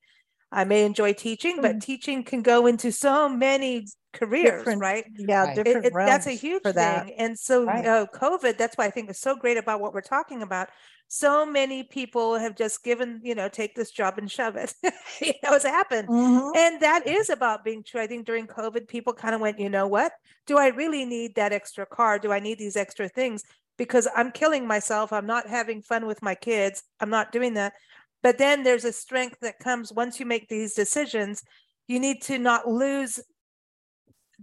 I 0.52 0.64
may 0.64 0.84
enjoy 0.86 1.14
teaching, 1.14 1.62
but 1.62 1.76
mm. 1.76 1.82
teaching 1.82 2.24
can 2.24 2.41
go 2.41 2.66
into 2.66 2.91
so 2.91 3.30
many 3.30 3.86
careers, 4.14 4.62
different, 4.62 4.82
right? 4.82 5.06
Yeah, 5.16 5.45
right. 5.45 5.56
different 5.56 5.86
it, 5.86 5.89
it, 5.89 5.93
That's 5.93 6.26
a 6.26 6.32
huge 6.32 6.64
thing. 6.64 6.74
That. 6.74 7.12
And 7.18 7.38
so, 7.38 7.66
right. 7.66 7.86
uh, 7.86 8.06
COVID, 8.14 8.58
that's 8.58 8.76
why 8.76 8.86
I 8.86 8.89
think 8.89 9.10
is 9.10 9.20
so 9.20 9.36
great 9.36 9.58
about 9.58 9.80
what 9.80 9.93
we're 9.93 10.02
talking 10.02 10.41
about. 10.41 10.70
So 11.08 11.45
many 11.45 11.84
people 11.84 12.38
have 12.38 12.56
just 12.56 12.84
given, 12.84 13.20
you 13.24 13.34
know, 13.34 13.50
take 13.50 13.76
this 13.76 13.91
job 13.91 14.18
and 14.18 14.30
shove 14.30 14.56
it. 14.56 14.74
you 14.84 15.34
know, 15.43 15.54
it's 15.54 15.66
happened. 15.66 16.08
Mm-hmm. 16.08 16.56
And 16.56 16.82
that 16.82 17.08
is 17.08 17.30
about 17.30 17.64
being 17.64 17.84
true. 17.84 18.02
I 18.02 18.08
think 18.08 18.26
during 18.26 18.45
COVID, 18.45 18.88
people 18.88 19.14
kind 19.14 19.34
of 19.34 19.41
went, 19.41 19.60
you 19.60 19.70
know 19.70 19.88
what? 19.88 20.12
Do 20.45 20.58
I 20.58 20.68
really 20.68 21.06
need 21.06 21.36
that 21.36 21.52
extra 21.52 21.86
car? 21.86 22.20
Do 22.20 22.32
I 22.32 22.39
need 22.39 22.60
these 22.60 22.76
extra 22.76 23.10
things? 23.10 23.43
Because 23.78 24.08
I'm 24.16 24.32
killing 24.32 24.68
myself. 24.68 25.12
I'm 25.12 25.26
not 25.26 25.47
having 25.47 25.82
fun 25.82 26.06
with 26.06 26.22
my 26.22 26.36
kids. 26.36 26.84
I'm 27.00 27.10
not 27.10 27.32
doing 27.32 27.56
that 27.56 27.74
but 28.22 28.38
then 28.38 28.63
there's 28.63 28.86
a 28.86 28.91
strength 28.91 29.38
that 29.41 29.59
comes 29.59 29.93
once 29.93 30.20
you 30.20 30.26
make 30.26 30.49
these 30.49 30.74
decisions. 30.74 31.41
You 31.88 31.99
need 31.99 32.22
to 32.24 32.38
not 32.38 32.67
lose 32.67 33.20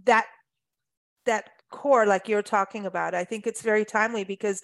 that 0.05 0.25
that 1.25 1.49
core 1.69 2.05
like 2.05 2.27
you're 2.27 2.41
talking 2.41 2.85
about. 2.85 3.13
I 3.13 3.23
think 3.23 3.45
it's 3.45 3.61
very 3.61 3.85
timely 3.85 4.23
because 4.23 4.61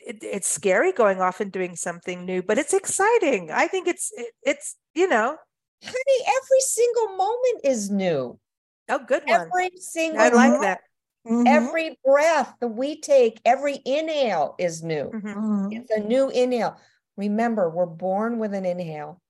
it, 0.00 0.18
it's 0.22 0.48
scary 0.48 0.92
going 0.92 1.20
off 1.20 1.40
and 1.40 1.52
doing 1.52 1.76
something 1.76 2.24
new, 2.24 2.42
but 2.42 2.58
it's 2.58 2.74
exciting. 2.74 3.50
I 3.50 3.66
think 3.66 3.88
it's 3.88 4.10
it, 4.16 4.32
it's 4.42 4.76
you 4.94 5.08
know, 5.08 5.36
honey, 5.82 6.24
every 6.26 6.60
single 6.60 7.16
moment 7.16 7.60
is 7.64 7.90
new. 7.90 8.38
Oh, 8.88 9.00
good 9.06 9.22
one. 9.26 9.40
Every 9.40 9.70
single 9.76 10.20
I 10.20 10.28
like 10.30 10.60
that. 10.62 10.80
Mm-hmm. 11.26 11.46
Every 11.46 11.98
breath 12.04 12.54
that 12.60 12.68
we 12.68 13.00
take, 13.00 13.40
every 13.44 13.80
inhale 13.84 14.54
is 14.58 14.82
new. 14.82 15.10
Mm-hmm. 15.14 15.28
mm-hmm. 15.28 15.72
It's 15.72 15.90
a 15.90 16.00
new 16.00 16.30
inhale. 16.30 16.78
Remember, 17.18 17.68
we're 17.68 17.84
born 17.84 18.38
with 18.38 18.54
an 18.54 18.64
inhale 18.64 19.20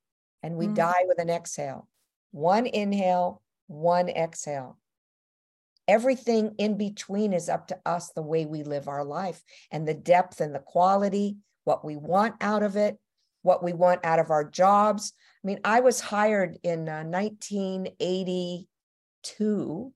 and 0.42 0.56
we 0.56 0.66
mm. 0.66 0.74
die 0.74 1.04
with 1.06 1.18
an 1.18 1.30
exhale. 1.30 1.88
One 2.32 2.66
inhale, 2.66 3.40
one 3.66 4.10
exhale. 4.10 4.76
Everything 5.88 6.54
in 6.58 6.76
between 6.76 7.32
is 7.32 7.48
up 7.48 7.68
to 7.68 7.78
us 7.86 8.10
the 8.10 8.20
way 8.20 8.44
we 8.44 8.62
live 8.62 8.88
our 8.88 9.04
life 9.04 9.42
and 9.72 9.88
the 9.88 9.94
depth 9.94 10.42
and 10.42 10.54
the 10.54 10.58
quality, 10.58 11.38
what 11.64 11.82
we 11.82 11.96
want 11.96 12.34
out 12.42 12.62
of 12.62 12.76
it, 12.76 12.98
what 13.40 13.64
we 13.64 13.72
want 13.72 14.04
out 14.04 14.18
of 14.18 14.30
our 14.30 14.44
jobs. 14.44 15.14
I 15.42 15.46
mean, 15.46 15.60
I 15.64 15.80
was 15.80 15.98
hired 15.98 16.58
in 16.62 16.90
uh, 16.90 17.04
1982 17.04 19.92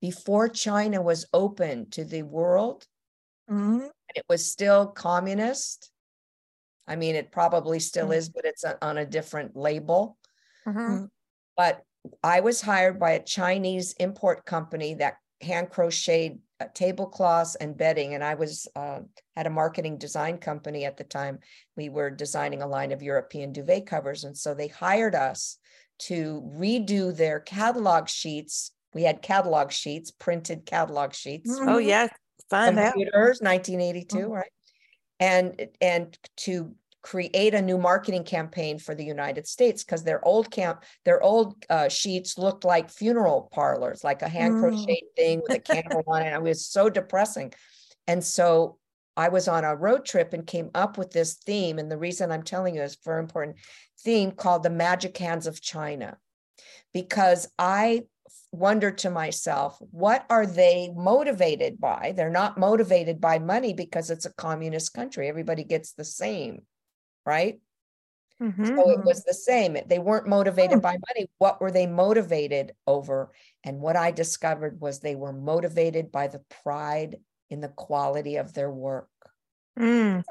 before 0.00 0.48
China 0.48 1.00
was 1.00 1.26
open 1.32 1.90
to 1.90 2.04
the 2.04 2.24
world. 2.24 2.88
Mm-hmm. 3.48 3.86
It 4.16 4.24
was 4.28 4.50
still 4.50 4.88
communist. 4.88 5.91
I 6.86 6.96
mean, 6.96 7.14
it 7.14 7.30
probably 7.30 7.78
still 7.80 8.06
mm-hmm. 8.06 8.14
is, 8.14 8.28
but 8.28 8.44
it's 8.44 8.64
a, 8.64 8.82
on 8.84 8.98
a 8.98 9.06
different 9.06 9.56
label. 9.56 10.18
Mm-hmm. 10.66 10.78
mm-hmm. 10.78 11.04
But 11.56 11.84
I 12.22 12.40
was 12.40 12.60
hired 12.60 12.98
by 12.98 13.12
a 13.12 13.22
Chinese 13.22 13.92
import 14.00 14.44
company 14.44 14.94
that 14.94 15.18
hand 15.40 15.70
crocheted 15.70 16.38
uh, 16.60 16.66
tablecloths 16.74 17.54
and 17.56 17.76
bedding, 17.76 18.14
and 18.14 18.24
I 18.24 18.34
was 18.34 18.66
uh, 18.74 19.00
had 19.36 19.46
a 19.46 19.50
marketing 19.50 19.98
design 19.98 20.38
company 20.38 20.84
at 20.84 20.96
the 20.96 21.04
time. 21.04 21.38
We 21.76 21.88
were 21.88 22.10
designing 22.10 22.62
a 22.62 22.66
line 22.66 22.92
of 22.92 23.02
European 23.02 23.52
duvet 23.52 23.86
covers, 23.86 24.24
and 24.24 24.36
so 24.36 24.54
they 24.54 24.68
hired 24.68 25.14
us 25.14 25.58
to 26.00 26.42
redo 26.56 27.16
their 27.16 27.40
catalog 27.40 28.08
sheets. 28.08 28.72
We 28.94 29.02
had 29.02 29.22
catalog 29.22 29.70
sheets, 29.70 30.10
printed 30.10 30.66
catalog 30.66 31.14
sheets. 31.14 31.50
Oh 31.60 31.78
yes. 31.78 32.10
fun. 32.50 32.74
Computers, 32.74 33.40
1982, 33.40 34.16
mm-hmm. 34.16 34.32
right? 34.32 34.50
And 35.22 35.68
and 35.80 36.18
to 36.36 36.74
create 37.02 37.54
a 37.54 37.62
new 37.62 37.78
marketing 37.78 38.24
campaign 38.24 38.78
for 38.78 38.94
the 38.94 39.04
United 39.04 39.46
States 39.46 39.82
because 39.82 40.04
their 40.04 40.24
old 40.24 40.50
camp, 40.50 40.84
their 41.04 41.20
old 41.22 41.64
uh, 41.68 41.88
sheets 41.88 42.38
looked 42.38 42.64
like 42.64 42.90
funeral 42.90 43.48
parlors, 43.52 44.04
like 44.04 44.22
a 44.22 44.28
hand 44.28 44.60
crocheted 44.60 45.04
mm. 45.12 45.16
thing 45.16 45.42
with 45.42 45.56
a 45.56 45.60
candle 45.60 46.04
on 46.06 46.22
it. 46.22 46.32
It 46.32 46.42
was 46.42 46.66
so 46.66 46.88
depressing. 46.88 47.52
And 48.06 48.22
so 48.22 48.78
I 49.16 49.28
was 49.28 49.48
on 49.48 49.64
a 49.64 49.74
road 49.74 50.04
trip 50.04 50.32
and 50.32 50.46
came 50.46 50.70
up 50.74 50.96
with 50.96 51.10
this 51.10 51.34
theme. 51.34 51.78
And 51.78 51.90
the 51.90 51.98
reason 51.98 52.30
I'm 52.30 52.44
telling 52.44 52.76
you 52.76 52.82
is 52.82 52.96
very 53.04 53.20
important 53.20 53.56
theme 54.00 54.30
called 54.30 54.62
the 54.62 54.70
magic 54.70 55.16
hands 55.18 55.46
of 55.46 55.60
China. 55.60 56.18
Because 56.92 57.48
I 57.58 58.04
wonder 58.52 58.90
to 58.90 59.10
myself, 59.10 59.78
what 59.90 60.26
are 60.28 60.46
they 60.46 60.90
motivated 60.94 61.80
by? 61.80 62.12
They're 62.14 62.30
not 62.30 62.58
motivated 62.58 63.20
by 63.20 63.38
money 63.38 63.72
because 63.72 64.10
it's 64.10 64.26
a 64.26 64.34
communist 64.34 64.92
country. 64.92 65.28
Everybody 65.28 65.64
gets 65.64 65.92
the 65.92 66.04
same, 66.04 66.62
right? 67.24 67.60
Mm-hmm. 68.42 68.66
So 68.66 68.90
it 68.90 69.04
was 69.04 69.24
the 69.24 69.34
same. 69.34 69.76
They 69.86 69.98
weren't 69.98 70.26
motivated 70.26 70.78
oh. 70.78 70.80
by 70.80 70.92
money. 70.92 71.30
What 71.38 71.60
were 71.60 71.70
they 71.70 71.86
motivated 71.86 72.72
over? 72.86 73.32
And 73.64 73.80
what 73.80 73.96
I 73.96 74.10
discovered 74.10 74.80
was 74.80 74.98
they 74.98 75.14
were 75.14 75.32
motivated 75.32 76.10
by 76.10 76.26
the 76.26 76.42
pride 76.62 77.16
in 77.50 77.60
the 77.60 77.68
quality 77.68 78.36
of 78.36 78.52
their 78.52 78.70
work. 78.70 79.08
Mm. 79.78 80.24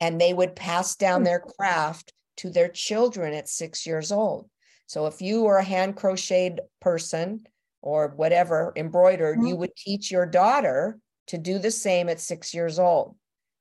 And 0.00 0.20
they 0.20 0.32
would 0.32 0.54
pass 0.54 0.94
down 0.96 1.22
mm. 1.22 1.24
their 1.24 1.40
craft 1.40 2.12
to 2.38 2.50
their 2.50 2.68
children 2.68 3.34
at 3.34 3.48
six 3.48 3.86
years 3.86 4.12
old. 4.12 4.48
So 4.88 5.06
if 5.06 5.20
you 5.20 5.42
were 5.42 5.58
a 5.58 5.64
hand 5.64 5.96
crocheted 5.96 6.60
person 6.80 7.46
or 7.82 8.08
whatever, 8.16 8.72
embroidered, 8.74 9.36
mm-hmm. 9.36 9.46
you 9.46 9.56
would 9.56 9.76
teach 9.76 10.10
your 10.10 10.26
daughter 10.26 10.98
to 11.28 11.38
do 11.38 11.58
the 11.58 11.70
same 11.70 12.08
at 12.08 12.18
six 12.18 12.54
years 12.54 12.78
old. 12.78 13.14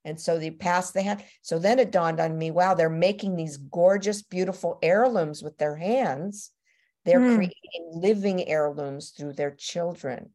And 0.05 0.19
so 0.19 0.39
they 0.39 0.51
passed 0.51 0.93
the 0.93 1.01
hand. 1.01 1.21
So 1.41 1.59
then 1.59 1.79
it 1.79 1.91
dawned 1.91 2.21
on 2.21 2.37
me, 2.37 2.49
wow, 2.49 2.73
they're 2.73 2.89
making 2.89 3.35
these 3.35 3.57
gorgeous, 3.57 4.21
beautiful 4.21 4.79
heirlooms 4.81 5.43
with 5.43 5.57
their 5.57 5.75
hands. 5.75 6.51
They're 7.03 7.19
mm. 7.19 7.35
creating 7.35 7.91
living 7.91 8.47
heirlooms 8.47 9.09
through 9.09 9.33
their 9.33 9.51
children. 9.51 10.29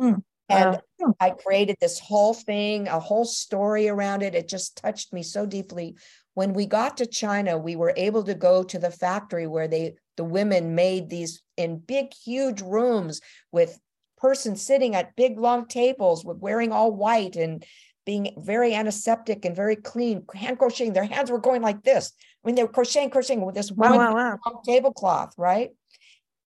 Mm. 0.00 0.22
And 0.48 0.80
uh, 1.04 1.12
I 1.20 1.30
created 1.30 1.76
this 1.80 2.00
whole 2.00 2.32
thing, 2.32 2.88
a 2.88 2.98
whole 2.98 3.26
story 3.26 3.88
around 3.90 4.22
it. 4.22 4.34
It 4.34 4.48
just 4.48 4.76
touched 4.78 5.12
me 5.12 5.22
so 5.22 5.44
deeply. 5.44 5.96
When 6.40 6.54
we 6.54 6.64
got 6.64 6.96
to 6.96 7.04
China, 7.04 7.58
we 7.58 7.76
were 7.76 7.92
able 7.98 8.24
to 8.24 8.32
go 8.32 8.62
to 8.62 8.78
the 8.78 8.90
factory 8.90 9.46
where 9.46 9.68
they 9.68 9.96
the 10.16 10.24
women 10.24 10.74
made 10.74 11.10
these 11.10 11.42
in 11.58 11.80
big, 11.80 12.14
huge 12.14 12.62
rooms 12.62 13.20
with 13.52 13.78
persons 14.16 14.62
sitting 14.62 14.94
at 14.94 15.14
big 15.16 15.38
long 15.38 15.66
tables 15.66 16.24
with 16.24 16.38
wearing 16.38 16.72
all 16.72 16.92
white 16.92 17.36
and 17.36 17.62
being 18.06 18.32
very 18.38 18.74
antiseptic 18.74 19.44
and 19.44 19.54
very 19.54 19.76
clean, 19.76 20.24
hand 20.34 20.58
crocheting. 20.58 20.94
Their 20.94 21.04
hands 21.04 21.30
were 21.30 21.40
going 21.40 21.60
like 21.60 21.82
this. 21.82 22.10
I 22.42 22.48
mean, 22.48 22.54
they 22.54 22.62
were 22.62 22.72
crocheting, 22.72 23.10
crocheting 23.10 23.44
with 23.44 23.54
this 23.54 23.70
wow, 23.70 23.90
one 23.90 24.14
wow, 24.14 24.38
wow. 24.42 24.62
tablecloth, 24.64 25.34
right? 25.36 25.72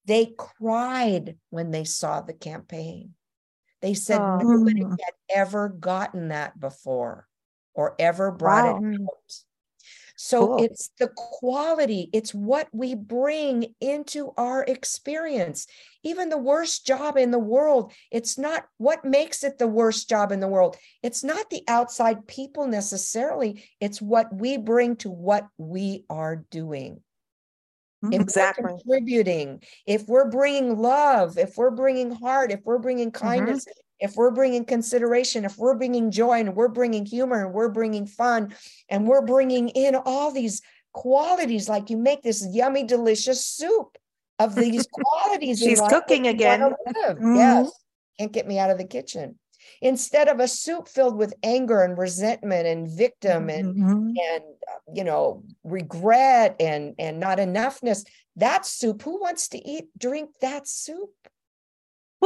They 0.07 0.35
cried 0.37 1.37
when 1.51 1.71
they 1.71 1.85
saw 1.85 2.23
the 2.23 2.35
campaign. 2.35 3.15
They 3.83 3.95
said 3.95 4.21
oh. 4.21 4.39
nobody 4.39 4.83
had 4.83 5.15
ever 5.33 5.69
gotten 5.69 6.31
that 6.31 6.59
before 6.59 7.29
or 7.73 7.95
ever 8.01 8.33
brought 8.33 8.83
it 8.83 9.01
out. 9.01 9.45
So 10.17 10.47
cool. 10.47 10.65
it's 10.65 10.91
the 10.99 11.11
quality, 11.15 12.09
it's 12.13 12.35
what 12.35 12.69
we 12.73 12.95
bring 12.95 13.75
into 13.81 14.33
our 14.39 14.65
experience. 14.65 15.67
Even 16.03 16.31
the 16.31 16.39
worst 16.39 16.87
job 16.87 17.19
in 17.19 17.31
the 17.31 17.39
world, 17.39 17.93
it's 18.11 18.39
not 18.39 18.65
what 18.79 19.05
makes 19.05 19.45
it 19.45 19.59
the 19.59 19.67
worst 19.67 20.09
job 20.09 20.33
in 20.33 20.41
the 20.41 20.49
world. 20.49 20.77
It's 21.03 21.23
not 21.23 21.51
the 21.51 21.63
outside 21.69 22.27
people 22.27 22.67
necessarily, 22.67 23.63
it's 23.79 24.01
what 24.01 24.35
we 24.35 24.57
bring 24.57 24.97
to 24.97 25.11
what 25.11 25.47
we 25.59 26.05
are 26.09 26.45
doing. 26.51 27.01
If 28.11 28.21
exactly. 28.21 28.65
contributing, 28.69 29.63
if 29.87 30.07
we're 30.07 30.31
bringing 30.31 30.79
love, 30.79 31.39
if 31.39 31.57
we're 31.57 31.71
bringing 31.71 32.11
heart, 32.11 32.53
if 32.53 32.61
we're 32.65 32.79
bringing 32.79 33.11
mm-hmm. 33.11 33.27
kindness, 33.27 33.65
mm-hmm 33.65 33.81
if 34.01 34.17
we're 34.17 34.31
bringing 34.31 34.65
consideration, 34.65 35.45
if 35.45 35.57
we're 35.57 35.75
bringing 35.75 36.11
joy 36.11 36.41
and 36.41 36.55
we're 36.55 36.69
bringing 36.69 37.07
humor 37.07 37.45
and 37.45 37.55
we're 37.55 37.69
bringing 37.69 38.07
fun 38.07 38.55
and 38.89 39.07
we're 39.07 39.25
bringing 39.25 39.69
in 39.71 39.95
all 39.95 40.31
these 40.31 40.63
qualities, 40.93 41.69
like 41.69 41.91
you 41.91 41.97
make 41.97 42.23
this 42.23 42.47
yummy, 42.51 42.85
delicious 42.85 43.45
soup 43.45 43.97
of 44.39 44.55
these 44.55 44.87
qualities. 44.93 45.59
She's 45.59 45.81
cooking 45.81 46.27
again. 46.27 46.61
Mm-hmm. 46.61 47.37
Yes. 47.37 47.71
Can't 48.19 48.33
get 48.33 48.47
me 48.47 48.59
out 48.59 48.71
of 48.71 48.79
the 48.79 48.87
kitchen. 48.87 49.39
Instead 49.83 50.29
of 50.29 50.41
a 50.41 50.49
soup 50.49 50.89
filled 50.89 51.17
with 51.17 51.35
anger 51.43 51.83
and 51.83 51.99
resentment 51.99 52.67
and 52.67 52.89
victim 52.89 53.51
and 53.51 53.77
mm-hmm. 53.77 54.09
and 54.09 54.45
you 54.95 55.03
know 55.03 55.43
regret 55.65 56.57
and 56.61 56.95
and 56.99 57.19
not 57.19 57.39
enoughness, 57.39 58.05
that 58.37 58.65
soup. 58.65 59.03
Who 59.03 59.21
wants 59.21 59.49
to 59.49 59.69
eat 59.69 59.87
drink 59.99 60.31
that 60.41 60.69
soup? 60.69 61.11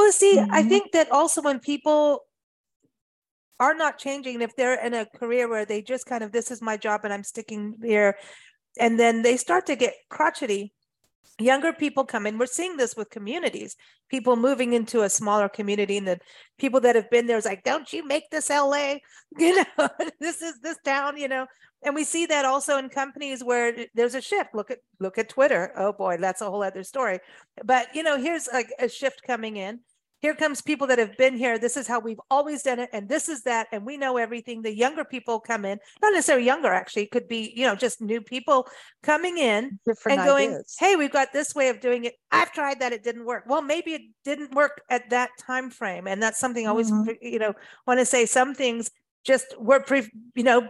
Well, 0.01 0.13
see, 0.13 0.39
mm-hmm. 0.39 0.51
I 0.51 0.63
think 0.63 0.93
that 0.93 1.13
also 1.13 1.43
when 1.43 1.61
people 1.61 2.25
are 3.59 3.75
not 3.75 3.99
changing, 3.99 4.41
if 4.41 4.57
they're 4.57 4.83
in 4.83 4.95
a 4.95 5.05
career 5.05 5.47
where 5.47 5.67
they 5.67 5.83
just 5.83 6.07
kind 6.07 6.25
of, 6.25 6.33
this 6.33 6.51
is 6.51 6.63
my 6.63 6.79
job 6.79 7.03
and 7.05 7.13
I'm 7.13 7.23
sticking 7.23 7.75
here, 7.83 8.17
and 8.79 8.99
then 8.99 9.21
they 9.21 9.37
start 9.37 9.67
to 9.67 9.77
get 9.77 9.93
crotchety, 10.09 10.73
younger 11.39 11.75
people 11.75 12.07
come 12.07 12.27
in. 12.27 12.39
We're 12.39 12.47
seeing 12.47 12.79
this 12.79 12.97
with 12.97 13.11
communities, 13.11 13.77
people 14.09 14.37
moving 14.37 14.73
into 14.73 15.03
a 15.03 15.11
smaller 15.11 15.51
community, 15.51 15.99
and 15.99 16.09
the 16.09 16.19
people 16.59 16.81
that 16.81 16.97
have 16.97 17.11
been 17.11 17.27
there 17.27 17.37
is 17.37 17.45
like, 17.45 17.63
don't 17.63 17.93
you 17.93 18.07
make 18.07 18.31
this 18.31 18.49
LA? 18.49 18.95
You 19.39 19.57
know, 19.57 19.89
this 20.19 20.41
is 20.41 20.61
this 20.61 20.79
town, 20.83 21.19
you 21.19 21.29
know. 21.29 21.47
And 21.85 21.95
we 21.95 22.05
see 22.05 22.25
that 22.27 22.47
also 22.47 22.79
in 22.79 22.89
companies 22.89 23.45
where 23.45 23.87
there's 23.95 24.15
a 24.15 24.21
shift. 24.21 24.55
Look 24.55 24.71
at 24.71 24.79
look 24.99 25.19
at 25.19 25.29
Twitter. 25.29 25.73
Oh 25.77 25.93
boy, 25.93 26.17
that's 26.19 26.41
a 26.41 26.51
whole 26.51 26.63
other 26.65 26.83
story. 26.83 27.21
But 27.65 27.95
you 27.95 28.03
know, 28.03 28.19
here's 28.19 28.49
like 28.53 28.71
a 28.81 28.89
shift 28.89 29.23
coming 29.25 29.57
in. 29.57 29.81
Here 30.21 30.35
comes 30.35 30.61
people 30.61 30.87
that 30.89 30.99
have 30.99 31.17
been 31.17 31.37
here. 31.37 31.59
This 31.59 31.77
is 31.77 31.87
how 31.87 31.99
we've 31.99 32.21
always 32.31 32.63
done 32.63 32.79
it, 32.79 32.91
and 32.93 33.09
this 33.09 33.29
is 33.29 33.43
that, 33.45 33.69
and 33.73 33.87
we 33.87 33.97
know 33.97 34.19
everything. 34.19 34.61
The 34.61 34.75
younger 34.75 35.05
people 35.05 35.41
come 35.41 35.65
in, 35.65 35.79
not 36.03 36.13
necessarily 36.13 36.45
younger, 36.45 36.69
actually, 36.69 37.07
could 37.07 37.27
be 37.27 37.53
you 37.57 37.67
know 37.67 37.75
just 37.75 38.03
new 38.03 38.21
people 38.21 38.69
coming 39.03 39.39
in 39.39 39.79
Different 39.87 40.19
and 40.19 40.29
going, 40.29 40.51
ideas. 40.51 40.77
"Hey, 40.79 40.97
we've 40.97 41.13
got 41.13 41.33
this 41.33 41.55
way 41.55 41.71
of 41.71 41.81
doing 41.81 42.05
it. 42.05 42.15
I've 42.31 42.53
tried 42.53 42.81
that; 42.81 42.93
it 42.93 43.03
didn't 43.03 43.25
work. 43.25 43.45
Well, 43.47 43.63
maybe 43.63 43.93
it 43.95 44.03
didn't 44.25 44.55
work 44.55 44.83
at 44.91 45.09
that 45.11 45.31
time 45.39 45.71
frame, 45.71 46.07
and 46.07 46.23
that's 46.23 46.39
something 46.39 46.67
I 46.67 46.71
always 46.71 46.91
mm-hmm. 46.91 47.13
you 47.23 47.39
know 47.39 47.55
want 47.87 48.01
to 48.01 48.07
say. 48.07 48.27
Some 48.27 48.55
things 48.55 48.91
just 49.25 49.59
were 49.59 49.81
pre, 49.81 50.11
you 50.35 50.45
know 50.45 50.69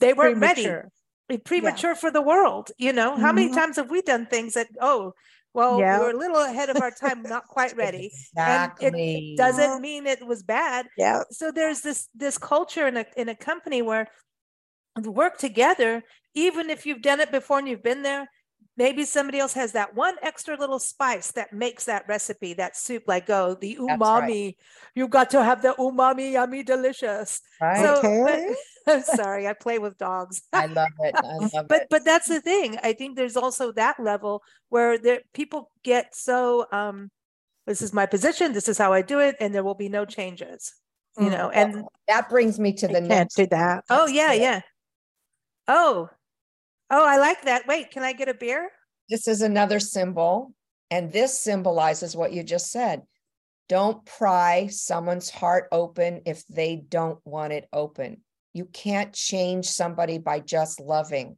they 0.00 0.12
weren't 0.12 0.38
premature. 0.38 0.90
ready 1.28 1.42
premature 1.44 1.90
yeah. 1.92 1.96
for 1.96 2.10
the 2.10 2.20
world 2.20 2.72
you 2.76 2.92
know 2.92 3.16
how 3.16 3.32
many 3.32 3.46
mm-hmm. 3.46 3.56
times 3.56 3.76
have 3.76 3.88
we 3.88 4.02
done 4.02 4.26
things 4.26 4.54
that 4.54 4.66
oh 4.80 5.14
well 5.54 5.78
yeah. 5.78 5.98
we're 5.98 6.10
a 6.10 6.16
little 6.16 6.42
ahead 6.42 6.70
of 6.70 6.76
our 6.76 6.90
time 6.90 7.22
not 7.22 7.46
quite 7.46 7.76
ready 7.84 8.06
exactly. 8.06 8.86
and 8.86 8.96
it 8.96 9.36
doesn't 9.36 9.80
mean 9.80 10.06
it 10.06 10.24
was 10.26 10.42
bad 10.42 10.86
yeah 10.96 11.22
so 11.30 11.50
there's 11.50 11.80
this 11.80 12.08
this 12.14 12.38
culture 12.38 12.86
in 12.86 12.96
a 12.96 13.04
in 13.16 13.28
a 13.28 13.34
company 13.34 13.82
where 13.82 14.08
work 15.04 15.38
together 15.38 16.02
even 16.34 16.70
if 16.70 16.86
you've 16.86 17.02
done 17.02 17.20
it 17.20 17.30
before 17.30 17.58
and 17.58 17.68
you've 17.68 17.82
been 17.82 18.02
there 18.02 18.28
maybe 18.76 19.04
somebody 19.04 19.38
else 19.38 19.52
has 19.52 19.72
that 19.72 19.94
one 19.94 20.16
extra 20.22 20.56
little 20.56 20.78
spice 20.78 21.32
that 21.32 21.52
makes 21.52 21.84
that 21.84 22.04
recipe, 22.08 22.54
that 22.54 22.76
soup, 22.76 23.04
like 23.06 23.28
oh, 23.28 23.54
the 23.60 23.76
umami. 23.78 24.00
Right. 24.00 24.56
You've 24.94 25.10
got 25.10 25.30
to 25.30 25.44
have 25.44 25.60
the 25.60 25.74
umami, 25.78 26.32
yummy, 26.32 26.62
delicious. 26.62 27.42
Right. 27.60 27.84
So, 27.84 27.98
okay. 27.98 28.54
but, 28.86 29.04
sorry, 29.04 29.46
I 29.46 29.52
play 29.52 29.78
with 29.78 29.98
dogs. 29.98 30.42
I 30.52 30.66
love 30.66 30.88
it. 31.00 31.14
I 31.16 31.36
love 31.54 31.68
but 31.68 31.82
it. 31.82 31.86
but 31.90 32.04
that's 32.04 32.28
the 32.28 32.40
thing. 32.40 32.76
I 32.82 32.92
think 32.92 33.16
there's 33.16 33.36
also 33.36 33.72
that 33.72 34.00
level 34.00 34.42
where 34.68 34.98
there 34.98 35.20
people 35.34 35.70
get 35.82 36.14
so 36.14 36.66
um, 36.72 37.10
this 37.66 37.82
is 37.82 37.92
my 37.92 38.06
position, 38.06 38.52
this 38.52 38.68
is 38.68 38.78
how 38.78 38.92
I 38.92 39.02
do 39.02 39.20
it, 39.20 39.36
and 39.40 39.54
there 39.54 39.64
will 39.64 39.74
be 39.74 39.88
no 39.88 40.04
changes. 40.04 40.74
You 41.18 41.26
mm. 41.26 41.32
know, 41.32 41.50
and 41.50 41.84
that 42.08 42.28
brings 42.28 42.58
me 42.58 42.72
to 42.74 42.88
the 42.88 42.98
I 42.98 43.00
next. 43.00 43.34
do 43.34 43.46
that. 43.46 43.84
Oh 43.90 44.06
yeah, 44.06 44.32
yeah. 44.32 44.60
Oh, 45.66 46.08
Oh, 46.90 47.06
I 47.06 47.18
like 47.18 47.42
that. 47.42 47.68
Wait, 47.68 47.92
can 47.92 48.02
I 48.02 48.12
get 48.12 48.28
a 48.28 48.34
beer? 48.34 48.68
This 49.08 49.28
is 49.28 49.42
another 49.42 49.78
symbol. 49.78 50.52
And 50.90 51.12
this 51.12 51.38
symbolizes 51.38 52.16
what 52.16 52.32
you 52.32 52.42
just 52.42 52.72
said. 52.72 53.02
Don't 53.68 54.04
pry 54.04 54.66
someone's 54.66 55.30
heart 55.30 55.68
open 55.70 56.22
if 56.26 56.44
they 56.48 56.74
don't 56.74 57.20
want 57.24 57.52
it 57.52 57.68
open. 57.72 58.22
You 58.52 58.64
can't 58.66 59.12
change 59.12 59.66
somebody 59.66 60.18
by 60.18 60.40
just 60.40 60.80
loving. 60.80 61.36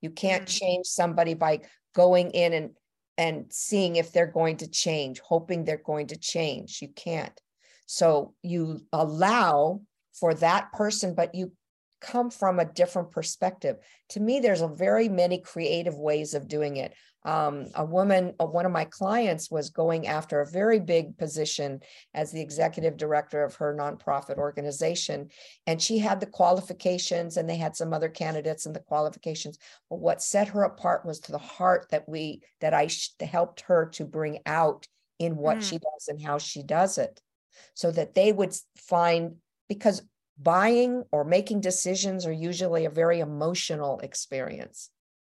You 0.00 0.10
can't 0.10 0.44
mm-hmm. 0.44 0.64
change 0.64 0.86
somebody 0.86 1.34
by 1.34 1.60
going 1.94 2.30
in 2.30 2.52
and 2.52 2.70
and 3.18 3.46
seeing 3.50 3.96
if 3.96 4.10
they're 4.10 4.26
going 4.26 4.56
to 4.56 4.66
change, 4.66 5.20
hoping 5.20 5.64
they're 5.64 5.82
going 5.84 6.06
to 6.08 6.16
change. 6.16 6.80
You 6.80 6.88
can't. 6.88 7.38
So 7.86 8.34
you 8.42 8.80
allow 8.92 9.82
for 10.18 10.32
that 10.34 10.72
person, 10.72 11.14
but 11.14 11.34
you 11.34 11.52
come 12.00 12.30
from 12.30 12.58
a 12.58 12.64
different 12.64 13.10
perspective. 13.10 13.76
To 14.10 14.20
me, 14.20 14.40
there's 14.40 14.62
a 14.62 14.68
very 14.68 15.08
many 15.08 15.38
creative 15.38 15.96
ways 15.96 16.34
of 16.34 16.48
doing 16.48 16.78
it. 16.78 16.94
Um, 17.24 17.66
a 17.74 17.84
woman, 17.84 18.34
uh, 18.40 18.46
one 18.46 18.66
of 18.66 18.72
my 18.72 18.84
clients 18.84 19.50
was 19.50 19.70
going 19.70 20.08
after 20.08 20.40
a 20.40 20.50
very 20.50 20.80
big 20.80 21.16
position 21.18 21.80
as 22.14 22.32
the 22.32 22.40
executive 22.40 22.96
director 22.96 23.44
of 23.44 23.54
her 23.56 23.76
nonprofit 23.78 24.38
organization. 24.38 25.28
And 25.66 25.80
she 25.80 25.98
had 25.98 26.18
the 26.18 26.26
qualifications 26.26 27.36
and 27.36 27.48
they 27.48 27.56
had 27.56 27.76
some 27.76 27.92
other 27.92 28.08
candidates 28.08 28.66
and 28.66 28.74
the 28.74 28.80
qualifications. 28.80 29.58
But 29.88 30.00
what 30.00 30.22
set 30.22 30.48
her 30.48 30.64
apart 30.64 31.06
was 31.06 31.20
to 31.20 31.32
the 31.32 31.38
heart 31.38 31.86
that 31.90 32.08
we, 32.08 32.42
that 32.60 32.74
I 32.74 32.88
sh- 32.88 33.10
helped 33.20 33.60
her 33.62 33.86
to 33.90 34.04
bring 34.04 34.40
out 34.44 34.86
in 35.18 35.36
what 35.36 35.58
mm. 35.58 35.62
she 35.62 35.78
does 35.78 36.08
and 36.08 36.20
how 36.20 36.38
she 36.38 36.64
does 36.64 36.98
it. 36.98 37.20
So 37.74 37.92
that 37.92 38.14
they 38.14 38.32
would 38.32 38.54
find, 38.76 39.36
because 39.68 40.02
buying 40.38 41.04
or 41.12 41.24
making 41.24 41.60
decisions 41.60 42.26
are 42.26 42.32
usually 42.32 42.84
a 42.84 42.90
very 42.90 43.20
emotional 43.20 44.00
experience. 44.00 44.90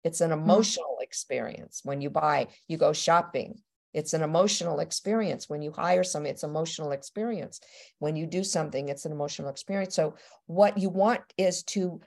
It's 0.05 0.21
an 0.21 0.31
hmm. 0.31 0.39
emotional 0.39 0.99
experience 1.01 1.81
when 1.83 1.99
you 1.99 2.09
buy, 2.09 2.47
you 2.69 2.77
go 2.77 2.93
shopping. 2.93 3.59
It's 3.93 4.13
an 4.13 4.21
emotional 4.21 4.79
experience. 4.79 5.49
When 5.49 5.61
you 5.61 5.71
hire 5.71 6.03
somebody, 6.03 6.31
it's 6.31 6.43
emotional 6.43 6.91
experience. 6.91 7.61
When 7.99 8.15
you 8.15 8.25
do 8.25 8.43
something, 8.43 8.89
it's 8.89 9.05
an 9.05 9.13
emotional 9.13 9.49
experience. 9.49 9.95
So 9.95 10.15
what 10.47 10.77
you 10.77 10.89
want 10.89 11.21
is 11.37 11.63
to 11.63 12.01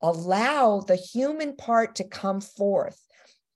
allow 0.00 0.80
the 0.80 0.96
human 0.96 1.56
part 1.56 1.96
to 1.96 2.04
come 2.04 2.40
forth. 2.40 3.00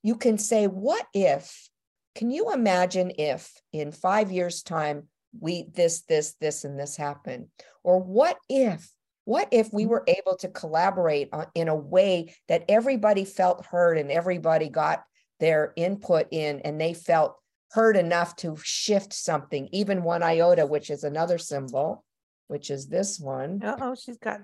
You 0.03 0.17
can 0.17 0.37
say, 0.37 0.67
what 0.67 1.07
if, 1.15 1.69
can 2.17 2.31
you 2.33 2.53
imagine 2.53 3.13
if 3.19 3.53
in 3.73 3.93
five 3.93 4.33
years' 4.33 4.63
time 4.63 5.09
we 5.39 5.67
this 5.75 6.03
this 6.03 6.35
this 6.41 6.65
and 6.65 6.79
this 6.79 6.97
happen 6.97 7.51
or 7.85 7.99
what 7.99 8.39
if 8.49 8.91
what 9.27 9.49
if 9.51 9.71
we 9.73 9.85
were 9.85 10.05
able 10.07 10.37
to 10.39 10.49
collaborate 10.49 11.29
on, 11.33 11.47
in 11.55 11.69
a 11.69 11.75
way 11.75 12.35
that 12.49 12.65
everybody 12.69 13.27
felt 13.27 13.67
heard 13.67 13.99
and 13.99 14.11
everybody 14.11 14.71
got 14.71 15.05
their 15.39 15.75
input 15.77 16.27
in 16.31 16.61
and 16.61 16.81
they 16.81 16.95
felt 16.95 17.37
heard 17.73 17.97
enough 17.97 18.35
to 18.37 18.57
shift 18.63 19.13
something 19.13 19.69
even 19.73 20.03
one 20.03 20.23
iota 20.23 20.65
which 20.65 20.89
is 20.89 21.05
another 21.05 21.37
symbol 21.37 22.05
which 22.47 22.71
is 22.71 22.87
this 22.87 23.21
one 23.21 23.61
oh 23.63 23.95
she's 23.95 24.17
got 24.17 24.41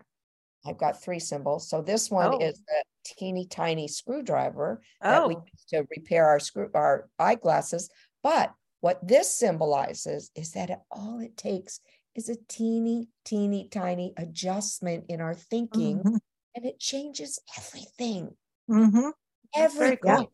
I've 0.64 0.78
got 0.78 1.03
three 1.03 1.18
symbols. 1.18 1.68
So 1.68 1.83
this 1.83 2.11
one 2.11 2.35
oh. 2.35 2.39
is 2.39 2.61
a 2.61 2.83
teeny 3.05 3.47
tiny 3.47 3.89
screwdriver 3.89 4.80
oh. 5.03 5.11
that 5.11 5.28
we 5.28 5.35
oh. 5.35 5.45
use 5.53 5.64
to 5.70 5.87
repair 5.97 6.26
our 6.26 6.39
screw 6.39 6.70
our 6.74 7.09
eyeglasses. 7.18 7.91
But 8.22 8.53
what 8.80 9.07
this 9.07 9.37
symbolizes 9.37 10.30
is 10.35 10.53
that 10.53 10.83
all 10.91 11.20
it 11.20 11.37
takes 11.37 11.80
is 12.15 12.29
a 12.29 12.37
teeny, 12.49 13.09
teeny, 13.25 13.69
tiny 13.69 14.13
adjustment 14.17 15.05
in 15.09 15.21
our 15.21 15.35
thinking, 15.35 15.99
mm-hmm. 15.99 16.17
and 16.55 16.67
it 16.67 16.79
changes 16.79 17.39
everything. 17.57 18.35
Mm-hmm. 18.71 19.11
Everything. 19.55 20.27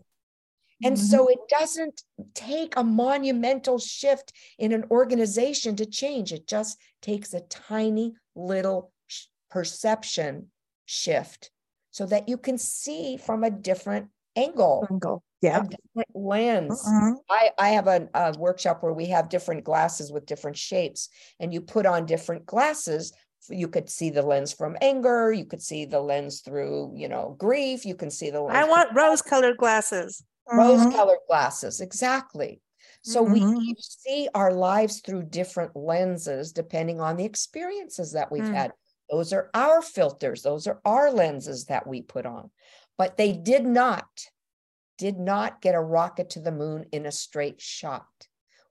And 0.85 0.97
mm-hmm. 0.97 1.07
so 1.07 1.29
it 1.29 1.39
doesn't 1.49 2.03
take 2.35 2.74
a 2.76 2.85
monumental 2.85 3.79
shift 3.79 4.33
in 4.59 4.72
an 4.72 4.85
organization 4.91 5.74
to 5.76 5.87
change. 5.87 6.33
It 6.33 6.47
just 6.47 6.79
takes 7.03 7.35
a 7.35 7.41
tiny 7.41 8.14
little 8.37 8.93
perception 9.51 10.51
shift 10.87 11.51
so 11.91 12.07
that 12.07 12.29
you 12.29 12.39
can 12.39 12.59
see 12.59 13.16
from 13.16 13.43
a 13.43 13.51
different 13.51 14.09
angle. 14.37 14.87
Angle. 14.91 15.22
Yeah. 15.41 15.62
lens. 16.14 16.84
Mm-hmm. 16.84 17.14
I, 17.30 17.51
I 17.59 17.68
have 17.70 17.86
a, 17.86 18.09
a 18.12 18.34
workshop 18.36 18.82
where 18.82 18.93
we 18.93 19.07
have 19.07 19.28
different 19.28 19.62
glasses 19.62 20.11
with 20.11 20.26
different 20.26 20.57
shapes, 20.57 21.11
and 21.39 21.55
you 21.55 21.61
put 21.61 21.86
on 21.86 22.07
different 22.07 22.45
glasses 22.45 23.12
you 23.51 23.68
could 23.68 23.89
see 23.89 24.11
the 24.11 24.22
lens 24.22 24.53
from 24.53 24.76
anger 24.80 25.32
you 25.32 25.45
could 25.45 25.62
see 25.62 25.84
the 25.84 26.01
lens 26.01 26.41
through 26.41 26.93
you 26.95 27.09
know 27.09 27.34
grief 27.39 27.84
you 27.84 27.95
can 27.95 28.11
see 28.11 28.30
the 28.30 28.41
lens 28.41 28.57
i 28.57 28.68
want 28.68 28.95
rose 28.95 29.22
colored 29.22 29.57
glasses 29.57 30.24
rose 30.51 30.80
colored 30.95 31.16
mm-hmm. 31.16 31.32
glasses 31.32 31.80
exactly 31.80 32.61
so 33.03 33.24
mm-hmm. 33.24 33.55
we 33.55 33.76
see 33.78 34.28
our 34.34 34.53
lives 34.53 35.01
through 35.01 35.22
different 35.22 35.74
lenses 35.76 36.53
depending 36.53 37.01
on 37.01 37.16
the 37.16 37.24
experiences 37.24 38.12
that 38.12 38.30
we've 38.30 38.43
mm. 38.43 38.55
had 38.55 38.72
those 39.11 39.32
are 39.32 39.51
our 39.55 39.80
filters 39.82 40.43
those 40.43 40.66
are 40.66 40.80
our 40.84 41.11
lenses 41.12 41.66
that 41.66 41.86
we 41.86 42.03
put 42.03 42.26
on 42.26 42.51
but 42.97 43.16
they 43.16 43.32
did 43.32 43.64
not 43.64 44.07
did 44.99 45.18
not 45.18 45.61
get 45.61 45.74
a 45.74 45.80
rocket 45.80 46.30
to 46.30 46.40
the 46.40 46.53
moon 46.53 46.84
in 46.92 47.07
a 47.07 47.12
straight 47.12 47.61
shot 47.61 48.07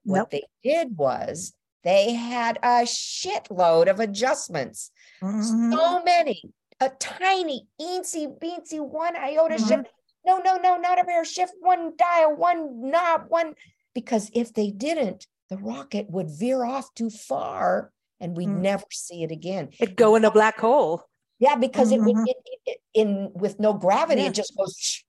what 0.04 0.18
nope. 0.18 0.30
they 0.32 0.44
did 0.64 0.98
was 0.98 1.54
they 1.84 2.14
had 2.14 2.58
a 2.64 2.84
shitload 2.84 3.90
of 3.90 4.00
adjustments 4.00 4.92
mm-hmm. 5.22 5.72
so 5.72 6.04
many 6.04 6.42
a 6.80 6.90
tiny 7.00 7.68
eensy 7.82 8.28
beensy 8.40 8.80
one 8.80 9.16
iota 9.16 9.56
mm-hmm. 9.56 9.68
shift 9.68 9.90
no 10.26 10.40
no 10.40 10.58
no 10.58 10.78
not 10.78 11.00
a 11.00 11.04
bear 11.04 11.26
shift 11.26 11.54
one 11.60 11.94
dial 11.98 12.36
one 12.36 12.90
knob 12.90 13.24
one 13.30 13.54
because 13.94 14.30
if 14.34 14.54
they 14.54 14.70
didn't 14.70 15.26
the 15.50 15.58
rocket 15.58 16.10
would 16.10 16.30
veer 16.30 16.66
off 16.66 16.94
too 16.94 17.10
far 17.10 17.92
and 18.20 18.36
we'd 18.36 18.50
mm. 18.50 18.62
never 18.62 18.86
see 18.92 19.24
it 19.24 19.32
again. 19.32 19.70
It'd 19.80 19.96
go 19.96 20.16
in 20.16 20.26
a 20.26 20.32
black 20.32 20.60
hole. 20.60 21.04
Yeah, 21.40 21.56
because 21.56 21.92
mm-hmm. 21.92 22.08
it 22.08 22.14
would 22.14 22.30
it, 22.30 22.38
it, 22.66 22.78
in 22.94 23.32
with 23.34 23.60
no 23.60 23.74
gravity, 23.74 24.22
yeah. 24.22 24.30
it 24.30 24.34
just 24.34 24.56
goes. 24.58 25.04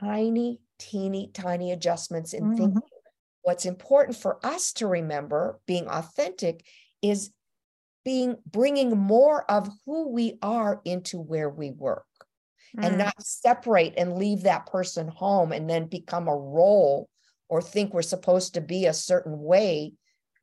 Tiny, 0.00 0.60
teeny, 0.78 1.30
tiny 1.32 1.72
adjustments 1.72 2.32
in 2.32 2.44
mm-hmm. 2.44 2.56
thinking. 2.56 2.82
What's 3.42 3.64
important 3.64 4.16
for 4.16 4.44
us 4.44 4.72
to 4.74 4.86
remember, 4.86 5.60
being 5.66 5.86
authentic, 5.88 6.64
is 7.00 7.30
being 8.04 8.36
bringing 8.46 8.96
more 8.96 9.50
of 9.50 9.68
who 9.86 10.10
we 10.10 10.38
are 10.42 10.80
into 10.84 11.18
where 11.18 11.48
we 11.48 11.70
work, 11.70 12.06
mm. 12.76 12.84
and 12.84 12.98
not 12.98 13.14
separate 13.20 13.94
and 13.96 14.18
leave 14.18 14.42
that 14.42 14.66
person 14.66 15.08
home 15.08 15.52
and 15.52 15.68
then 15.68 15.86
become 15.86 16.28
a 16.28 16.36
role 16.36 17.08
or 17.48 17.62
think 17.62 17.92
we're 17.92 18.02
supposed 18.02 18.54
to 18.54 18.60
be 18.60 18.86
a 18.86 18.92
certain 18.92 19.38
way 19.40 19.92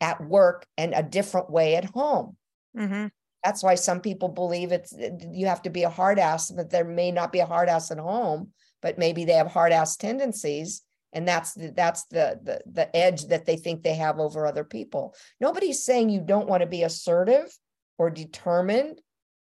at 0.01 0.23
work 0.23 0.65
and 0.77 0.93
a 0.93 1.03
different 1.03 1.49
way 1.49 1.75
at 1.75 1.85
home. 1.85 2.35
Mm-hmm. 2.77 3.07
That's 3.43 3.63
why 3.63 3.75
some 3.75 4.01
people 4.01 4.29
believe 4.29 4.71
it's 4.71 4.93
you 5.31 5.45
have 5.45 5.61
to 5.63 5.69
be 5.69 5.83
a 5.83 5.89
hard 5.89 6.17
ass, 6.17 6.49
but 6.49 6.71
there 6.71 6.83
may 6.83 7.11
not 7.11 7.31
be 7.31 7.39
a 7.39 7.45
hard 7.45 7.69
ass 7.69 7.91
at 7.91 7.99
home, 7.99 8.51
but 8.85 8.99
maybe 8.99 9.25
they 9.25 9.33
have 9.33 9.47
hard 9.47 9.71
ass 9.71 9.97
tendencies. 9.97 10.83
And 11.11 11.27
that's 11.27 11.55
the, 11.55 11.73
that's 11.75 12.05
the, 12.05 12.39
the 12.43 12.61
the 12.71 12.95
edge 12.95 13.25
that 13.29 13.47
they 13.47 13.57
think 13.57 13.81
they 13.81 13.95
have 13.95 14.19
over 14.19 14.45
other 14.45 14.63
people. 14.63 15.15
Nobody's 15.41 15.83
saying 15.83 16.11
you 16.11 16.21
don't 16.21 16.47
want 16.47 16.61
to 16.61 16.67
be 16.67 16.83
assertive 16.83 17.51
or 17.97 18.11
determined 18.11 19.01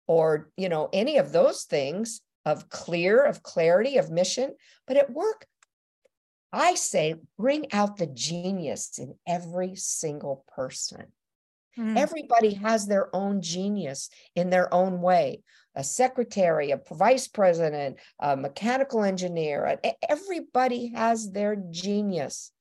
or 0.07 0.51
you 0.59 0.69
know 0.69 0.91
any 0.93 1.17
of 1.17 1.33
those 1.33 1.65
things 1.65 2.21
of 2.45 2.69
clear 2.69 3.25
of 3.25 3.43
clarity 3.43 3.97
of 3.97 4.11
mission 4.11 4.55
but 4.87 4.97
at 4.97 5.11
work 5.11 5.47
I 6.53 6.75
say 6.75 7.15
bring 7.39 7.73
out 7.73 7.97
the 7.97 8.09
genius 8.09 8.99
in 8.99 9.15
every 9.27 9.77
single 9.77 10.45
person. 10.57 11.13
Mm. 11.79 11.97
Everybody 11.97 12.55
has 12.55 12.87
their 12.87 13.15
own 13.15 13.41
genius 13.41 14.11
in 14.35 14.51
their 14.51 14.73
own 14.75 15.01
way. 15.01 15.43
A 15.77 15.85
secretary, 15.85 16.73
a 16.73 16.81
vice 16.93 17.29
president, 17.29 17.99
a 18.19 18.37
mechanical 18.37 19.05
engineer, 19.05 19.79
everybody 20.09 20.89
has 20.89 21.31
their 21.31 21.57
genius. 21.71 22.53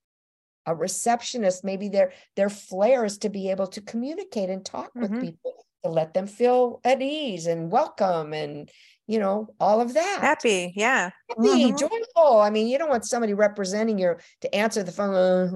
A 0.66 0.76
receptionist, 0.76 1.64
maybe 1.64 1.90
their 1.90 2.12
their 2.36 2.50
flair 2.50 3.04
is 3.04 3.18
to 3.20 3.30
be 3.30 3.50
able 3.50 3.68
to 3.68 3.82
communicate 3.82 4.50
and 4.50 4.64
talk 4.64 4.90
mm-hmm. 4.90 5.02
with 5.02 5.22
people 5.22 5.66
to 5.84 5.90
let 5.90 6.14
them 6.14 6.28
feel 6.28 6.82
at 6.84 7.02
ease 7.02 7.48
and 7.48 7.72
welcome 7.72 8.34
and 8.34 8.70
you 9.10 9.18
know, 9.18 9.48
all 9.60 9.82
of 9.82 9.96
that. 9.96 10.20
Happy, 10.22 10.72
yeah. 10.76 11.10
Happy, 11.30 11.42
mm-hmm. 11.42 11.76
joyful. 11.76 12.42
I 12.42 12.52
mean, 12.52 12.68
you 12.68 12.78
don't 12.78 12.92
want 12.92 13.06
somebody 13.06 13.34
representing 13.34 13.98
you 13.98 14.16
to 14.42 14.56
answer 14.56 14.84
the 14.84 14.92
phone. 14.92 15.52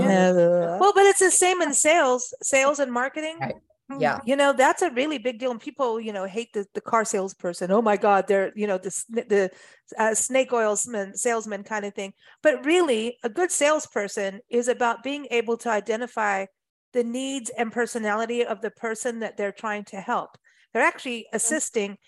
Yeah. 0.00 0.32
Well, 0.80 0.92
but 0.92 1.04
it's 1.04 1.20
the 1.20 1.30
same 1.30 1.62
in 1.62 1.74
sales, 1.74 2.34
sales 2.42 2.80
and 2.80 2.90
marketing. 2.90 3.36
Right. 3.40 3.54
Yeah. 3.98 4.20
You 4.24 4.36
know, 4.36 4.52
that's 4.52 4.82
a 4.82 4.90
really 4.90 5.18
big 5.18 5.38
deal. 5.38 5.50
And 5.50 5.60
people, 5.60 6.00
you 6.00 6.12
know, 6.12 6.24
hate 6.24 6.52
the, 6.52 6.66
the 6.74 6.80
car 6.80 7.04
salesperson. 7.04 7.70
Oh 7.70 7.82
my 7.82 7.96
God, 7.96 8.26
they're, 8.26 8.52
you 8.54 8.66
know, 8.66 8.78
the, 8.78 9.04
the 9.10 9.50
uh, 9.98 10.14
snake 10.14 10.52
oil 10.52 10.76
salesman 10.76 11.62
kind 11.62 11.84
of 11.84 11.94
thing. 11.94 12.12
But 12.42 12.64
really, 12.64 13.18
a 13.22 13.28
good 13.28 13.50
salesperson 13.50 14.40
is 14.48 14.68
about 14.68 15.02
being 15.02 15.26
able 15.30 15.56
to 15.58 15.68
identify 15.68 16.46
the 16.92 17.04
needs 17.04 17.50
and 17.50 17.72
personality 17.72 18.44
of 18.44 18.60
the 18.60 18.70
person 18.70 19.20
that 19.20 19.36
they're 19.36 19.52
trying 19.52 19.84
to 19.84 20.00
help. 20.00 20.38
They're 20.72 20.82
actually 20.82 21.26
assisting 21.32 21.98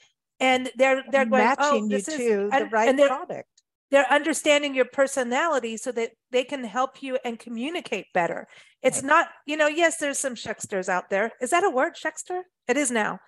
and 0.41 0.71
they're 0.77 1.03
they're 1.11 1.27
going 1.27 1.45
matching 1.45 1.85
oh, 1.85 1.97
you 1.97 2.01
to 2.01 2.49
the 2.51 2.69
right 2.71 2.89
and 2.89 2.99
product. 2.99 3.49
They're 3.95 4.13
understanding 4.13 4.75
your 4.75 4.87
personality 4.87 5.77
so 5.77 5.93
that 5.93 6.11
they 6.33 6.43
can 6.43 6.65
help 6.65 7.01
you 7.01 7.17
and 7.25 7.39
communicate 7.39 8.07
better. 8.13 8.49
It's 8.83 8.97
right. 8.97 9.07
not, 9.07 9.29
you 9.47 9.57
know, 9.57 9.69
yes, 9.69 9.99
there's 9.99 10.19
some 10.19 10.35
shucksters 10.35 10.89
out 10.89 11.11
there. 11.11 11.31
Is 11.41 11.51
that 11.51 11.63
a 11.63 11.71
word, 11.71 11.93
shuckster? 11.95 12.43
It 12.67 12.77
is 12.77 12.91
now. 12.91 13.21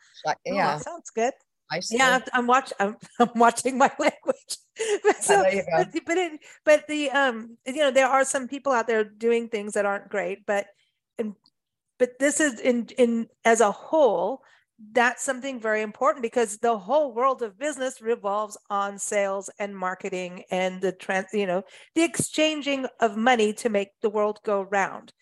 Yeah, 0.44 0.74
oh, 0.74 0.82
sounds 0.82 1.10
good. 1.10 1.34
I 1.70 1.78
see. 1.78 1.98
Yeah, 1.98 2.18
I'm 2.32 2.48
watching. 2.48 2.76
I'm, 2.80 2.96
I'm 3.20 3.30
watching 3.36 3.78
my 3.78 3.92
language. 4.00 4.58
but 5.04 5.22
so, 5.22 5.44
but, 5.44 5.88
but, 6.04 6.18
it, 6.18 6.40
but 6.64 6.88
the 6.88 7.12
um, 7.12 7.56
you 7.64 7.76
know, 7.76 7.92
there 7.92 8.08
are 8.08 8.24
some 8.24 8.48
people 8.48 8.72
out 8.72 8.88
there 8.88 9.04
doing 9.04 9.48
things 9.48 9.74
that 9.74 9.86
aren't 9.86 10.08
great, 10.08 10.44
but 10.46 10.66
and 11.16 11.34
but 12.00 12.18
this 12.18 12.40
is 12.40 12.58
in 12.58 12.88
in 12.98 13.28
as 13.44 13.60
a 13.60 13.70
whole 13.70 14.42
that's 14.93 15.24
something 15.24 15.61
very 15.61 15.83
important 15.83 16.22
because 16.22 16.59
the 16.59 16.77
whole 16.77 17.14
world 17.14 17.43
of 17.43 17.59
business 17.59 18.03
revolves 18.03 18.59
on 18.68 18.99
sales 18.99 19.49
and 19.59 19.77
marketing 19.77 20.45
and 20.51 20.81
the 20.83 20.93
trans 20.93 21.27
you 21.33 21.47
know 21.47 21.62
the 21.95 22.03
exchanging 22.03 22.87
of 23.01 23.16
money 23.16 23.53
to 23.55 23.68
make 23.68 23.89
the 24.03 24.11
world 24.11 24.39
go 24.45 24.62
round. 24.62 25.12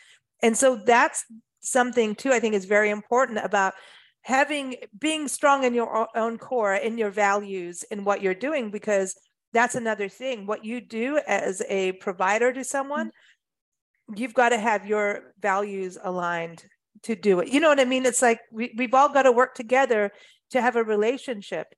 And 0.43 0.57
so 0.57 0.77
that's 0.77 1.25
something 1.61 2.15
too 2.15 2.31
i 2.31 2.39
think 2.39 2.55
is 2.55 2.67
very 2.67 2.91
important 2.91 3.39
about 3.43 3.73
having 4.21 4.77
being 4.99 5.29
strong 5.29 5.65
in 5.65 5.73
your 5.73 6.09
own 6.15 6.37
core 6.37 6.75
in 6.75 6.99
your 6.99 7.11
values 7.11 7.85
in 7.91 8.05
what 8.05 8.21
you're 8.21 8.35
doing 8.35 8.71
because 8.71 9.17
that's 9.55 9.77
another 9.77 10.09
thing. 10.09 10.47
What 10.47 10.65
you 10.65 10.81
do 10.81 11.21
as 11.27 11.63
a 11.69 11.93
provider 11.93 12.53
to 12.53 12.65
someone 12.65 13.07
mm-hmm. 13.07 14.19
you've 14.19 14.35
got 14.35 14.51
to 14.51 14.59
have 14.59 14.85
your 14.85 15.33
values 15.41 15.97
aligned 16.03 16.67
to 17.03 17.15
do 17.15 17.41
it. 17.41 17.49
You 17.49 17.61
know 17.61 17.69
what 17.69 17.81
I 17.81 17.85
mean? 17.85 18.07
It's 18.07 18.23
like 18.23 18.41
we, 18.51 18.75
we've 18.77 18.95
all 18.95 19.09
got 19.09 19.23
to 19.23 19.33
work 19.33 19.55
together 19.55 20.13
to 20.51 20.63
have 20.63 20.77
a 20.77 20.85
relationship. 20.85 21.75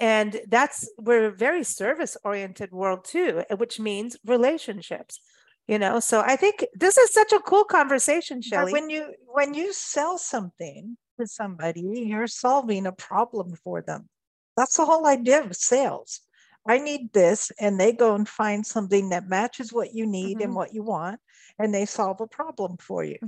And 0.00 0.40
that's 0.48 0.90
we're 0.98 1.26
a 1.26 1.36
very 1.36 1.62
service 1.62 2.16
oriented 2.24 2.72
world 2.72 3.04
too, 3.04 3.44
which 3.56 3.78
means 3.78 4.16
relationships. 4.24 5.20
You 5.68 5.78
know, 5.78 5.98
so 6.00 6.20
I 6.20 6.36
think 6.36 6.66
this 6.74 6.98
is 6.98 7.12
such 7.12 7.32
a 7.32 7.40
cool 7.40 7.64
conversation, 7.64 8.42
Shelley. 8.42 8.72
When 8.72 8.90
you 8.90 9.14
when 9.26 9.54
you 9.54 9.72
sell 9.72 10.18
something 10.18 10.96
to 11.18 11.26
somebody, 11.26 12.04
you're 12.06 12.26
solving 12.26 12.86
a 12.86 12.92
problem 12.92 13.54
for 13.62 13.80
them. 13.80 14.08
That's 14.56 14.76
the 14.76 14.84
whole 14.84 15.06
idea 15.06 15.42
of 15.42 15.56
sales. 15.56 16.20
I 16.66 16.78
need 16.78 17.12
this, 17.12 17.52
and 17.60 17.78
they 17.78 17.92
go 17.92 18.14
and 18.14 18.28
find 18.28 18.66
something 18.66 19.10
that 19.10 19.28
matches 19.28 19.72
what 19.72 19.94
you 19.94 20.06
need 20.06 20.38
mm-hmm. 20.38 20.44
and 20.44 20.54
what 20.54 20.74
you 20.74 20.82
want, 20.82 21.20
and 21.58 21.72
they 21.72 21.86
solve 21.86 22.20
a 22.20 22.26
problem 22.26 22.76
for 22.78 23.04
you. 23.04 23.18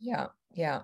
Yeah. 0.00 0.28
Yeah. 0.54 0.82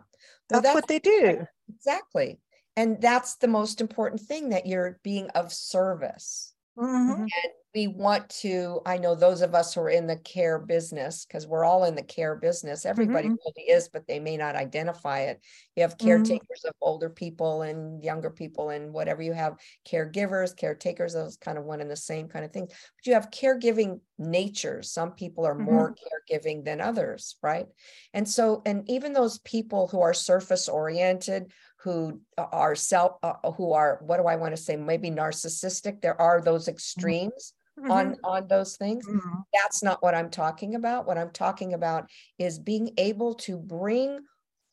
Well, 0.51 0.61
that's, 0.61 0.65
that's, 0.65 0.75
what 0.75 0.89
they 0.89 0.99
do. 0.99 1.47
Exactly. 1.75 2.41
And 2.77 3.01
that's 3.01 3.37
the 3.37 3.49
most 3.49 3.81
important 3.81 4.21
thing 4.21 4.51
that 4.51 4.67
you're 4.67 4.99
being 5.03 5.29
of 5.31 5.53
service. 5.53 6.55
Mm-hmm. 6.79 7.23
And 7.23 7.53
we 7.75 7.87
want 7.87 8.29
to 8.29 8.81
i 8.87 8.99
know 8.99 9.15
those 9.15 9.43
of 9.43 9.55
us 9.55 9.75
who 9.75 9.81
are 9.81 9.91
in 9.91 10.07
the 10.07 10.17
care 10.17 10.59
business 10.59 11.25
because 11.25 11.47
we're 11.47 11.65
all 11.65 11.85
in 11.85 11.95
the 11.95 12.03
care 12.03 12.35
business 12.35 12.85
everybody 12.85 13.29
mm-hmm. 13.29 13.37
really 13.47 13.69
is 13.71 13.89
but 13.89 14.07
they 14.07 14.19
may 14.19 14.37
not 14.37 14.57
identify 14.57 15.21
it 15.21 15.41
you 15.77 15.83
have 15.83 15.97
mm-hmm. 15.97 16.07
caretakers 16.09 16.61
mm-hmm. 16.61 16.69
of 16.69 16.75
older 16.81 17.09
people 17.09 17.63
and 17.63 18.03
younger 18.03 18.31
people 18.31 18.71
and 18.71 18.93
whatever 18.93 19.23
you 19.23 19.33
have 19.33 19.57
caregivers 19.87 20.57
caretakers 20.57 21.13
those 21.13 21.37
kind 21.37 21.59
of 21.59 21.65
one 21.65 21.81
and 21.81 21.91
the 21.91 21.97
same 21.97 22.29
kind 22.29 22.45
of 22.45 22.53
thing 22.53 22.67
but 22.67 23.07
you 23.07 23.15
have 23.15 23.31
caregiving 23.31 24.01
natures 24.19 24.91
some 24.91 25.13
people 25.13 25.47
are 25.47 25.55
more 25.55 25.93
mm-hmm. 25.93 26.35
caregiving 26.37 26.65
than 26.65 26.81
others 26.81 27.37
right 27.43 27.67
and 28.15 28.29
so 28.29 28.63
and 28.67 28.89
even 28.91 29.13
those 29.13 29.39
people 29.41 29.87
who 29.89 30.01
are 30.01 30.15
surface 30.15 30.69
oriented 30.69 31.51
who 31.83 32.21
are 32.37 32.75
self 32.75 33.13
uh, 33.23 33.35
who 33.53 33.73
are 33.73 34.01
what 34.03 34.19
do 34.19 34.25
i 34.25 34.37
want 34.37 34.55
to 34.55 34.61
say 34.61 34.77
maybe 34.77 35.11
narcissistic 35.11 36.01
there 36.01 36.21
are 36.21 36.41
those 36.41 36.65
mm-hmm. 36.65 36.73
extremes 36.73 37.55
mm-hmm. 37.83 37.91
on 37.91 38.17
on 38.25 38.47
those 38.49 38.77
things 38.77 39.07
mm-hmm. 39.07 39.41
that's 39.53 39.83
not 39.83 40.03
what 40.03 40.15
i'm 40.15 40.31
talking 40.31 40.75
about 40.75 41.07
what 41.07 41.19
i'm 41.19 41.31
talking 41.31 41.75
about 41.75 42.09
is 42.39 42.59
being 42.59 42.91
able 42.99 43.35
to 43.35 43.57
bring 43.57 44.21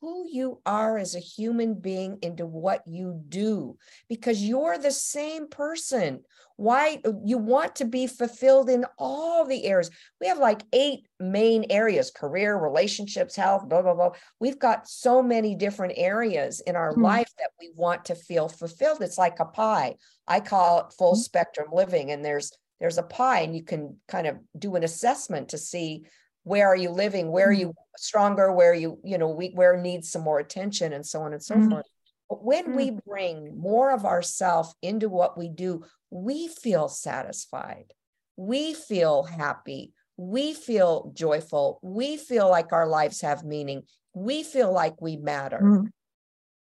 who 0.01 0.27
you 0.31 0.61
are 0.65 0.97
as 0.97 1.15
a 1.15 1.19
human 1.19 1.73
being 1.73 2.19
into 2.21 2.45
what 2.45 2.83
you 2.87 3.19
do 3.29 3.75
because 4.07 4.43
you're 4.43 4.77
the 4.77 4.91
same 4.91 5.47
person 5.47 6.19
why 6.55 6.99
you 7.23 7.37
want 7.37 7.75
to 7.75 7.85
be 7.85 8.07
fulfilled 8.07 8.69
in 8.69 8.85
all 8.97 9.45
the 9.45 9.65
areas 9.65 9.89
we 10.21 10.27
have 10.27 10.37
like 10.37 10.61
eight 10.73 11.07
main 11.19 11.65
areas 11.69 12.11
career 12.11 12.57
relationships 12.57 13.35
health 13.35 13.67
blah 13.67 13.81
blah 13.81 13.93
blah 13.93 14.11
we've 14.39 14.59
got 14.59 14.87
so 14.87 15.21
many 15.21 15.55
different 15.55 15.93
areas 15.97 16.59
in 16.61 16.75
our 16.75 16.91
mm-hmm. 16.91 17.03
life 17.03 17.31
that 17.37 17.51
we 17.59 17.71
want 17.75 18.05
to 18.05 18.15
feel 18.15 18.47
fulfilled 18.47 19.01
it's 19.01 19.17
like 19.17 19.39
a 19.39 19.45
pie 19.45 19.95
i 20.27 20.39
call 20.39 20.79
it 20.79 20.93
full 20.97 21.13
mm-hmm. 21.13 21.21
spectrum 21.21 21.67
living 21.71 22.11
and 22.11 22.23
there's 22.23 22.51
there's 22.79 22.97
a 22.97 23.03
pie 23.03 23.41
and 23.41 23.55
you 23.55 23.63
can 23.63 23.97
kind 24.07 24.27
of 24.27 24.37
do 24.57 24.75
an 24.75 24.83
assessment 24.83 25.49
to 25.49 25.57
see 25.57 26.05
where 26.43 26.67
are 26.67 26.75
you 26.75 26.89
living 26.89 27.31
where 27.31 27.49
are 27.49 27.53
mm-hmm. 27.53 27.61
you 27.61 27.73
stronger 27.97 28.51
where 28.51 28.73
you 28.73 28.99
you 29.03 29.17
know 29.17 29.27
we 29.27 29.49
where 29.49 29.77
needs 29.77 30.09
some 30.09 30.21
more 30.21 30.39
attention 30.39 30.93
and 30.93 31.05
so 31.05 31.21
on 31.21 31.33
and 31.33 31.43
so 31.43 31.55
mm-hmm. 31.55 31.69
forth 31.71 31.85
but 32.29 32.43
when 32.43 32.65
mm-hmm. 32.65 32.75
we 32.75 32.97
bring 33.05 33.59
more 33.59 33.91
of 33.91 34.05
ourself 34.05 34.73
into 34.81 35.09
what 35.09 35.37
we 35.37 35.49
do 35.49 35.83
we 36.09 36.47
feel 36.47 36.87
satisfied 36.87 37.93
we 38.37 38.73
feel 38.73 39.23
happy 39.23 39.93
we 40.15 40.53
feel 40.53 41.11
joyful 41.13 41.79
we 41.83 42.17
feel 42.17 42.49
like 42.49 42.71
our 42.71 42.87
lives 42.87 43.21
have 43.21 43.43
meaning 43.43 43.83
we 44.13 44.41
feel 44.41 44.71
like 44.71 44.99
we 45.01 45.17
matter 45.17 45.59
mm-hmm. 45.61 45.85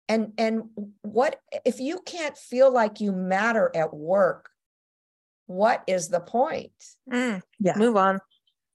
and 0.09 0.33
and 0.37 0.63
what 1.03 1.39
if 1.65 1.79
you 1.79 1.99
can't 2.05 2.37
feel 2.37 2.71
like 2.71 2.99
you 2.99 3.11
matter 3.11 3.71
at 3.73 3.93
work 3.93 4.49
what 5.49 5.83
is 5.87 6.09
the 6.09 6.19
point 6.19 6.71
mm, 7.11 7.41
yeah 7.59 7.73
move 7.75 7.97
on 7.97 8.19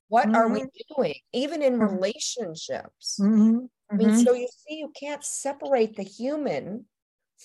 what 0.09 0.25
mm-hmm. 0.27 0.35
are 0.35 0.49
we 0.49 0.59
mm-hmm. 0.59 0.93
doing 0.95 1.15
even 1.31 1.61
in 1.61 1.79
mm-hmm. 1.79 1.95
relationships 1.95 3.17
mm-hmm. 3.21 3.59
i 3.89 3.95
mean 3.95 4.17
so 4.17 4.33
mm-hmm. 4.33 4.41
you 4.41 4.47
see 4.47 4.75
you 4.79 4.91
can't 4.99 5.23
separate 5.23 5.95
the 5.95 6.03
human 6.03 6.83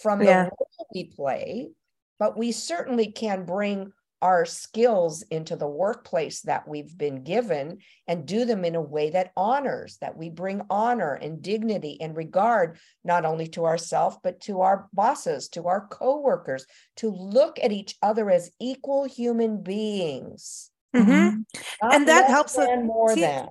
from 0.03 0.19
the 0.19 0.25
yeah. 0.25 0.43
role 0.43 0.87
we 0.93 1.05
play 1.05 1.69
but 2.19 2.37
we 2.37 2.51
certainly 2.51 3.13
can 3.13 3.45
bring 3.45 3.93
our 4.23 4.45
skills 4.45 5.23
into 5.31 5.57
the 5.57 5.67
workplace 5.67 6.43
that 6.43 6.67
we've 6.69 6.97
been 6.97 7.23
given 7.23 7.79
and 8.07 8.27
do 8.27 8.45
them 8.45 8.65
in 8.65 8.75
a 8.75 8.81
way 8.81 9.11
that 9.11 9.33
honors 9.37 9.97
that 10.01 10.17
we 10.17 10.29
bring 10.29 10.63
honor 10.71 11.15
and 11.15 11.43
dignity 11.43 12.01
and 12.01 12.17
regard 12.17 12.79
not 13.05 13.25
only 13.25 13.47
to 13.47 13.65
ourselves 13.65 14.17
but 14.23 14.41
to 14.41 14.61
our 14.61 14.89
bosses 14.93 15.49
to 15.49 15.67
our 15.67 15.87
coworkers 15.89 16.67
to 16.97 17.11
look 17.11 17.59
at 17.63 17.73
each 17.73 17.97
other 18.03 18.31
as 18.31 18.51
equal 18.61 19.05
human 19.05 19.63
beings 19.63 20.71
Mm-hmm. 20.95 21.11
mm-hmm. 21.11 21.91
And 21.91 22.09
that 22.09 22.29
helps 22.29 22.57
than, 22.57 22.87
more 22.87 23.15
team, 23.15 23.21
than. 23.21 23.49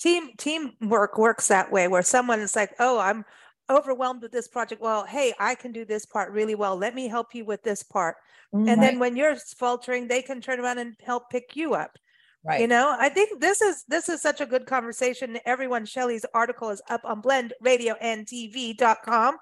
Team 0.00 0.30
teamwork 0.36 1.18
works 1.18 1.48
that 1.48 1.70
way 1.70 1.88
where 1.88 2.02
someone 2.02 2.40
is 2.40 2.56
like, 2.56 2.74
oh, 2.78 2.98
I'm 2.98 3.24
overwhelmed 3.72 4.22
with 4.22 4.32
this 4.32 4.48
project. 4.48 4.80
Well, 4.80 5.04
hey, 5.04 5.34
I 5.38 5.54
can 5.54 5.72
do 5.72 5.84
this 5.84 6.06
part 6.06 6.32
really 6.32 6.54
well. 6.54 6.76
Let 6.76 6.94
me 6.94 7.08
help 7.08 7.34
you 7.34 7.44
with 7.44 7.62
this 7.62 7.82
part. 7.82 8.16
Mm-hmm. 8.54 8.68
And 8.68 8.82
then 8.82 8.98
when 8.98 9.16
you're 9.16 9.36
faltering, 9.36 10.08
they 10.08 10.22
can 10.22 10.40
turn 10.40 10.60
around 10.60 10.78
and 10.78 10.96
help 11.02 11.28
pick 11.30 11.56
you 11.56 11.74
up. 11.74 11.98
Right. 12.44 12.60
You 12.60 12.66
know, 12.66 12.96
I 12.98 13.08
think 13.08 13.40
this 13.40 13.62
is 13.62 13.84
this 13.86 14.08
is 14.08 14.20
such 14.20 14.40
a 14.40 14.46
good 14.46 14.66
conversation. 14.66 15.38
Everyone, 15.44 15.86
Shelley's 15.86 16.26
article 16.34 16.70
is 16.70 16.82
up 16.90 17.02
on 17.04 17.22
blendradioandtv.com. 17.22 19.38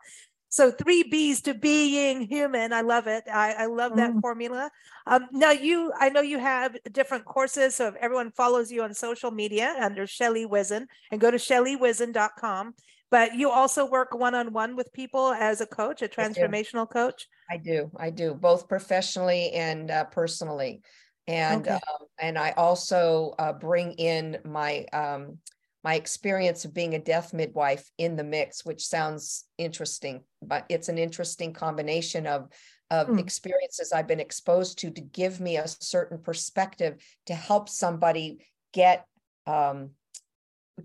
So 0.51 0.73
three 0.73 1.05
B's 1.05 1.41
to 1.43 1.55
being 1.55 2.23
human. 2.23 2.73
I 2.73 2.81
love 2.81 3.07
it. 3.07 3.23
I, 3.33 3.53
I 3.53 3.67
love 3.67 3.95
that 3.97 4.13
mm. 4.13 4.21
formula. 4.21 4.69
Um, 5.07 5.29
now 5.31 5.53
you, 5.53 5.93
I 5.99 6.09
know 6.09 6.23
you 6.23 6.41
have 6.41 6.77
different 6.91 7.25
courses. 7.25 7.77
So 7.77 7.87
if 7.87 7.95
everyone 7.95 8.33
follows 8.33 8.73
you 8.73 8.83
on 8.83 8.93
social 8.93 9.31
media 9.31 9.77
under 9.81 10.09
Shelley 10.09 10.47
Whizin 10.47 10.87
and 11.13 11.21
go 11.21 11.31
to 11.31 11.37
shelleywhizin.com, 11.37 12.75
but 13.11 13.35
you 13.35 13.51
also 13.51 13.85
work 13.87 14.15
one-on-one 14.15 14.77
with 14.77 14.93
people 14.93 15.33
as 15.33 15.61
a 15.61 15.67
coach, 15.67 16.03
a 16.03 16.09
transformational 16.09 16.87
I 16.91 16.93
coach. 16.93 17.27
I 17.51 17.57
do. 17.57 17.91
I 17.97 18.11
do 18.11 18.35
both 18.35 18.69
professionally 18.69 19.53
and 19.53 19.91
uh, 19.91 20.05
personally. 20.05 20.83
And, 21.27 21.67
okay. 21.67 21.75
um, 21.75 22.07
and 22.19 22.39
I 22.39 22.53
also 22.53 23.35
uh, 23.39 23.53
bring 23.53 23.93
in 23.93 24.39
my, 24.45 24.87
um, 24.93 25.39
my 25.83 25.95
experience 25.95 26.65
of 26.65 26.75
being 26.75 26.95
a 26.95 26.99
death 26.99 27.33
midwife 27.33 27.91
in 27.99 28.17
the 28.17 28.25
mix, 28.25 28.65
which 28.65 28.87
sounds 28.87 29.45
interesting, 29.59 30.23
but 30.43 30.65
it's 30.69 30.89
an 30.89 30.99
interesting 30.99 31.53
combination 31.53 32.27
of 32.27 32.49
of 32.91 33.07
mm. 33.07 33.21
experiences 33.21 33.93
I've 33.93 34.09
been 34.09 34.21
exposed 34.21 34.79
to 34.81 34.91
to 34.91 35.01
give 35.01 35.41
me 35.41 35.57
a 35.57 35.69
certain 35.69 36.19
perspective 36.19 36.97
to 37.27 37.35
help 37.35 37.69
somebody 37.69 38.45
get 38.73 39.07
um, 39.47 39.91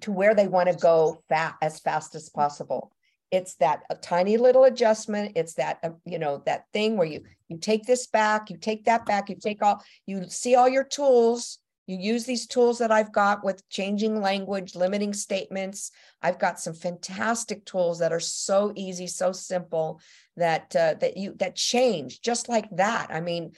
to 0.01 0.11
where 0.11 0.35
they 0.35 0.47
want 0.47 0.69
to 0.69 0.75
go 0.75 1.23
as 1.61 1.79
fast 1.79 2.15
as 2.15 2.29
possible. 2.29 2.91
It's 3.31 3.55
that 3.55 3.83
a 3.89 3.95
tiny 3.95 4.37
little 4.37 4.63
adjustment. 4.65 5.33
It's 5.35 5.55
that 5.55 5.79
uh, 5.83 5.91
you 6.05 6.19
know 6.19 6.43
that 6.45 6.65
thing 6.73 6.95
where 6.95 7.07
you 7.07 7.23
you 7.47 7.57
take 7.57 7.85
this 7.85 8.07
back, 8.07 8.49
you 8.49 8.57
take 8.57 8.85
that 8.85 9.05
back, 9.05 9.29
you 9.29 9.35
take 9.35 9.61
all 9.61 9.83
you 10.05 10.29
see 10.29 10.55
all 10.55 10.69
your 10.69 10.83
tools, 10.83 11.59
you 11.87 11.97
use 11.97 12.25
these 12.25 12.47
tools 12.47 12.79
that 12.79 12.91
I've 12.91 13.11
got 13.11 13.43
with 13.43 13.67
changing 13.69 14.19
language, 14.21 14.75
limiting 14.75 15.13
statements. 15.13 15.91
I've 16.21 16.39
got 16.39 16.59
some 16.59 16.73
fantastic 16.73 17.65
tools 17.65 17.99
that 17.99 18.11
are 18.11 18.19
so 18.19 18.73
easy, 18.75 19.07
so 19.07 19.31
simple 19.31 20.01
that 20.37 20.75
uh, 20.75 20.95
that 20.95 21.17
you 21.17 21.33
that 21.37 21.55
change 21.55 22.21
just 22.21 22.49
like 22.49 22.69
that. 22.77 23.07
I 23.11 23.21
mean, 23.21 23.51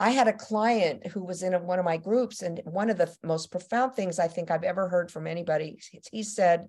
I 0.00 0.10
had 0.10 0.28
a 0.28 0.32
client 0.32 1.08
who 1.08 1.24
was 1.24 1.42
in 1.42 1.52
one 1.66 1.78
of 1.78 1.84
my 1.84 1.96
groups, 1.96 2.42
and 2.42 2.60
one 2.64 2.90
of 2.90 2.98
the 2.98 3.14
most 3.22 3.50
profound 3.50 3.94
things 3.94 4.18
I 4.18 4.28
think 4.28 4.50
I've 4.50 4.62
ever 4.62 4.88
heard 4.88 5.10
from 5.10 5.26
anybody, 5.26 5.80
he 6.12 6.22
said, 6.22 6.68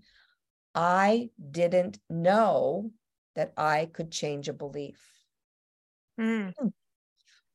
"I 0.74 1.30
didn't 1.52 2.00
know 2.10 2.92
that 3.36 3.54
I 3.56 3.90
could 3.94 4.12
change 4.12 4.50
a 4.50 4.54
belief." 4.54 5.00
Mm 6.20 6.72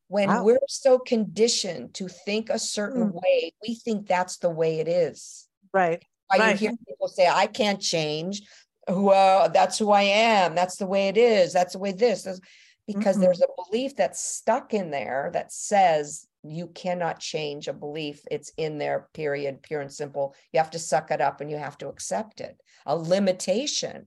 when 0.08 0.28
wow. 0.28 0.44
we're 0.44 0.58
so 0.68 0.98
conditioned 0.98 1.94
to 1.94 2.08
think 2.08 2.50
a 2.50 2.58
certain 2.58 3.10
mm. 3.10 3.14
way, 3.14 3.52
we 3.66 3.74
think 3.74 4.06
that's 4.06 4.38
the 4.38 4.50
way 4.50 4.80
it 4.80 4.88
is. 4.88 5.48
Right. 5.72 6.04
Why 6.28 6.38
right. 6.38 6.52
you 6.52 6.68
hear 6.68 6.76
people 6.86 7.08
say, 7.08 7.28
I 7.28 7.46
can't 7.46 7.80
change. 7.80 8.42
Well, 8.86 9.50
that's 9.50 9.78
who 9.78 9.90
I 9.90 10.02
am. 10.02 10.54
That's 10.54 10.76
the 10.76 10.86
way 10.86 11.08
it 11.08 11.16
is. 11.16 11.52
That's 11.52 11.72
the 11.72 11.78
way 11.78 11.92
this 11.92 12.26
is. 12.26 12.40
Because 12.86 13.16
mm-hmm. 13.16 13.24
there's 13.24 13.40
a 13.40 13.64
belief 13.64 13.96
that's 13.96 14.22
stuck 14.22 14.74
in 14.74 14.90
there 14.90 15.30
that 15.32 15.52
says 15.52 16.26
you 16.42 16.68
cannot 16.68 17.20
change 17.20 17.68
a 17.68 17.72
belief. 17.72 18.20
It's 18.30 18.52
in 18.56 18.78
there, 18.78 19.08
period, 19.14 19.62
pure 19.62 19.80
and 19.80 19.92
simple. 19.92 20.34
You 20.52 20.58
have 20.58 20.70
to 20.72 20.78
suck 20.78 21.10
it 21.10 21.20
up 21.20 21.40
and 21.40 21.50
you 21.50 21.56
have 21.56 21.78
to 21.78 21.88
accept 21.88 22.40
it. 22.40 22.60
A 22.84 22.96
limitation. 22.96 24.06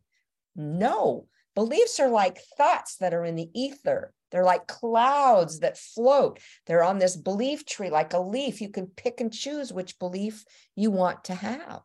No, 0.56 1.28
beliefs 1.56 2.00
are 2.00 2.10
like 2.10 2.38
thoughts 2.58 2.98
that 2.98 3.14
are 3.14 3.26
in 3.26 3.36
the 3.36 3.50
ether 3.54 4.14
they're 4.32 4.44
like 4.44 4.68
clouds 4.68 5.60
that 5.60 5.78
float. 5.78 6.40
They're 6.66 6.84
on 6.84 7.00
this 7.00 7.16
belief 7.16 7.66
tree, 7.66 7.90
like 7.90 8.14
a 8.14 8.20
leaf. 8.20 8.62
You 8.62 8.70
can 8.70 8.88
pick 8.88 9.22
and 9.22 9.32
choose 9.32 9.72
which 9.72 10.00
belief 10.00 10.44
you 10.76 10.92
want 10.92 11.26
to 11.26 11.36
have. 11.36 11.82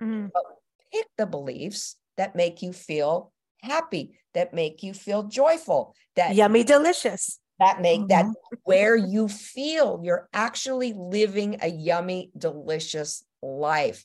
Mm-hmm. 0.00 0.26
But 0.32 0.44
pick 0.92 1.06
the 1.16 1.26
beliefs 1.26 1.96
that 2.16 2.36
make 2.36 2.62
you 2.62 2.72
feel 2.72 3.32
happy, 3.60 4.18
that 4.34 4.54
make 4.54 4.82
you 4.82 4.94
feel 4.94 5.24
joyful, 5.24 5.94
that 6.16 6.34
yummy, 6.34 6.64
delicious. 6.64 7.40
That 7.58 7.80
make 7.80 8.02
mm-hmm. 8.02 8.08
that 8.08 8.26
where 8.62 8.94
you 8.94 9.26
feel 9.26 10.00
you're 10.04 10.28
actually 10.32 10.92
living 10.92 11.56
a 11.60 11.68
yummy, 11.68 12.30
delicious 12.38 13.24
life 13.42 14.04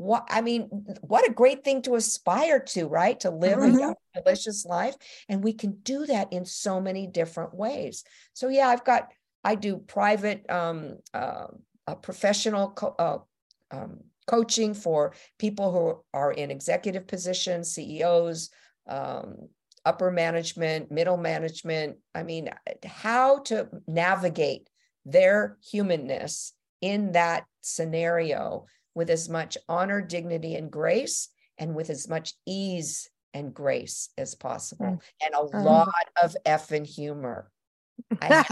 what 0.00 0.26
i 0.30 0.40
mean 0.40 0.62
what 1.02 1.28
a 1.28 1.32
great 1.32 1.62
thing 1.62 1.82
to 1.82 1.94
aspire 1.94 2.58
to 2.58 2.86
right 2.86 3.20
to 3.20 3.30
live 3.30 3.58
mm-hmm. 3.58 3.90
a 3.90 4.22
delicious 4.22 4.64
life 4.64 4.94
and 5.28 5.44
we 5.44 5.52
can 5.52 5.72
do 5.82 6.06
that 6.06 6.32
in 6.32 6.46
so 6.46 6.80
many 6.80 7.06
different 7.06 7.54
ways 7.54 8.02
so 8.32 8.48
yeah 8.48 8.66
i've 8.66 8.82
got 8.82 9.08
i 9.44 9.54
do 9.54 9.76
private 9.76 10.48
um, 10.50 10.96
uh, 11.12 11.48
professional 12.00 12.70
co- 12.70 12.94
uh, 12.98 13.18
um, 13.70 14.00
coaching 14.30 14.74
for 14.74 15.12
people 15.38 15.72
who 15.72 16.18
are 16.18 16.32
in 16.32 16.50
executive 16.50 17.06
positions 17.06 17.74
ceos 17.74 18.50
um, 18.88 19.36
upper 19.84 20.10
management 20.10 20.90
middle 20.90 21.16
management 21.16 21.96
i 22.14 22.22
mean 22.22 22.48
how 22.84 23.38
to 23.38 23.68
navigate 23.86 24.68
their 25.04 25.56
humanness 25.62 26.52
in 26.80 27.12
that 27.12 27.44
scenario 27.60 28.66
with 28.94 29.10
as 29.10 29.28
much 29.28 29.56
honor, 29.68 30.00
dignity, 30.00 30.54
and 30.54 30.70
grace, 30.70 31.28
and 31.58 31.74
with 31.74 31.90
as 31.90 32.08
much 32.08 32.34
ease 32.46 33.08
and 33.32 33.54
grace 33.54 34.08
as 34.18 34.34
possible, 34.34 34.86
mm. 34.86 35.00
and 35.24 35.34
a 35.34 35.56
mm. 35.56 35.64
lot 35.64 35.88
of 36.22 36.36
effing 36.46 36.86
humor. 36.86 37.50
That's 38.20 38.48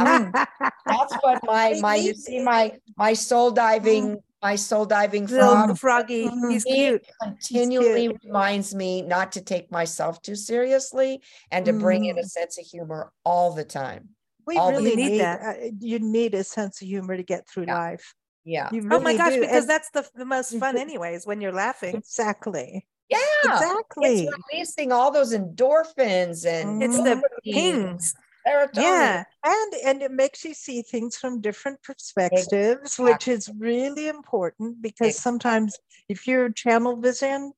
what 1.21 1.41
my 1.45 1.79
my 1.81 1.97
you 1.97 2.15
see 2.15 2.41
my 2.41 2.79
my 2.97 3.15
soul 3.15 3.51
diving 3.51 4.17
mm. 4.17 4.23
My 4.43 4.57
soul 4.57 4.87
diving 4.87 5.27
frog 5.27 5.77
froggy. 5.79 6.27
mm-hmm. 6.27 6.51
he's 6.51 6.65
cute. 6.65 7.05
Continually 7.23 8.03
he's 8.03 8.09
cute. 8.11 8.25
reminds 8.25 8.75
me 8.75 9.03
not 9.03 9.33
to 9.33 9.41
take 9.41 9.71
myself 9.71 10.23
too 10.23 10.37
seriously 10.37 11.21
and 11.51 11.65
to 11.65 11.73
bring 11.73 12.05
in 12.05 12.19
a 12.19 12.23
mm. 12.23 12.27
sense 12.29 12.59
of 12.59 12.65
humor 12.65 13.13
all 13.25 13.53
the 13.53 13.65
time 13.65 14.11
we 14.49 14.57
all 14.57 14.73
really 14.73 14.97
need 14.97 15.21
that. 15.21 15.41
Uh, 15.43 15.71
you 15.79 15.99
need 15.99 16.35
a 16.35 16.43
sense 16.43 16.81
of 16.81 16.89
humor 16.89 17.17
to 17.17 17.23
get 17.23 17.47
through 17.47 17.67
yeah. 17.67 17.79
life. 17.79 18.15
Yeah. 18.45 18.69
Really 18.73 18.89
oh 18.91 19.01
my 19.01 19.15
gosh 19.15 19.35
do. 19.35 19.41
because 19.41 19.65
and 19.65 19.71
that's 19.71 19.91
the, 19.91 20.09
the 20.15 20.25
most 20.25 20.59
fun 20.59 20.79
anyways 20.87 21.27
when 21.27 21.41
you're 21.41 21.53
laughing. 21.53 21.95
Exactly. 21.95 22.87
Yeah. 23.11 23.19
Exactly. 23.45 24.25
it's 24.25 24.37
releasing 24.51 24.91
all 24.91 25.11
those 25.11 25.35
endorphins 25.35 26.47
and 26.47 26.83
it's 26.83 26.97
the 26.97 27.23
pings 27.45 28.15
serotonin. 28.49 28.77
Yeah, 28.77 29.25
and 29.45 29.73
and 29.85 30.03
it 30.03 30.11
makes 30.11 30.45
you 30.45 30.55
see 30.55 30.83
things 30.83 31.17
from 31.17 31.41
different 31.41 31.83
perspectives, 31.83 32.53
exactly. 32.55 33.05
which 33.05 33.29
is 33.29 33.51
really 33.59 34.09
important 34.09 34.83
because 34.83 35.09
exactly. 35.09 35.23
sometimes 35.23 35.79
if 36.09 36.27
you're 36.27 36.51
channel 36.51 36.97
vision, 36.97 37.53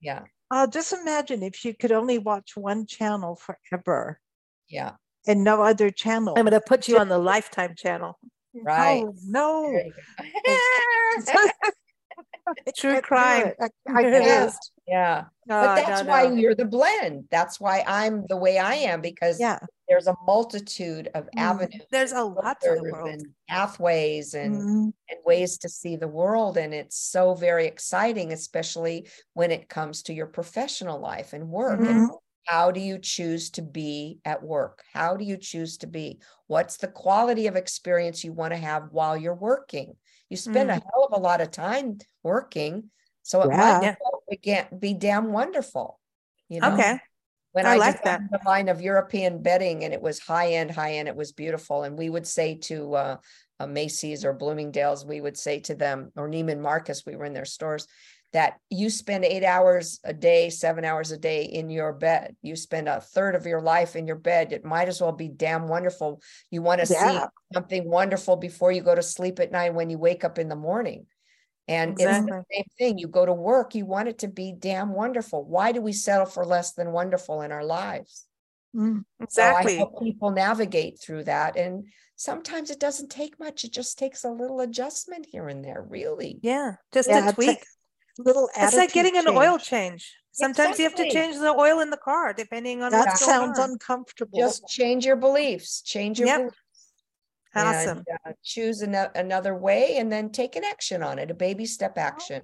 yeah, 0.00 0.24
uh, 0.50 0.66
just 0.66 0.92
imagine 0.92 1.42
if 1.42 1.64
you 1.64 1.74
could 1.74 1.92
only 1.92 2.18
watch 2.18 2.56
one 2.56 2.86
channel 2.86 3.36
forever. 3.36 4.20
Yeah, 4.68 4.92
and 5.26 5.44
no 5.44 5.62
other 5.62 5.90
channel. 5.90 6.34
I'm 6.36 6.44
going 6.44 6.52
to 6.52 6.60
put 6.60 6.88
you 6.88 6.98
on 6.98 7.08
the 7.08 7.18
Lifetime 7.18 7.74
channel. 7.76 8.18
Right? 8.54 9.02
Oh, 9.04 9.14
no. 9.26 9.80
True 12.76 13.00
crime. 13.00 13.52
I, 13.60 13.68
I 13.88 14.02
can't. 14.10 14.54
Yeah. 14.86 15.24
No, 15.46 15.62
but 15.62 15.76
that's 15.76 16.02
no, 16.02 16.08
why 16.08 16.32
you're 16.32 16.54
the 16.54 16.64
blend. 16.64 17.24
That's 17.30 17.60
why 17.60 17.84
I'm 17.86 18.26
the 18.28 18.36
way 18.36 18.58
I 18.58 18.74
am 18.74 19.00
because 19.00 19.40
yeah. 19.40 19.58
There's 19.92 20.06
a 20.06 20.16
multitude 20.26 21.10
of 21.14 21.24
mm. 21.24 21.28
avenues. 21.36 21.82
There's 21.90 22.12
a 22.12 22.22
lot 22.24 22.62
to 22.62 22.76
the 22.76 22.90
world. 22.90 23.10
And 23.10 23.26
pathways 23.46 24.32
and, 24.32 24.54
mm-hmm. 24.54 24.88
and 25.10 25.18
ways 25.26 25.58
to 25.58 25.68
see 25.68 25.96
the 25.96 26.08
world. 26.08 26.56
And 26.56 26.72
it's 26.72 26.98
so 26.98 27.34
very 27.34 27.66
exciting, 27.66 28.32
especially 28.32 29.06
when 29.34 29.50
it 29.50 29.68
comes 29.68 30.04
to 30.04 30.14
your 30.14 30.26
professional 30.26 30.98
life 30.98 31.34
and 31.34 31.50
work. 31.50 31.80
Mm-hmm. 31.80 31.90
And 31.90 32.10
how 32.46 32.70
do 32.70 32.80
you 32.80 32.98
choose 32.98 33.50
to 33.50 33.62
be 33.62 34.18
at 34.24 34.42
work? 34.42 34.82
How 34.94 35.14
do 35.14 35.26
you 35.26 35.36
choose 35.36 35.76
to 35.78 35.86
be? 35.86 36.20
What's 36.46 36.78
the 36.78 36.88
quality 36.88 37.46
of 37.46 37.56
experience 37.56 38.24
you 38.24 38.32
want 38.32 38.54
to 38.54 38.58
have 38.58 38.88
while 38.92 39.14
you're 39.14 39.34
working? 39.34 39.94
You 40.30 40.38
spend 40.38 40.70
mm-hmm. 40.70 40.78
a 40.78 40.90
hell 40.90 41.08
of 41.12 41.18
a 41.18 41.22
lot 41.22 41.42
of 41.42 41.50
time 41.50 41.98
working 42.22 42.90
so 43.22 43.42
it 43.42 43.50
yeah. 43.50 43.94
might 44.32 44.80
be 44.80 44.94
damn 44.94 45.32
wonderful. 45.32 46.00
You 46.48 46.60
know? 46.60 46.72
Okay. 46.72 46.98
When 47.52 47.66
I, 47.66 47.74
I 47.74 47.76
like 47.76 48.02
that 48.04 48.20
the 48.30 48.40
line 48.46 48.68
of 48.68 48.80
European 48.80 49.42
bedding 49.42 49.84
and 49.84 49.92
it 49.92 50.00
was 50.00 50.18
high 50.18 50.52
end, 50.52 50.70
high 50.70 50.94
end, 50.94 51.08
it 51.08 51.16
was 51.16 51.32
beautiful. 51.32 51.82
And 51.82 51.98
we 51.98 52.08
would 52.08 52.26
say 52.26 52.56
to 52.62 52.94
uh, 52.94 53.16
uh, 53.60 53.66
Macy's 53.66 54.24
or 54.24 54.32
Bloomingdale's, 54.32 55.04
we 55.04 55.20
would 55.20 55.36
say 55.36 55.60
to 55.60 55.74
them, 55.74 56.10
or 56.16 56.28
Neiman 56.28 56.60
Marcus, 56.60 57.04
we 57.06 57.14
were 57.14 57.26
in 57.26 57.34
their 57.34 57.44
stores, 57.44 57.86
that 58.32 58.54
you 58.70 58.88
spend 58.88 59.26
eight 59.26 59.44
hours 59.44 60.00
a 60.04 60.14
day, 60.14 60.48
seven 60.48 60.84
hours 60.84 61.12
a 61.12 61.18
day 61.18 61.44
in 61.44 61.68
your 61.68 61.92
bed. 61.92 62.34
You 62.40 62.56
spend 62.56 62.88
a 62.88 63.00
third 63.00 63.34
of 63.34 63.44
your 63.44 63.60
life 63.60 63.94
in 63.94 64.06
your 64.06 64.16
bed. 64.16 64.52
It 64.52 64.64
might 64.64 64.88
as 64.88 65.00
well 65.02 65.12
be 65.12 65.28
damn 65.28 65.68
wonderful. 65.68 66.22
You 66.50 66.62
want 66.62 66.82
to 66.82 66.90
yeah. 66.90 67.20
see 67.20 67.26
something 67.52 67.88
wonderful 67.88 68.36
before 68.36 68.72
you 68.72 68.80
go 68.80 68.94
to 68.94 69.02
sleep 69.02 69.38
at 69.38 69.52
night 69.52 69.74
when 69.74 69.90
you 69.90 69.98
wake 69.98 70.24
up 70.24 70.38
in 70.38 70.48
the 70.48 70.56
morning. 70.56 71.06
And 71.68 71.92
exactly. 71.92 72.32
it's 72.32 72.48
the 72.48 72.54
same 72.54 72.64
thing. 72.78 72.98
You 72.98 73.08
go 73.08 73.24
to 73.24 73.32
work, 73.32 73.74
you 73.74 73.86
want 73.86 74.08
it 74.08 74.18
to 74.18 74.28
be 74.28 74.54
damn 74.58 74.92
wonderful. 74.92 75.44
Why 75.44 75.72
do 75.72 75.80
we 75.80 75.92
settle 75.92 76.26
for 76.26 76.44
less 76.44 76.72
than 76.72 76.92
wonderful 76.92 77.42
in 77.42 77.52
our 77.52 77.64
lives? 77.64 78.24
Mm, 78.74 79.04
exactly. 79.20 79.72
So 79.72 79.76
I 79.76 79.78
help 79.78 80.02
people 80.02 80.30
navigate 80.30 81.00
through 81.00 81.24
that. 81.24 81.56
And 81.56 81.86
sometimes 82.16 82.70
it 82.70 82.80
doesn't 82.80 83.10
take 83.10 83.38
much. 83.38 83.64
It 83.64 83.72
just 83.72 83.98
takes 83.98 84.24
a 84.24 84.30
little 84.30 84.60
adjustment 84.60 85.26
here 85.30 85.48
and 85.48 85.64
there, 85.64 85.84
really. 85.88 86.40
Yeah. 86.42 86.76
Just 86.92 87.08
yeah, 87.08 87.28
a 87.28 87.32
tweak. 87.32 87.64
A 88.18 88.22
little 88.22 88.48
It's 88.56 88.76
like 88.76 88.92
getting 88.92 89.14
change. 89.14 89.26
an 89.26 89.36
oil 89.36 89.58
change. 89.58 90.14
Sometimes 90.32 90.78
exactly. 90.78 90.84
you 90.84 90.90
have 90.90 90.98
to 90.98 91.10
change 91.18 91.38
the 91.38 91.54
oil 91.54 91.80
in 91.80 91.90
the 91.90 91.98
car 91.98 92.32
depending 92.32 92.82
on 92.82 92.90
that 92.90 93.18
sounds 93.18 93.58
uncomfortable. 93.58 94.38
Just 94.38 94.66
change 94.66 95.04
your 95.04 95.16
beliefs. 95.16 95.82
Change 95.82 96.18
your 96.18 96.28
yep. 96.28 96.38
beliefs. 96.38 96.56
Awesome. 97.54 97.98
And, 97.98 98.06
uh, 98.26 98.32
choose 98.42 98.82
an- 98.82 99.10
another 99.14 99.54
way 99.54 99.96
and 99.98 100.10
then 100.10 100.30
take 100.30 100.56
an 100.56 100.64
action 100.64 101.02
on 101.02 101.18
it, 101.18 101.30
a 101.30 101.34
baby 101.34 101.66
step 101.66 101.98
action. 101.98 102.42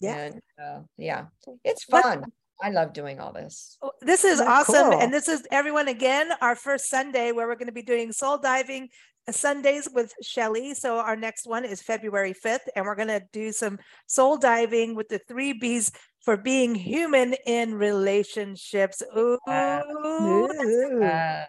Yeah. 0.00 0.16
And 0.16 0.40
uh, 0.62 0.80
yeah, 0.96 1.26
it's 1.64 1.84
fun. 1.84 2.24
I 2.62 2.70
love 2.70 2.92
doing 2.92 3.20
all 3.20 3.32
this. 3.32 3.78
Oh, 3.82 3.92
this 4.00 4.24
is 4.24 4.38
That's 4.38 4.70
awesome. 4.70 4.90
Cool. 4.90 5.00
And 5.00 5.12
this 5.12 5.28
is 5.28 5.46
everyone 5.50 5.88
again, 5.88 6.30
our 6.40 6.54
first 6.54 6.90
Sunday 6.90 7.32
where 7.32 7.46
we're 7.46 7.56
going 7.56 7.66
to 7.66 7.72
be 7.72 7.82
doing 7.82 8.12
soul 8.12 8.38
diving 8.38 8.88
uh, 9.28 9.32
Sundays 9.32 9.88
with 9.92 10.12
Shelley. 10.22 10.74
So 10.74 10.98
our 10.98 11.16
next 11.16 11.46
one 11.46 11.64
is 11.64 11.82
February 11.82 12.34
5th, 12.34 12.68
and 12.76 12.84
we're 12.84 12.96
going 12.96 13.08
to 13.08 13.22
do 13.32 13.52
some 13.52 13.78
soul 14.06 14.36
diving 14.36 14.94
with 14.94 15.08
the 15.08 15.20
three 15.26 15.52
B's 15.52 15.90
for 16.22 16.36
being 16.36 16.74
human 16.74 17.34
in 17.46 17.74
relationships. 17.74 19.02
Ooh. 19.16 19.38
Yes. 19.48 21.46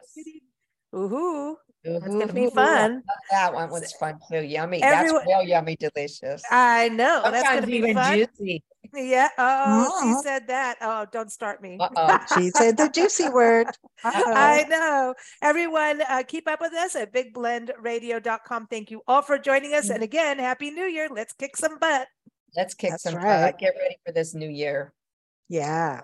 Ooh. 0.95 1.57
It's 1.83 2.05
gonna 2.05 2.31
be 2.31 2.49
fun. 2.49 3.03
That 3.31 3.53
one 3.53 3.69
was 3.69 3.91
fun 3.93 4.19
too. 4.29 4.43
Yummy. 4.43 4.83
Everyone, 4.83 5.25
That's 5.25 5.27
real 5.27 5.47
yummy, 5.47 5.75
delicious. 5.77 6.43
I 6.51 6.89
know. 6.89 7.21
Sometimes 7.23 7.43
That's 7.43 7.55
gonna 7.55 7.67
be 7.67 7.77
even 7.77 7.93
fun. 7.95 8.17
juicy. 8.17 8.63
Yeah. 8.93 9.29
Oh, 9.37 9.99
she 10.01 10.07
mm-hmm. 10.07 10.19
said 10.21 10.47
that. 10.47 10.77
Oh, 10.81 11.05
don't 11.11 11.31
start 11.31 11.61
me. 11.61 11.79
she 12.35 12.49
said 12.51 12.77
the 12.77 12.89
juicy 12.89 13.29
word. 13.33 13.67
Uh-oh. 14.03 14.33
I 14.33 14.65
know. 14.69 15.13
Everyone, 15.41 16.01
uh, 16.07 16.23
keep 16.27 16.47
up 16.47 16.61
with 16.61 16.73
us 16.73 16.95
at 16.95 17.13
bigblendradio.com. 17.13 18.67
Thank 18.67 18.91
you 18.91 19.01
all 19.07 19.21
for 19.21 19.37
joining 19.37 19.73
us. 19.73 19.89
And 19.89 20.03
again, 20.03 20.39
Happy 20.39 20.71
New 20.71 20.85
Year. 20.85 21.07
Let's 21.09 21.33
kick 21.33 21.55
some 21.55 21.79
butt. 21.79 22.07
Let's 22.55 22.73
kick 22.73 22.91
That's 22.91 23.03
some 23.03 23.15
right. 23.15 23.51
butt. 23.51 23.59
Get 23.59 23.75
ready 23.79 23.97
for 24.05 24.11
this 24.11 24.33
new 24.33 24.49
year. 24.49 24.93
Yeah. 25.47 26.01